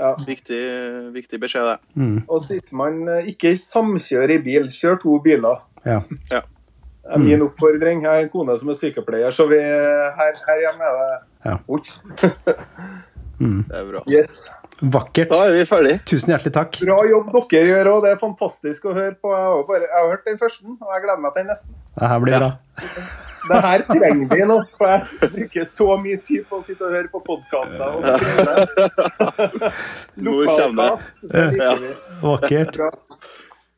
Ja. 0.00 0.14
viktig, 0.24 0.60
viktig 1.12 1.40
beskjed, 1.40 1.66
det. 1.72 1.78
Mm. 2.00 2.20
Og 2.28 2.44
sitter 2.44 2.76
man 2.76 3.02
eh, 3.08 3.32
ikke 3.32 3.52
samkjør 3.58 4.36
i 4.36 4.38
bil, 4.44 4.70
kjør 4.72 5.00
to 5.02 5.18
biler. 5.24 5.60
Ja. 5.88 6.00
Ja. 6.32 6.44
Det 7.00 7.16
er 7.16 7.22
min 7.24 7.42
oppfordring. 7.42 8.04
Jeg 8.04 8.10
har 8.12 8.22
en 8.22 8.30
kone 8.32 8.54
som 8.60 8.70
er 8.70 8.78
sykepleier, 8.78 9.32
så 9.34 9.48
vi, 9.50 9.58
her, 9.58 10.40
her 10.46 10.64
hjemme 10.66 10.88
er 10.88 11.00
det 11.00 11.10
Ja. 11.48 11.56
mm. 13.40 13.62
Det 13.68 13.78
er 13.80 13.86
bra. 13.88 14.02
Yes. 14.12 14.44
Vakkert. 14.80 15.32
Da 15.32 15.48
er 15.48 15.56
vi 15.56 15.64
ferdige. 15.68 16.00
Tusen 16.08 16.32
hjertelig 16.32 16.52
takk. 16.56 16.78
Bra 16.84 17.00
jobb 17.08 17.32
dere 17.52 17.66
gjør 17.72 17.92
òg. 17.94 18.04
Det 18.04 18.14
er 18.14 18.20
fantastisk 18.20 18.88
å 18.88 18.94
høre 18.96 19.16
på. 19.16 19.32
Jeg 19.36 19.48
har, 19.48 19.66
bare, 19.68 19.88
jeg 19.88 19.96
har 19.96 20.12
hørt 20.12 20.28
den 20.28 20.40
første, 20.40 20.76
og 20.76 20.94
jeg 20.94 21.04
gleder 21.08 21.24
meg 21.24 21.34
til 21.34 21.44
den 21.44 21.52
neste. 21.52 21.76
Det 21.96 22.14
her 22.14 22.24
blir 22.24 22.40
bra. 22.40 22.54
Det 23.48 23.60
her 23.64 23.82
trenger 23.88 24.26
vi 24.34 24.44
nå, 24.50 24.56
for 24.76 24.90
jeg 24.90 25.30
bruker 25.32 25.64
så 25.68 25.86
mye 26.02 26.18
tid 26.24 26.44
på 26.50 26.58
å 26.60 26.64
sitte 26.66 26.84
og 26.86 26.92
høre 26.96 27.08
på 27.12 27.20
podkaster. 27.24 27.86
og 27.88 28.00
skrive. 28.04 29.70
Nå 30.26 30.34
kommer 30.44 30.76
det. 30.76 30.90
Lokalkast, 30.90 31.08
det 31.32 31.46
liker 31.54 31.80
vi. 31.84 31.94
Vakkert. 32.24 32.80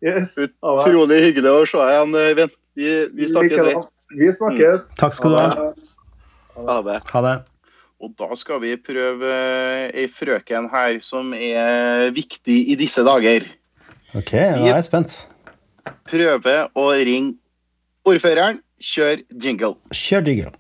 Yes. 0.02 0.34
Utrolig 0.58 1.20
hyggelig 1.28 1.52
å 1.52 1.62
se 1.70 1.78
deg 1.78 1.94
igjen, 1.94 2.18
Øyvind. 2.24 2.58
Vi, 2.74 2.90
vi 3.14 3.30
snakkes. 3.30 3.64
vi. 3.68 3.74
Vi 4.18 4.28
snakkes. 4.34 4.90
Takk 4.98 5.14
skal 5.16 5.34
du 5.34 5.38
ha. 5.38 5.72
Ha 6.66 6.78
det. 6.88 6.98
Ha 7.12 7.22
det. 7.28 7.36
Og 8.02 8.10
da 8.18 8.34
skal 8.34 8.58
vi 8.64 8.72
prøve 8.82 9.30
ei 9.94 10.08
frøken 10.10 10.66
her 10.72 10.98
som 11.04 11.30
er 11.36 12.10
viktig 12.16 12.56
i 12.72 12.76
disse 12.80 13.04
dager. 13.06 13.46
Ok, 14.18 14.34
nå 14.34 14.66
er 14.66 14.74
jeg 14.74 14.88
spent. 14.88 15.14
Prøve 16.10 16.56
å 16.74 16.88
ringe 16.98 17.36
ordføreren. 18.08 18.58
Kjør 18.90 19.22
jingle. 19.44 19.74
Kjør 20.02 20.26
jingle. 20.28 20.52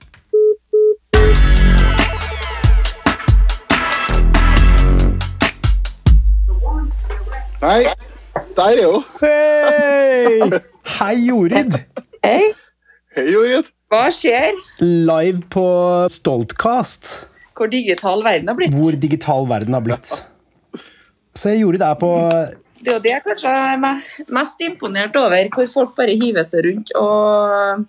Nei, 7.62 7.82
der 8.56 8.80
er 8.82 8.88
hun. 8.90 9.04
Hei! 9.22 10.60
Hei, 10.98 11.14
Jorid. 11.28 11.76
Hei, 12.24 12.48
Hei, 13.16 13.24
Jorid. 13.30 13.68
hva 13.92 14.06
skjer? 14.14 14.56
Live 14.82 15.42
på 15.52 15.66
Stoltcast, 16.10 17.12
Hvor 17.54 17.68
digital 17.70 18.22
verden 18.24 18.48
har 18.48 18.56
blitt? 18.58 18.74
hvor 18.74 18.96
digital 18.98 19.46
verden 19.50 19.74
har 19.76 19.80
blitt. 19.86 20.10
Så 21.36 21.54
Jorid 21.58 21.80
er 21.82 21.94
på 22.00 22.10
Det 22.82 22.88
er 22.90 22.94
jo 22.96 23.02
det 23.04 23.10
jeg 23.12 23.22
kanskje 23.26 23.48
er 23.48 24.02
mest 24.34 24.60
imponert 24.66 25.16
over, 25.16 25.48
hvor 25.54 25.66
folk 25.70 25.94
bare 25.96 26.16
hiver 26.18 26.42
seg 26.42 26.64
rundt 26.66 26.90
og, 26.98 27.84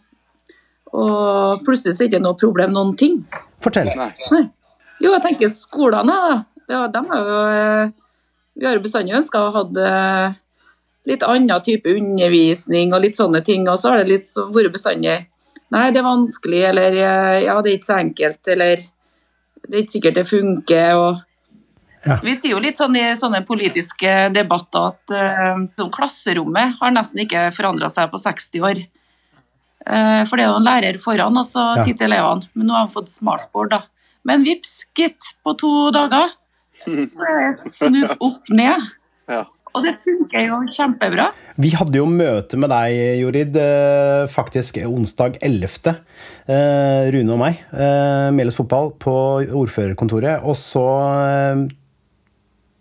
og 0.93 1.63
plutselig 1.65 1.95
så 1.97 2.05
er 2.05 2.11
det 2.11 2.13
ikke 2.13 2.25
noe 2.27 2.39
problem 2.39 2.73
noen 2.75 2.93
ting. 2.99 3.19
Fortell. 3.63 3.89
Nei. 3.97 4.43
Jo, 5.01 5.11
jeg 5.15 5.23
tenker 5.25 5.51
skolene, 5.51 6.13
da. 6.13 6.39
Det 6.63 6.79
var, 6.79 6.91
dem 6.93 7.09
har 7.09 7.27
jo, 7.27 7.39
eh, 7.51 7.93
vi 8.55 8.67
har 8.67 8.77
jo 8.77 8.83
bestandig 8.85 9.17
ønska 9.17 9.41
å 9.41 9.51
ha 9.51 9.63
litt 11.09 11.25
annen 11.27 11.63
type 11.65 11.91
undervisning 11.91 12.93
og 12.93 13.03
litt 13.03 13.17
sånne 13.17 13.43
ting. 13.45 13.67
Og 13.67 13.79
så 13.79 13.91
har 13.91 14.03
det 14.03 14.13
litt 14.13 14.27
så 14.27 14.47
vært 14.53 14.75
bestandig 14.75 15.21
Nei, 15.73 15.87
det 15.89 16.03
er 16.03 16.05
vanskelig, 16.05 16.59
eller 16.69 16.95
eh, 17.01 17.43
ja, 17.47 17.55
det 17.65 17.71
er 17.71 17.77
ikke 17.79 17.87
så 17.87 17.95
enkelt, 17.97 18.49
eller 18.53 18.81
det 19.63 19.71
er 19.71 19.79
ikke 19.79 19.93
sikkert 19.95 20.19
det 20.19 20.23
funker. 20.29 20.99
og 20.99 21.21
Ja. 22.05 22.19
Vi 22.21 22.35
sier 22.35 22.51
jo 22.51 22.59
litt 22.61 22.77
sånn 22.77 22.97
i 22.99 23.05
sånne 23.17 23.39
politiske 23.47 24.11
debatter 24.35 24.91
at 24.91 25.13
eh, 25.17 25.63
sånn 25.79 25.89
klasserommet 25.95 26.75
har 26.77 26.93
nesten 26.93 27.23
ikke 27.23 27.47
forandra 27.55 27.89
seg 27.89 28.11
på 28.11 28.21
60 28.21 28.67
år. 28.69 28.83
Eh, 29.85 30.23
for 30.25 30.37
det 30.37 30.45
er 30.45 30.51
jo 30.51 30.59
en 30.59 30.67
lærer 30.67 30.99
foran, 31.01 31.37
og 31.37 31.45
så 31.45 31.75
Ja. 31.77 31.83
sitter 31.83 32.05
elevene. 32.07 32.47
Men 32.55 32.67
nå 32.67 32.73
har 32.77 32.87
de 32.87 32.93
fått 32.93 33.09
smartboard, 33.09 33.69
da. 33.71 33.81
Men 34.25 34.43
vips, 34.45 34.85
gitt, 34.95 35.19
på 35.45 35.57
to 35.57 35.91
dager 35.91 36.29
så 36.85 37.23
er 37.29 37.47
det 37.49 37.55
snudd 37.55 38.17
opp 38.21 38.49
ned. 38.49 38.79
Ja. 39.29 39.43
Og 39.75 39.81
det 39.83 39.95
funker 40.05 40.45
jo 40.45 40.59
kjempebra. 40.69 41.31
Vi 41.57 41.71
hadde 41.71 41.95
jo 41.97 42.05
møte 42.05 42.57
med 42.57 42.69
deg, 42.69 43.19
Jorid, 43.19 43.55
eh, 43.57 44.27
faktisk 44.27 44.77
onsdag 44.85 45.37
11. 45.41 45.97
eh, 46.47 47.09
Rune 47.11 47.33
og 47.33 47.39
meg, 47.39 47.59
eh, 47.73 48.29
Meles 48.31 48.55
fotball, 48.55 48.91
på 48.99 49.41
ordførerkontoret. 49.49 50.43
Og 50.45 50.53
så 50.55 50.85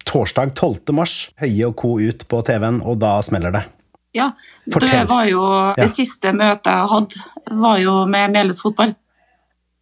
torsdag 0.04 0.54
12. 0.54 0.92
mars, 0.92 1.30
Høie 1.40 1.66
og 1.66 1.76
co. 1.76 1.98
ut 1.98 2.26
på 2.28 2.42
TV-en, 2.44 2.82
og 2.82 2.98
da 2.98 3.20
smeller 3.22 3.52
det. 3.52 3.64
Ja, 4.14 4.30
Fortell. 4.70 4.90
det 4.90 5.04
var 5.08 5.24
jo 5.30 5.42
Ja. 5.42 5.74
det 5.78 5.90
siste 5.94 6.32
møtet 6.36 6.68
jeg 6.68 6.88
hadde, 6.90 7.22
var 7.62 7.78
jo 7.80 7.94
med 8.06 8.34
Meles 8.34 8.60
fotball. 8.60 8.94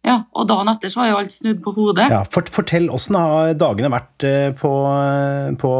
Ja, 0.03 0.23
og 0.33 0.47
dagen 0.49 0.69
etter 0.71 0.89
så 0.89 1.01
var 1.03 1.09
jo 1.11 1.17
alt 1.19 1.33
snudd 1.33 1.59
på 1.61 1.73
hodet. 1.75 2.07
Ja, 2.09 2.23
fort, 2.23 2.49
fortell, 2.49 2.87
åssen 2.89 3.15
har 3.19 3.51
dagene 3.53 3.91
vært 3.93 4.23
eh, 4.25 4.49
på, 4.57 4.71
på, 5.61 5.73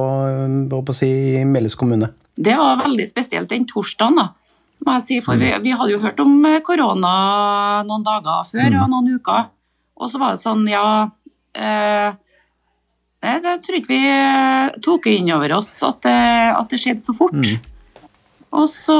på, 0.70 0.82
på 0.86 0.94
si, 0.94 1.10
Meles 1.48 1.74
kommune? 1.80 2.12
Det 2.38 2.54
var 2.58 2.78
veldig 2.84 3.08
spesielt 3.10 3.50
den 3.50 3.66
torsdagen, 3.70 4.20
da. 4.20 4.28
Må 4.86 4.96
jeg 4.98 5.06
si, 5.08 5.18
for 5.26 5.38
vi, 5.38 5.50
vi 5.62 5.74
hadde 5.78 5.94
jo 5.94 6.02
hørt 6.02 6.20
om 6.22 6.36
eh, 6.50 6.60
korona 6.66 7.16
noen 7.88 8.06
dager 8.06 8.46
før 8.52 8.78
og 8.84 8.94
noen 8.94 9.10
uker. 9.18 9.50
Og 10.02 10.10
så 10.10 10.22
var 10.22 10.36
det 10.36 10.42
sånn, 10.42 10.64
ja 10.70 10.86
eh, 11.54 12.14
Jeg, 13.22 13.42
tror 13.66 13.78
ikke 13.78 13.92
vi 13.94 14.00
eh, 14.10 14.80
tok 14.82 15.10
inn 15.12 15.30
over 15.34 15.54
oss 15.60 15.70
at 15.86 16.02
det, 16.06 16.16
at 16.58 16.70
det 16.74 16.80
skjedde 16.82 17.06
så 17.06 17.14
fort. 17.18 17.38
Og 18.52 18.68
så 18.68 18.98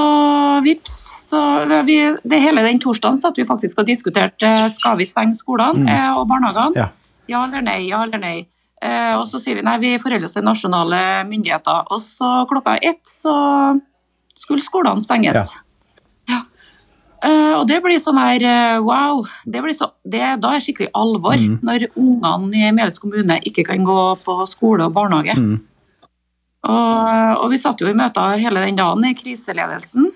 vips, 0.64 0.96
så 1.20 1.40
vi, 1.84 1.98
det 2.24 2.40
hele 2.40 2.64
den 2.64 2.80
torsdagen 2.80 3.20
satt 3.20 3.40
vi 3.40 3.44
faktisk 3.48 3.82
og 3.84 3.90
diskuterte 3.90 4.48
eh, 4.48 4.70
skal 4.72 4.96
vi 5.02 5.10
stenge 5.10 5.36
skolene 5.36 5.84
mm. 5.84 6.20
og 6.22 6.28
barnehagene. 6.30 6.80
Ja. 6.80 6.88
Ja 7.32 7.46
eller 7.48 7.64
nei, 7.64 7.82
ja 7.90 8.02
eller 8.06 8.22
nei. 8.22 8.38
Eh, 8.82 9.14
og 9.14 9.28
så 9.30 9.40
sier 9.42 9.60
vi 9.60 9.66
nei, 9.66 9.78
vi 9.82 9.98
forholder 10.02 10.28
oss 10.28 10.38
til 10.38 10.46
nasjonale 10.46 11.02
myndigheter. 11.30 11.84
Og 11.92 12.02
så 12.04 12.32
klokka 12.50 12.78
ett 12.82 13.04
så 13.08 13.34
skulle 14.36 14.64
skolene 14.64 15.04
stenges. 15.04 15.54
Ja. 16.30 16.42
Eh, 17.22 17.54
og 17.54 17.68
det 17.70 17.78
blir 17.84 18.00
sånn 18.02 18.18
her 18.18 18.44
eh, 18.48 18.80
wow. 18.82 19.22
Det 19.46 19.62
blir 19.62 19.76
så, 19.78 19.92
det, 20.02 20.24
da 20.42 20.56
er 20.56 20.64
skikkelig 20.64 20.90
alvor 20.98 21.38
når 21.38 21.92
ungene 21.92 22.64
i 22.64 22.72
Meles 22.74 22.98
kommune 23.02 23.38
ikke 23.46 23.68
kan 23.68 23.86
gå 23.86 24.00
på 24.24 24.40
skole 24.50 24.88
og 24.88 24.96
barnehage. 24.98 25.38
Og, 26.62 27.40
og 27.42 27.48
vi 27.52 27.60
satt 27.62 27.82
jo 27.82 27.90
i 27.90 27.98
møter 27.98 28.38
hele 28.42 28.66
den 28.68 28.78
dagen 28.78 29.08
i 29.08 29.16
kriseledelsen. 29.18 30.12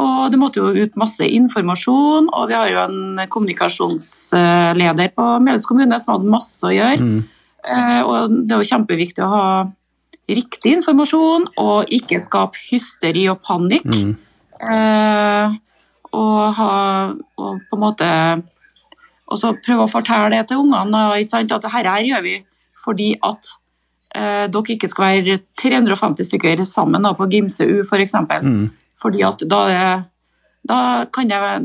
Og 0.00 0.30
det 0.32 0.38
måtte 0.40 0.62
jo 0.62 0.70
ut 0.72 0.96
masse 1.00 1.26
informasjon, 1.26 2.30
og 2.32 2.48
vi 2.48 2.56
har 2.56 2.70
jo 2.70 2.78
en 2.86 3.20
kommunikasjonsleder 3.28 5.10
på 5.12 5.26
Meles 5.44 5.66
kommune 5.68 5.98
som 6.00 6.14
hadde 6.14 6.32
masse 6.32 6.64
å 6.64 6.72
gjøre. 6.72 7.10
Eh, 7.68 8.00
og 8.00 8.38
det 8.48 8.56
er 8.56 8.62
jo 8.62 8.70
kjempeviktig 8.70 9.24
å 9.26 9.32
ha 9.34 9.48
riktig 10.30 10.78
informasjon 10.78 11.50
og 11.60 11.90
ikke 11.92 12.20
skape 12.22 12.60
hysteri 12.70 13.26
og 13.28 13.42
panikk. 13.44 13.88
Eh, 14.60 15.58
og 16.16 16.38
ha 16.56 16.72
og 17.38 17.60
på 17.70 17.76
en 17.76 17.80
måte 17.80 18.08
Og 19.30 19.38
så 19.38 19.52
prøve 19.62 19.84
å 19.86 19.90
fortelle 19.90 20.32
det 20.32 20.48
til 20.50 20.58
ungene 20.58 21.04
at 21.14 21.52
dette 21.52 21.70
her 21.70 22.00
gjør 22.02 22.22
vi 22.24 22.32
fordi 22.82 23.12
at 23.22 23.46
eh, 24.14 24.46
dere 24.52 24.76
ikke 24.76 24.90
skal 24.90 25.06
være 25.06 25.40
350 25.60 26.28
stykker 26.30 26.62
sammen 26.68 27.04
da, 27.06 27.14
på 27.16 27.28
Gimse 27.30 27.66
U 27.66 27.80
f.eks. 27.84 28.16
Mm. 28.42 28.70
Fordi 29.00 29.24
at 29.26 29.44
da 29.48 29.60
er, 29.72 29.90
da, 30.66 30.78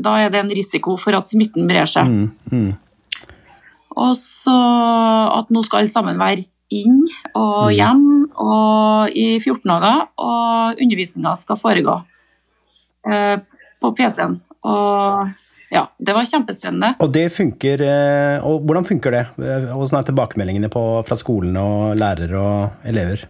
da 0.00 0.16
er 0.22 0.32
det 0.32 0.42
en 0.42 0.52
risiko 0.56 0.96
for 1.00 1.16
at 1.18 1.28
smitten 1.28 1.68
brer 1.68 1.88
seg. 1.90 2.08
Mm, 2.08 2.28
mm. 2.52 2.74
Og 3.96 4.12
så 4.20 4.56
at 5.32 5.50
nå 5.52 5.62
skal 5.64 5.82
alle 5.82 5.92
sammen 5.92 6.20
være 6.20 6.44
inn 6.74 7.04
og 7.38 7.70
hjem 7.72 8.06
og 8.42 9.14
i 9.16 9.38
14 9.38 9.62
dager, 9.70 10.06
og 10.18 10.82
undervisninga 10.82 11.36
skal 11.38 11.60
foregå 11.60 11.94
eh, 13.08 13.36
på 13.80 13.92
PC-en. 13.96 14.40
Og 14.66 15.30
ja, 15.76 15.84
det 16.00 16.14
var 16.16 16.24
kjempespennende. 16.28 16.94
Og 17.04 17.10
det 17.14 17.26
funker, 17.36 17.82
eh, 17.84 18.44
og 18.46 18.64
hvordan 18.66 18.86
funker 18.88 19.12
det? 19.14 19.24
Eh, 19.38 19.66
Hvordan 19.76 20.00
er 20.00 20.06
tilbakemeldingene 20.10 20.70
på, 20.72 20.82
fra 21.06 21.16
skolen 21.20 21.56
og 21.60 21.96
lærere 22.00 22.40
og 22.40 22.86
elever? 22.88 23.26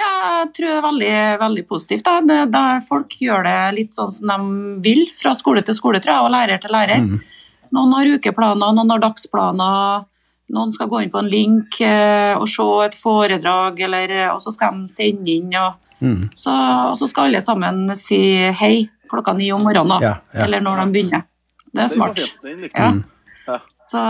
Ja, 0.00 0.12
jeg 0.40 0.52
tror 0.56 0.66
det 0.70 0.76
er 0.78 0.86
veldig, 0.86 1.16
veldig 1.42 1.64
positivt. 1.68 2.06
Da. 2.06 2.20
Det, 2.24 2.38
da 2.54 2.62
folk 2.80 3.12
gjør 3.20 3.44
det 3.44 3.58
litt 3.76 3.92
sånn 3.92 4.12
som 4.14 4.30
de 4.32 4.80
vil, 4.86 5.02
fra 5.18 5.34
skole 5.36 5.60
til 5.66 5.76
skole, 5.76 6.00
tror 6.00 6.14
jeg, 6.16 6.24
og 6.24 6.32
lærer 6.32 6.62
til 6.62 6.72
lærer. 6.72 7.04
Noen 7.70 7.92
har 7.98 8.08
ukeplaner, 8.16 8.72
noen 8.74 8.90
har 8.94 9.02
dagsplaner. 9.04 10.06
Noen 10.50 10.72
skal 10.74 10.88
gå 10.90 11.04
inn 11.04 11.12
på 11.12 11.20
en 11.20 11.28
link 11.30 11.76
eh, 11.84 12.32
og 12.34 12.48
se 12.50 12.64
et 12.88 12.96
foredrag, 12.98 13.78
eller, 13.86 14.16
og 14.32 14.40
så 14.42 14.50
skal 14.56 14.80
de 14.80 14.90
sende 14.96 15.36
inn. 15.36 15.52
Og, 15.60 15.76
Mm. 16.00 16.30
så, 16.32 16.48
og 16.88 16.94
så 16.96 17.04
skal 17.10 17.26
alle 17.28 17.42
sammen 17.44 17.90
si 17.92 18.16
hei 18.56 18.86
klokka 19.12 19.34
ni 19.36 19.50
om 19.52 19.60
morgenen, 19.66 19.90
da. 19.92 19.98
Ja, 20.00 20.12
ja. 20.32 20.46
eller 20.46 20.62
når 20.64 20.78
de 20.80 20.86
begynner. 20.94 21.26
Det 21.72 21.82
er 21.84 21.88
smart. 21.92 22.20
likte 22.42 22.74
Ja. 22.74 23.58
Så 23.78 24.02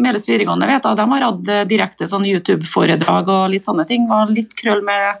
Meles 0.00 0.24
videregående 0.26 0.66
vet 0.66 0.86
jeg, 0.86 0.96
de 0.96 1.04
har 1.10 1.24
hatt 1.26 1.68
direkte 1.68 2.06
sånn 2.08 2.24
YouTube-foredrag 2.24 3.28
og 3.28 3.50
litt 3.52 3.66
sånne 3.66 3.84
ting. 3.86 4.06
Var 4.08 4.32
litt 4.32 4.54
krøll 4.56 4.80
med 4.82 5.20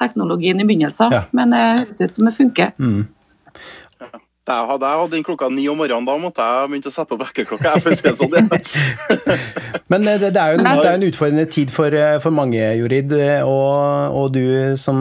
teknologien 0.00 0.58
i 0.60 0.66
begynnelsen, 0.66 1.12
Ja. 1.12 1.24
men 1.32 1.50
det 1.54 1.60
høres 1.60 2.00
ut 2.00 2.14
som 2.14 2.24
det 2.26 2.34
funker. 2.34 2.72
Mm. 2.78 3.06
Jeg 4.50 4.66
hadde 4.70 4.88
jeg 4.90 5.00
hatt 5.00 5.12
den 5.14 5.24
klokka 5.26 5.48
ni 5.54 5.64
om 5.70 5.78
morgenen, 5.78 6.06
da 6.08 6.16
måtte 6.20 6.44
jeg 6.46 6.70
begynne 6.72 6.90
å 6.90 6.94
sette 6.94 7.14
på 7.14 7.18
vekkerklokka. 7.20 7.74
sånn, 8.18 8.34
ja. 8.34 8.44
Men 9.90 10.06
eh, 10.06 10.18
det, 10.22 10.30
det, 10.36 10.40
er 10.42 10.52
jo 10.54 10.58
en, 10.60 10.64
det 10.66 10.72
er- 10.72 10.84
jo 10.86 10.98
en 11.00 11.06
utfordrende 11.08 11.44
tid 11.50 11.70
for, 11.74 11.94
eh, 11.94 12.16
for 12.22 12.34
mange, 12.34 12.60
Jorid. 12.78 13.12
eh, 13.16 13.40
Og, 13.46 14.16
og 14.20 14.32
du 14.34 14.76
som 14.78 15.00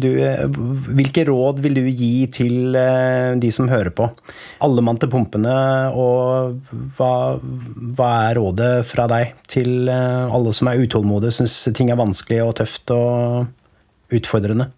du, 0.00 0.08
Hvilke 0.98 1.24
råd 1.28 1.60
vil 1.64 1.78
du 1.78 1.82
gi 1.90 2.26
til 2.34 2.74
de 3.40 3.50
som 3.54 3.68
hører 3.70 3.90
på? 3.94 4.08
Alle 4.64 4.82
mann 4.84 4.98
til 5.02 5.10
pumpene, 5.12 5.54
og 5.94 6.60
hva, 6.98 7.10
hva 7.98 8.10
er 8.30 8.38
rådet 8.40 8.72
fra 8.88 9.06
deg 9.10 9.34
til 9.50 9.88
alle 9.90 10.52
som 10.56 10.70
er 10.70 10.82
utålmodige, 10.84 11.34
syns 11.40 11.58
ting 11.76 11.90
er 11.92 12.00
vanskelig 12.00 12.40
og 12.46 12.54
tøft 12.62 12.90
og 12.94 14.14
utfordrende? 14.14 14.70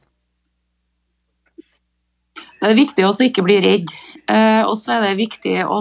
Det 2.67 2.75
er 2.75 2.81
viktig 2.81 3.05
å 3.07 3.15
ikke 3.23 3.45
bli 3.47 3.61
redd. 3.63 3.93
Eh, 4.27 4.63
og 4.67 4.75
så 4.81 4.97
er 4.97 5.05
det 5.05 5.19
viktig 5.21 5.61
å 5.71 5.79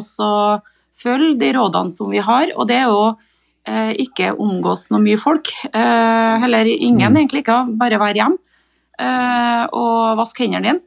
følge 0.96 1.38
de 1.42 1.48
rådene 1.58 1.94
som 1.94 2.12
vi 2.14 2.22
har, 2.22 2.52
og 2.54 2.68
det 2.70 2.78
er 2.78 2.92
jo 2.92 3.08
eh, 3.66 3.96
ikke 4.06 4.36
omgås 4.38 4.86
noe 4.94 5.02
mye 5.02 5.18
folk. 5.18 5.50
Eh, 5.72 6.36
heller 6.44 6.70
ingen, 6.70 7.18
egentlig 7.18 7.42
ikke. 7.42 7.64
Bare 7.80 8.02
være 8.02 8.22
hjemme 8.22 8.42
og 9.76 10.22
vask 10.22 10.38
hendene 10.40 10.62
dine. 10.64 10.80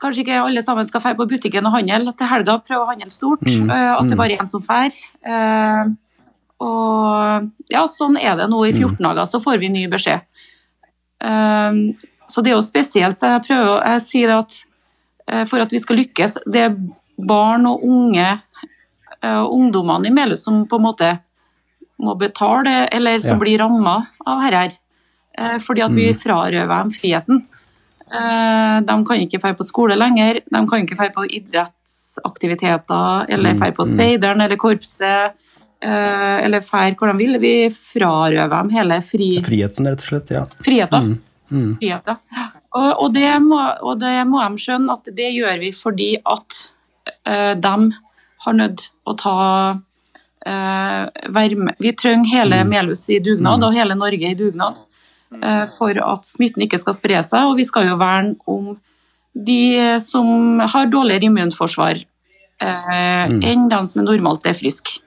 Kanskje 0.00 0.22
ikke 0.22 0.38
alle 0.46 0.62
sammen 0.64 0.86
skal 0.88 1.02
dra 1.02 1.10
på 1.18 1.26
butikken 1.28 1.66
og 1.68 1.74
handle 1.74 2.14
til 2.16 2.30
helga, 2.30 2.54
prøve 2.64 2.86
å 2.86 2.88
handle 2.88 3.10
stort. 3.12 3.42
Mm, 3.44 3.68
at 3.68 4.06
det 4.08 4.16
mm. 4.16 4.22
bare 4.22 4.38
er 4.38 4.40
én 4.40 4.48
som 4.50 4.62
drar. 4.64 4.96
Eh, 5.26 5.92
og 6.62 7.50
ja, 7.74 7.84
sånn 7.90 8.16
er 8.22 8.38
det 8.38 8.48
nå 8.48 8.62
i 8.64 8.72
14 8.72 9.02
dager, 9.02 9.26
så 9.28 9.42
får 9.42 9.60
vi 9.60 9.74
ny 9.74 9.84
beskjed. 9.92 10.24
Så 12.32 12.42
det 12.42 12.52
er 12.52 12.56
jo 12.56 12.64
spesielt. 12.64 13.20
Jeg 13.20 13.44
prøver, 13.44 13.74
å- 13.76 14.00
si 14.00 14.22
det 14.24 14.38
at 14.38 14.62
for 15.46 15.60
at 15.62 15.70
vi 15.72 15.78
skal 15.82 15.96
lykkes, 16.00 16.38
det 16.50 16.60
er 16.68 16.76
barn 17.28 17.66
og 17.66 17.82
unge 17.86 18.26
eh, 19.22 19.38
og 19.42 19.52
ungdommene 19.54 20.06
i 20.08 20.10
Melhus 20.14 20.42
som 20.44 20.64
på 20.66 20.76
en 20.80 20.86
måte 20.88 21.10
må 22.02 22.16
betale, 22.18 22.88
eller 22.90 23.18
som 23.22 23.36
Ja. 23.36 23.40
blir 23.44 23.58
ramma 23.62 24.06
av 24.26 24.40
dette. 24.50 24.78
Eh, 25.38 25.58
Fordi 25.62 25.80
at 25.84 25.92
vi 25.94 26.08
frarøver 26.12 26.68
dem 26.82 26.90
friheten. 26.90 27.44
Eh, 28.12 28.80
De 28.84 29.04
kan 29.06 29.16
ikke 29.22 29.38
dra 29.40 29.52
på 29.54 29.64
skole 29.64 29.94
lenger, 29.96 30.40
de 30.44 30.66
kan 30.68 30.82
ikke 30.84 30.96
dra 30.98 31.08
på 31.14 31.24
idrettsaktiviteter, 31.30 33.26
eller 33.30 33.54
dra 33.54 33.70
på 33.72 33.86
speideren 33.86 34.40
eller 34.44 34.56
korpset, 34.56 35.32
eh, 35.82 36.44
eller 36.44 36.60
dra 36.60 36.90
hvor 36.98 37.12
de 37.12 37.18
vil. 37.18 37.38
Vi 37.40 37.54
frarøver 37.70 38.50
dem 38.50 38.70
hele 38.70 39.00
fri, 39.02 39.30
Friheten, 39.44 39.86
rett 39.86 40.02
og 40.02 40.08
slett. 40.10 40.30
ja. 40.30 40.44
friheten. 40.62 41.18
Mm. 41.50 41.62
Mm. 41.62 41.78
ja. 41.80 42.00
Og, 42.72 42.90
og, 43.04 43.08
det 43.14 43.28
må, 43.44 43.60
og 43.84 43.98
det 44.00 44.14
må 44.28 44.40
de 44.40 44.62
skjønne 44.62 44.94
at 44.96 45.10
det 45.16 45.32
gjør 45.34 45.58
vi 45.60 45.72
fordi 45.76 46.10
at 46.24 46.60
uh, 47.28 47.52
de 47.58 47.74
har 48.44 48.56
nødt 48.56 48.86
å 49.06 49.14
ta 49.20 49.34
uh, 49.76 51.02
være 51.36 51.58
med. 51.58 51.76
Vi 51.82 51.92
trenger 51.92 52.32
hele 52.32 52.62
Melhus 52.64 53.04
i 53.12 53.20
dugnad 53.22 53.62
og 53.66 53.76
hele 53.76 53.94
Norge 53.98 54.30
i 54.30 54.38
dugnad 54.38 54.80
uh, 55.36 55.66
for 55.76 56.00
at 56.00 56.26
smitten 56.26 56.64
ikke 56.64 56.80
skal 56.80 56.96
spre 56.96 57.20
seg. 57.26 57.50
Og 57.50 57.60
vi 57.60 57.68
skal 57.68 57.90
jo 57.90 57.98
verne 58.00 58.38
om 58.48 58.72
de 59.32 59.98
som 60.04 60.60
har 60.60 60.90
dårligere 60.92 61.30
immunforsvar. 61.30 62.02
eh, 62.62 63.28
Mm. 63.28 63.42
enn 63.42 63.68
de 63.68 63.86
som 63.86 64.00
er 64.00 64.04
normalt 64.04 64.46
er 64.46 64.54
friske. 64.54 65.00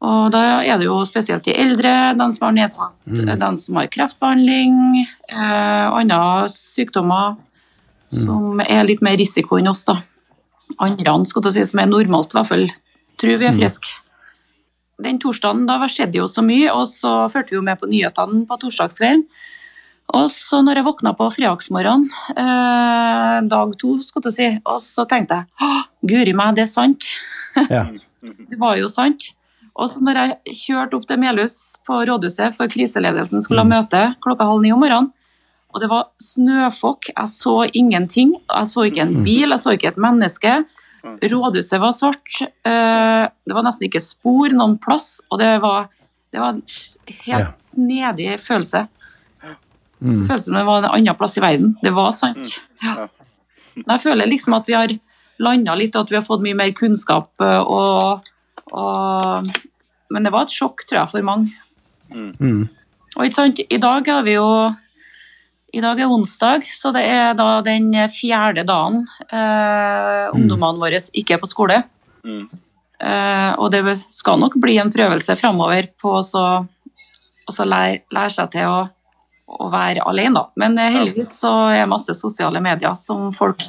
Og 0.00 0.30
da 0.30 0.60
er 0.62 0.78
det 0.78 0.86
jo 0.86 1.00
spesielt 1.08 1.42
de 1.48 1.56
eldre, 1.58 2.14
de 2.14 2.26
som 2.32 2.46
har 2.46 2.54
nedsatt, 2.54 2.94
Mm. 3.06 3.38
de 3.38 3.56
som 3.56 3.76
har 3.76 3.88
kreftbehandling, 3.88 5.06
eh, 5.28 5.86
andre 5.90 6.48
sykdommer 6.48 7.36
som 8.10 8.60
er 8.60 8.84
litt 8.84 9.02
mer 9.02 9.16
risiko 9.16 9.58
enn 9.58 9.68
oss, 9.68 9.84
da. 9.84 10.02
Andre 10.78 11.24
skal 11.26 11.52
si, 11.52 11.64
som 11.64 11.80
er 11.80 11.86
normalt, 11.86 12.32
i 12.32 12.38
hvert 12.38 12.46
fall, 12.46 12.68
tror 13.18 13.38
vi 13.38 13.46
er 13.46 13.52
friske. 13.52 13.88
Den 15.00 15.18
torsdagen 15.18 15.66
da 15.66 15.78
skjedde 15.86 16.14
jo 16.14 16.24
så 16.26 16.42
mye, 16.44 16.70
og 16.72 16.86
så 16.86 17.30
fulgte 17.30 17.50
vi 17.50 17.56
jo 17.56 17.62
med 17.62 17.78
på 17.80 17.88
nyhetene 17.88 18.46
på 18.46 18.58
torsdagskvelden. 18.58 19.24
Og 20.14 20.30
så 20.30 20.62
når 20.64 20.76
jeg 20.76 20.84
våkna 20.86 21.12
på 21.16 21.26
fredagsmorgenen, 21.34 22.06
eh, 22.36 23.40
dag 23.46 23.74
to, 23.78 23.98
skal 24.00 24.22
jeg 24.24 24.32
si, 24.32 24.48
og 24.64 24.78
så 24.80 25.06
tenkte 25.06 25.36
jeg 25.36 25.46
Å, 25.60 25.84
guri 26.06 26.32
meg, 26.34 26.54
det 26.54 26.62
er 26.62 26.72
sant. 26.72 27.04
Ja. 27.68 27.84
Det 28.50 28.58
var 28.58 28.76
jo 28.76 28.88
sant. 28.88 29.32
Og 29.78 29.88
så 29.92 30.00
når 30.02 30.18
jeg 30.18 30.56
kjørte 30.64 30.98
opp 30.98 31.04
til 31.06 31.20
Melhus 31.22 31.54
på 31.86 32.00
rådhuset 32.08 32.56
for 32.56 32.66
kriseledelsen 32.72 33.42
skulle 33.44 33.62
ha 33.62 33.68
møte 33.68 34.00
klokka 34.24 34.46
halv 34.48 34.64
ni 34.64 34.72
om 34.74 34.80
morgenen, 34.82 35.12
og 35.68 35.82
det 35.82 35.88
var 35.92 36.08
snøfokk, 36.24 37.10
jeg 37.12 37.28
så 37.28 37.54
ingenting. 37.76 38.32
Jeg 38.48 38.66
så 38.70 38.86
ikke 38.88 39.02
en 39.04 39.18
bil, 39.22 39.50
jeg 39.52 39.60
så 39.60 39.74
ikke 39.76 39.90
et 39.92 39.98
menneske. 40.00 40.54
Rådhuset 41.04 41.78
var 41.82 41.92
svart. 41.92 42.40
eh, 42.64 43.28
Det 43.46 43.54
var 43.54 43.62
nesten 43.66 43.86
ikke 43.86 44.00
spor 44.02 44.48
noen 44.56 44.78
plass, 44.80 45.20
og 45.30 45.38
det 45.38 45.60
var, 45.62 45.88
det 46.32 46.40
var 46.40 46.56
en 46.56 46.62
helt 47.26 47.58
snedig 47.60 48.38
følelse. 48.40 48.86
Mm. 50.00 50.24
Føles 50.26 50.44
som 50.46 50.54
det 50.54 50.64
var 50.66 50.78
en 50.82 50.90
annen 50.90 51.16
plass 51.18 51.36
i 51.38 51.40
verden. 51.44 51.76
Det 51.82 51.92
var 51.94 52.10
sant. 52.16 52.58
Ja. 52.82 53.08
Men 53.76 53.94
Jeg 53.96 54.00
føler 54.08 54.26
liksom 54.26 54.54
at 54.56 54.66
vi 54.66 54.72
har 54.74 54.88
landa 55.38 55.74
litt, 55.74 55.94
og 55.96 56.02
at 56.06 56.10
vi 56.10 56.16
har 56.16 56.26
fått 56.26 56.42
mye 56.42 56.56
mer 56.56 56.70
kunnskap. 56.72 57.28
eh, 57.40 57.60
Og, 57.60 58.24
og, 58.72 59.48
men 60.12 60.26
det 60.26 60.32
var 60.34 60.46
et 60.46 60.54
sjokk, 60.54 60.84
tror 60.88 61.02
jeg, 61.02 61.12
for 61.12 61.26
mange. 61.26 61.54
Mm. 62.08 62.68
Og 63.16 63.24
ikke 63.24 63.36
sant, 63.36 63.60
i 63.60 63.80
dag 63.80 64.06
har 64.08 64.22
vi 64.26 64.36
jo 64.36 64.48
i 65.68 65.82
dag 65.84 65.98
er 66.00 66.08
onsdag, 66.08 66.64
så 66.64 66.92
det 66.96 67.02
er 67.04 67.34
da 67.36 67.58
den 67.64 67.90
fjerde 68.08 68.64
dagen 68.68 69.02
eh, 69.28 70.30
ungdommene 70.32 70.80
våre 70.80 71.00
ikke 71.12 71.36
er 71.36 71.42
på 71.42 71.50
skole. 71.50 71.82
Mm. 72.24 72.46
Eh, 72.98 73.50
og 73.60 73.68
det 73.74 73.82
skal 74.08 74.40
nok 74.40 74.56
bli 74.62 74.78
en 74.80 74.92
prøvelse 74.92 75.36
framover 75.38 75.90
på 76.00 76.14
å 76.18 76.24
så, 76.24 76.44
å 76.64 77.54
så 77.54 77.66
lære, 77.68 78.00
lære 78.14 78.32
seg 78.38 78.54
til 78.56 78.70
å, 78.70 78.78
å 79.60 79.68
være 79.72 80.06
alene. 80.08 80.40
Da. 80.40 80.46
Men 80.64 80.80
eh, 80.80 80.94
heldigvis 80.96 81.34
så 81.44 81.52
er 81.68 81.82
det 81.82 81.92
masse 81.92 82.16
sosiale 82.16 82.64
medier 82.64 82.96
som 82.98 83.28
folk 83.36 83.68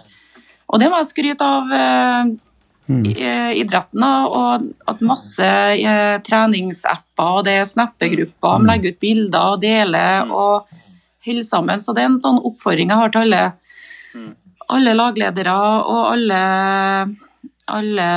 Og 0.70 0.80
det 0.80 0.88
må 0.88 1.02
jeg 1.02 1.12
skryte 1.12 1.46
av 1.46 1.72
eh, 2.90 3.12
i- 3.12 3.16
eh, 3.22 3.52
idretten, 3.62 4.04
og 4.04 4.68
at 4.88 5.02
masse 5.02 5.42
eh, 5.46 6.18
treningsapper 6.26 7.40
og 7.40 7.46
det 7.46 7.54
er 7.60 7.66
snappegrupper, 7.70 8.60
de 8.60 8.66
legger 8.72 8.94
ut 8.96 9.00
bilder 9.00 9.54
og 9.54 9.62
deler 9.62 10.32
og 10.32 10.68
holder 11.26 11.44
sammen. 11.44 11.80
Så 11.80 11.94
det 11.94 12.04
er 12.04 12.10
en 12.10 12.20
sånn 12.20 12.40
oppfordring 12.44 12.90
jeg 12.90 12.98
har 12.98 13.10
til 13.10 13.22
alle, 13.22 13.54
alle 14.70 14.94
lagledere 14.96 15.54
og 15.86 16.14
alle, 16.14 17.16
alle 17.68 18.08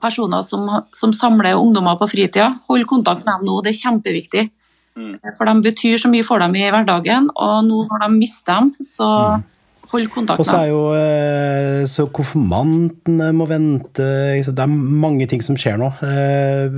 personer 0.00 0.42
som, 0.46 0.68
som 0.94 1.12
samler 1.12 1.58
ungdommer 1.58 1.98
på 1.98 2.08
fritida. 2.08 2.52
Hold 2.68 2.86
kontakt 2.86 3.24
med 3.26 3.34
dem 3.40 3.46
nå, 3.48 3.60
det 3.64 3.74
er 3.74 3.80
kjempeviktig. 3.82 4.50
For 5.36 5.46
de 5.46 5.60
betyr 5.62 5.98
så 5.98 6.08
mye 6.10 6.24
for 6.26 6.38
dem 6.42 6.54
i 6.58 6.64
hverdagen, 6.70 7.28
og 7.36 7.64
nå 7.66 7.84
når 7.90 8.00
de 8.06 8.08
mister 8.18 8.54
dem, 8.58 8.72
så 8.82 9.08
hold 9.92 10.10
kontakt 10.12 10.40
Og 10.42 10.46
så 10.46 10.58
er 10.62 10.68
jo 10.70 10.80
eh, 10.96 11.82
så 11.88 12.04
konfirmantene 12.14 13.30
må 13.36 13.46
vente? 13.48 14.04
Det 14.44 14.52
er 14.64 14.68
mange 14.68 15.26
ting 15.30 15.40
som 15.44 15.56
skjer 15.58 15.78
nå. 15.80 15.88
Eh, 16.04 16.68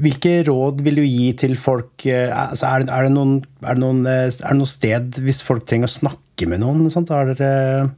Hvilke 0.00 0.34
råd 0.48 0.82
vil 0.86 1.00
du 1.00 1.04
gi 1.06 1.30
til 1.40 1.56
folk? 1.60 1.94
eh, 2.06 2.28
Altså, 2.34 2.68
er, 2.68 2.84
det, 2.86 2.92
er, 2.94 3.08
det 3.08 3.14
noen, 3.16 3.34
er, 3.64 3.74
det 3.74 3.82
noen, 3.84 4.04
er 4.10 4.30
det 4.34 4.58
noe 4.60 4.70
sted 4.70 5.20
hvis 5.24 5.42
folk 5.46 5.64
trenger 5.68 5.88
å 5.90 5.96
snakke 5.96 6.48
med 6.50 6.62
noen? 6.64 6.86
Sånt? 6.92 7.12
Har, 7.14 7.32
dere, 7.32 7.90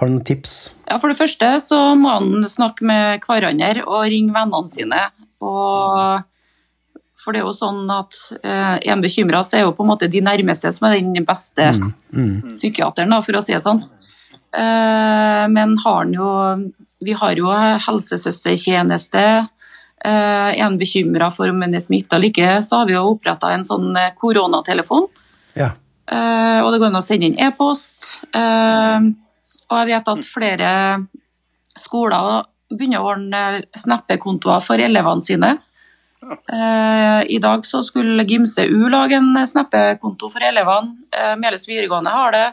har 0.00 0.06
du 0.10 0.14
noen 0.16 0.26
tips? 0.26 0.56
Ja, 0.88 0.98
For 1.02 1.10
det 1.12 1.18
første 1.20 1.52
så 1.62 1.80
må 1.98 2.14
han 2.18 2.46
snakke 2.50 2.86
med 2.86 3.26
hverandre 3.26 3.84
og 3.86 4.06
ringe 4.10 4.34
vennene 4.34 4.70
sine. 4.70 5.02
Og 5.40 6.22
for 7.20 7.34
det 7.34 7.42
er 7.42 7.46
jo 7.46 7.54
sånn 7.54 7.84
at 7.92 8.16
eh, 8.40 8.76
en 8.92 9.02
bekymra, 9.04 9.42
så 9.44 9.58
er 9.58 9.64
jo 9.66 9.74
på 9.76 9.84
en 9.84 9.90
måte 9.92 10.08
de 10.10 10.22
nærmeste 10.24 10.72
som 10.72 10.88
er 10.88 10.98
den 11.00 11.26
beste 11.26 11.68
psykiateren, 12.48 13.12
da, 13.12 13.20
for 13.24 13.38
å 13.38 13.42
si 13.44 13.54
det 13.54 13.62
sånn. 13.64 13.82
Eh, 14.56 15.44
men 15.52 15.76
har 15.84 15.98
han 16.00 16.14
jo 16.16 16.30
Vi 17.00 17.14
har 17.16 17.38
jo 17.38 17.48
helsesøstertjeneste. 17.86 19.20
Eh, 20.04 20.48
er 20.56 20.60
han 20.60 20.76
bekymra 20.76 21.30
for 21.32 21.48
om 21.48 21.62
han 21.64 21.74
er 21.74 21.80
smitta 21.80 22.18
eller 22.18 22.28
ikke, 22.28 22.58
så 22.64 22.82
har 22.82 22.90
vi 22.90 22.96
jo 22.96 23.06
oppretta 23.14 23.54
en 23.54 23.64
sånn 23.64 23.94
eh, 23.96 24.12
koronatelefon. 24.20 25.06
Ja. 25.56 25.70
Eh, 26.10 26.60
og 26.60 26.72
det 26.72 26.80
går 26.82 26.90
an 26.90 27.00
å 27.00 27.04
sende 27.04 27.30
inn 27.30 27.40
e-post. 27.40 28.26
Eh, 28.36 29.08
og 29.70 29.78
jeg 29.78 29.90
vet 29.92 30.12
at 30.12 30.28
flere 30.28 30.70
skoler 31.78 32.44
begynner 32.70 33.02
å 33.02 33.12
ordne 33.14 33.42
snappekontoer 33.76 34.62
for 34.64 34.82
elevene 34.82 35.24
sine. 35.24 35.54
Eh, 36.22 37.22
I 37.32 37.38
dag 37.42 37.64
så 37.66 37.80
skulle 37.82 38.24
Gimse 38.28 38.66
U 38.68 38.88
lage 38.92 39.16
en 39.16 39.32
snappekonto 39.46 40.28
for 40.32 40.44
elevene. 40.44 40.96
Meles 41.10 41.40
Melhus 41.40 41.68
videregående 41.68 42.12
har 42.12 42.36
det. 42.36 42.46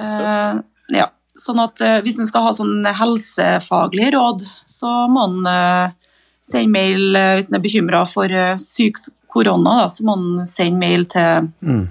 Eh, 0.00 0.60
ja. 0.98 1.08
Sånn 1.32 1.62
at 1.62 1.80
eh, 1.80 1.98
hvis 2.04 2.18
en 2.20 2.28
skal 2.28 2.44
ha 2.44 2.52
sånn 2.52 2.84
helsefaglig 2.84 4.10
råd, 4.12 4.44
så 4.68 4.90
må 5.08 5.24
en 5.30 5.46
eh, 5.48 5.94
sende 6.44 6.74
mail 6.74 7.16
eh, 7.16 7.34
hvis 7.38 7.48
en 7.48 7.56
er 7.56 7.64
bekymra 7.64 8.02
for 8.08 8.28
eh, 8.28 8.58
sykt 8.60 9.08
korona. 9.32 9.78
Da, 9.80 9.88
så 9.88 10.04
må 10.04 10.18
en 10.18 10.46
sende 10.48 10.82
mail 10.82 11.08
til, 11.08 11.48
Mm. 11.64 11.86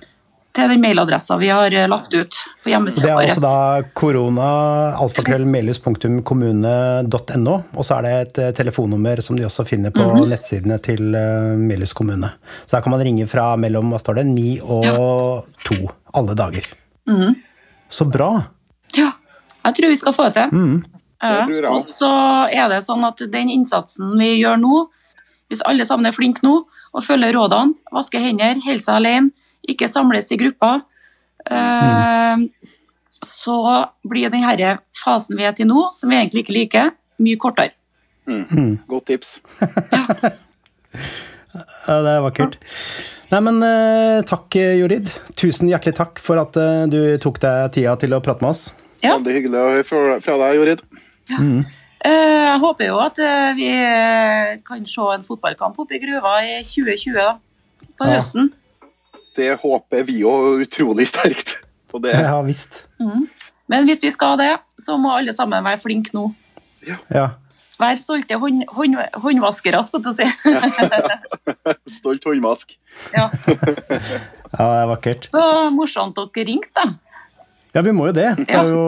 Til 0.54 0.68
den 0.68 0.82
mailadressa 0.84 1.38
vi 1.40 1.48
har 1.52 1.72
eh, 1.72 1.88
lagt 1.88 2.14
ut 2.14 2.34
på 2.64 2.70
Og 2.76 2.86
det 2.90 3.04
er 3.04 3.14
vår. 3.16 3.22
altså 3.30 3.42
da 3.42 3.82
korona, 3.96 4.96
alfakrøllmelius.kommune.no, 5.00 7.54
og 7.78 7.86
så 7.88 7.96
er 7.98 8.02
det 8.06 8.12
et 8.22 8.38
eh, 8.44 8.52
telefonnummer 8.58 9.22
som 9.24 9.36
de 9.40 9.46
også 9.48 9.64
finner 9.68 9.92
på 9.96 10.02
Mhm. 10.06 10.28
nettsidene 10.30 10.78
til 10.84 11.16
eh, 11.16 11.56
Melhus 11.58 11.94
kommune. 11.94 12.30
Så 12.66 12.72
der 12.78 12.82
kan 12.82 12.92
man 12.92 13.02
ringe 13.02 13.28
fra 13.28 13.56
mellom 13.58 13.90
hva 13.94 14.00
står 14.00 14.14
det, 14.22 14.26
ni 14.28 14.60
og 14.62 15.46
to 15.64 15.76
alle 16.14 16.36
dager. 16.36 16.62
Mhm. 17.08 17.36
Så 17.90 18.06
bra! 18.10 18.44
Ja, 18.96 19.12
jeg 19.66 19.74
tror 19.76 19.88
vi 19.90 19.96
skal 20.00 20.14
få 20.14 20.24
det 20.30 20.34
til. 20.34 20.50
Mm. 20.52 20.84
Ja, 21.22 21.46
og 21.70 21.82
så 21.86 22.10
er 22.52 22.68
det 22.70 22.84
sånn 22.84 23.04
at 23.06 23.18
den 23.32 23.50
innsatsen 23.50 24.18
vi 24.18 24.40
gjør 24.42 24.58
nå, 24.60 24.88
hvis 25.52 25.62
alle 25.68 25.86
sammen 25.86 26.06
er 26.08 26.12
flinke 26.16 26.42
nå 26.44 26.64
og 26.94 27.04
følger 27.04 27.34
rådene, 27.36 27.74
vasker 27.94 28.20
hender, 28.24 28.56
holder 28.66 28.82
seg 28.82 28.96
alene, 28.96 29.30
ikke 29.70 29.90
samles 29.92 30.32
i 30.32 30.38
grupper, 30.42 30.82
eh, 31.50 32.38
så 33.22 33.58
blir 34.08 34.32
denne 34.34 34.78
fasen 34.98 35.38
vi 35.38 35.44
er 35.46 35.54
til 35.58 35.68
nå, 35.70 35.90
som 35.94 36.10
vi 36.10 36.18
egentlig 36.18 36.46
ikke 36.46 36.58
liker, 36.58 36.92
mye 37.22 37.38
kortere. 37.38 37.74
Godt 38.88 39.06
tips. 39.12 39.40
Ja, 41.52 41.98
det 42.06 42.12
er 42.16 42.22
vakkert. 42.24 42.54
Nei, 43.32 43.40
men 43.44 43.58
eh, 43.66 44.22
takk, 44.28 44.56
Jorid. 44.56 45.10
Tusen 45.40 45.68
hjertelig 45.72 45.96
takk 45.98 46.20
for 46.24 46.40
at 46.40 46.56
eh, 46.60 46.86
du 46.92 46.98
tok 47.24 47.40
deg 47.44 47.74
tida 47.76 47.96
til 48.00 48.16
å 48.16 48.22
prate 48.24 48.44
med 48.44 48.54
oss. 48.54 48.62
Ja. 49.04 49.18
Veldig 49.18 49.34
hyggelig 49.36 49.60
å 49.60 49.66
høre 49.74 49.84
fra, 50.24 50.38
deg, 50.46 50.56
Jorid. 50.60 50.84
Mm. 51.32 51.62
Eh, 52.08 52.46
Jeg 52.52 52.60
håper 52.64 52.88
jo 52.88 53.00
at 53.04 53.20
eh, 53.24 53.50
vi 53.60 53.70
kan 54.68 54.88
se 54.88 55.08
en 55.16 55.28
fotballkamp 55.28 55.80
oppe 55.84 55.98
i 55.98 56.02
Gruva 56.04 56.38
i 56.48 56.58
2020, 56.64 57.20
da, 57.20 57.36
på 58.00 58.08
Ja. 58.08 58.16
høsten. 58.20 58.52
Det 59.36 59.54
håper 59.62 60.04
vi 60.08 60.22
jo 60.26 60.32
utrolig 60.62 61.08
sterkt. 61.12 61.58
Ja 62.04 62.40
visst. 62.42 62.86
Mm. 63.00 63.28
Men 63.72 63.88
hvis 63.88 64.04
vi 64.04 64.12
skal 64.12 64.38
det, 64.40 64.52
så 64.80 64.98
må 65.00 65.14
alle 65.16 65.34
sammen 65.36 65.64
være 65.64 65.80
flinke 65.80 66.16
nå. 66.16 66.30
Ja. 66.88 67.30
Vær 67.82 67.98
stolte 67.98 68.38
hånd, 68.38 68.66
hånd, 68.76 68.98
håndvaskere, 69.24 69.80
skulle 69.84 70.12
jeg 70.12 70.20
si. 70.20 71.06
stolt 72.00 72.26
håndvask. 72.28 72.76
Ja. 73.16 73.30
ja, 73.48 74.60
det 74.60 74.66
er 74.66 74.90
vakkert. 74.92 75.30
Så 75.34 75.46
morsomt 75.74 76.20
dere 76.20 76.48
ringte, 76.52 76.84
da. 76.84 77.48
Ja, 77.72 77.84
vi 77.86 77.94
må 77.96 78.10
jo 78.10 78.16
det. 78.16 78.28
Det 78.44 78.52
er 78.52 78.68
jo 78.68 78.84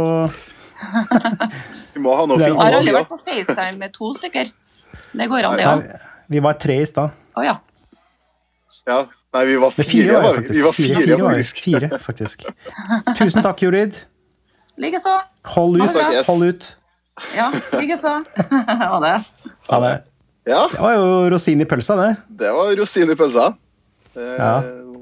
Vi 1.93 2.01
må 2.03 2.13
ha 2.19 2.25
noe 2.27 2.35
fint. 2.35 2.49
Jeg 2.49 2.59
har 2.59 2.75
aldri 2.75 2.95
vært 2.97 3.11
på 3.13 3.19
FaceTime 3.23 3.77
med 3.79 3.93
to 3.95 4.11
stykker. 4.17 4.51
Det 5.13 5.27
går 5.31 5.47
an, 5.47 5.55
det 5.57 5.63
ja, 5.63 5.75
òg. 5.77 6.09
Vi 6.33 6.41
var 6.43 6.57
tre 6.59 6.81
i 6.83 6.87
stad. 6.89 7.15
Å 7.39 7.45
ja. 7.45 7.55
Ja. 8.89 8.99
Nei, 9.33 9.45
vi 9.49 9.55
var 9.57 9.71
fire, 9.73 9.89
fire 9.89 10.21
var 10.21 10.35
faktisk. 10.35 10.53
Vi 10.53 10.61
var 10.61 10.73
Fire, 10.77 10.95
fire, 10.95 11.05
fire, 11.05 11.17
var 11.23 11.31
faktisk. 11.33 11.61
fire, 11.63 11.89
faktisk. 11.99 12.45
Tusen 13.17 13.41
takk, 13.45 13.61
Jorid. 13.65 13.97
Likeså. 14.77 15.13
Hold 15.55 15.81
ut. 15.81 16.25
Hold 16.27 16.43
ut. 16.51 16.67
Ja, 17.37 17.47
likeså. 17.79 18.13
Ha 18.91 18.99
det. 19.03 19.15
Ha 19.69 19.79
det. 19.83 19.93
Ja, 20.49 20.67
Det 20.71 20.79
var 20.83 20.93
jo 20.97 21.09
rosin 21.31 21.61
i 21.61 21.65
pølsa, 21.65 21.95
det. 21.95 22.09
det 22.41 22.49
var 22.53 22.73
rosin 22.75 23.09
i 23.09 23.15
pølsa. 23.15 23.53
Eh, 24.15 24.35
Ja. 24.37 24.53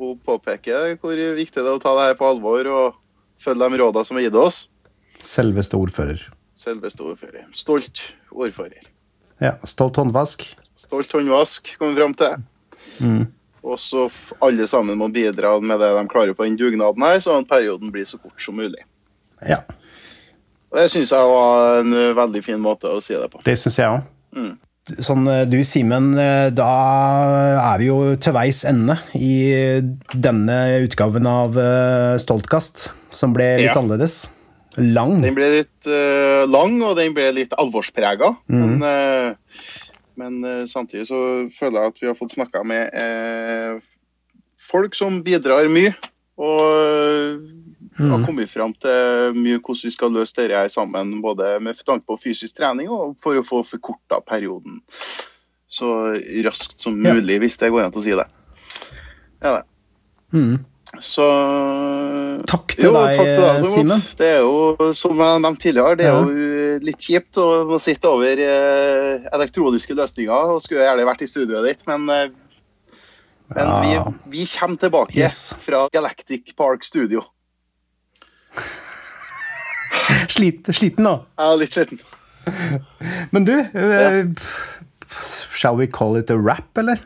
Hun 0.02 0.18
påpeker 0.26 0.96
hvor 0.98 1.14
viktig 1.38 1.60
det 1.62 1.68
er 1.70 1.76
å 1.78 1.82
ta 1.82 1.92
det 1.98 2.06
her 2.10 2.16
på 2.18 2.26
alvor 2.26 2.66
og 2.74 2.96
følge 3.42 3.68
de 3.70 3.78
rådene 3.84 4.06
som 4.08 4.18
er 4.18 4.24
gitt 4.26 4.38
oss. 4.40 4.64
Selveste 5.22 5.78
ordfører. 5.78 6.24
Selveste 6.58 7.04
ordfører. 7.06 7.44
Stolt 7.54 8.02
ordfører. 8.34 8.82
Ja, 9.42 9.52
Stolt 9.70 10.00
håndvask. 10.02 10.48
Stolt 10.80 11.14
håndvask, 11.14 11.76
kom 11.78 11.94
vi 11.94 12.00
fram 12.02 12.16
til. 12.18 12.42
Mm. 13.02 13.28
Og 13.64 13.78
så 13.80 14.08
alle 14.42 14.66
sammen 14.68 14.98
må 14.98 15.08
bidra 15.14 15.54
med 15.62 15.80
det 15.80 15.92
de 15.98 16.08
klarer 16.10 16.34
på 16.34 16.48
den 16.48 16.58
dugnaden 16.58 17.04
her, 17.06 17.20
sånn 17.22 17.44
at 17.44 17.50
perioden 17.52 17.92
blir 17.94 18.08
så 18.10 18.18
kort 18.18 18.42
som 18.42 18.58
mulig. 18.58 18.82
Ja, 19.48 19.62
Det 20.72 20.88
syns 20.90 21.12
jeg 21.12 21.30
var 21.34 21.80
en 21.82 21.92
veldig 22.16 22.42
fin 22.46 22.60
måte 22.64 22.88
å 22.90 23.02
si 23.04 23.14
det 23.14 23.30
på. 23.34 23.42
det 23.44 23.58
syns 23.60 23.78
jeg 23.78 23.90
òg. 23.92 24.04
Mm. 24.38 24.52
Sånn, 25.04 25.28
eh, 25.30 25.46
du 25.46 25.60
Simen, 25.68 26.18
eh, 26.18 26.50
da 26.50 26.68
er 27.74 27.78
vi 27.78 27.86
jo 27.92 28.16
til 28.16 28.34
veis 28.34 28.64
ende 28.66 28.96
i 29.14 29.36
denne 30.16 30.58
utgaven 30.88 31.28
av 31.30 31.58
eh, 31.60 32.18
Stoltkast, 32.18 32.88
som 33.14 33.34
ble 33.36 33.58
litt 33.62 33.70
Ja. 33.70 33.78
annerledes. 33.78 34.24
Lang. 34.78 35.20
Den 35.22 35.36
ble 35.36 35.50
litt 35.52 35.84
uh, 35.92 36.48
lang, 36.48 36.78
og 36.82 36.96
den 36.96 37.12
ble 37.14 37.26
litt 37.36 37.52
alvorsprega. 37.60 38.30
Mm. 38.48 38.62
Men, 38.80 38.84
ø, 38.88 39.34
men 40.20 40.44
ø, 40.44 40.56
samtidig 40.68 41.08
så 41.10 41.22
føler 41.56 41.80
jeg 41.80 41.94
at 41.94 42.02
vi 42.02 42.10
har 42.10 42.18
fått 42.18 42.36
snakka 42.36 42.64
med 42.68 42.92
ø, 42.94 43.80
folk 44.72 44.96
som 44.98 45.22
bidrar 45.26 45.70
mye. 45.72 45.94
Og 46.42 47.42
mm. 48.00 48.08
har 48.10 48.24
kommet 48.26 48.50
fram 48.50 48.74
til 48.82 49.36
mye 49.38 49.60
hvordan 49.60 49.84
vi 49.86 49.94
skal 49.94 50.14
løse 50.16 50.34
dette 50.38 50.58
her 50.58 50.72
sammen. 50.74 51.20
Både 51.22 51.54
med 51.62 51.78
tanke 51.86 52.08
på 52.10 52.18
fysisk 52.22 52.58
trening 52.58 52.90
og 52.90 53.18
for 53.22 53.38
å 53.38 53.46
få 53.46 53.62
forkorta 53.68 54.22
perioden 54.26 54.80
så 55.72 55.88
raskt 56.44 56.82
som 56.84 57.00
Ja. 57.00 57.14
mulig, 57.14 57.40
hvis 57.40 57.58
det 57.58 57.72
går 57.72 57.86
an 57.86 57.96
å 57.96 58.04
si 58.04 58.12
det. 58.12 58.28
Ja, 59.42 59.62
det. 59.62 59.64
Mm. 60.34 60.66
Så 61.00 61.24
Takk 62.48 62.76
til 62.76 62.92
deg, 62.92 63.16
så. 63.16 63.64
Simen. 63.72 64.02
Det 64.18 64.28
er 64.28 64.42
jo, 64.44 64.92
som 64.94 65.16
jeg 65.16 65.40
nevnte 65.40 65.64
tidligere, 65.64 65.96
det 65.96 66.06
er 66.06 66.18
jo 66.20 66.28
litt 66.80 67.02
kjipt 67.04 67.38
å 67.42 67.78
sitte 67.82 68.08
over 68.10 68.40
eh, 68.40 69.28
elektroniske 69.34 69.96
løsninger. 69.98 70.54
og 70.56 70.62
Skulle 70.64 70.86
gjerne 70.88 71.06
vært 71.10 71.22
i 71.26 71.30
studioet 71.30 71.68
ditt, 71.68 71.84
men, 71.88 72.08
eh, 72.10 72.30
men 73.56 73.68
Ja. 73.92 74.04
vi, 74.06 74.40
vi 74.40 74.46
kommer 74.48 74.78
tilbake 74.78 75.18
Yes. 75.20 75.54
fra 75.60 75.88
Galactic 75.94 76.56
Park 76.56 76.84
Studio. 76.88 77.26
Slit, 80.32 80.68
sliten, 80.76 81.04
da. 81.08 81.18
Er 81.40 81.58
litt 81.60 81.74
sliten. 81.76 82.00
Men 83.32 83.46
du, 83.46 83.54
ja. 83.74 84.24
shall 85.54 85.76
we 85.78 85.88
call 85.88 86.16
it 86.18 86.30
a 86.32 86.38
wrap, 86.38 86.78
eller? 86.78 87.00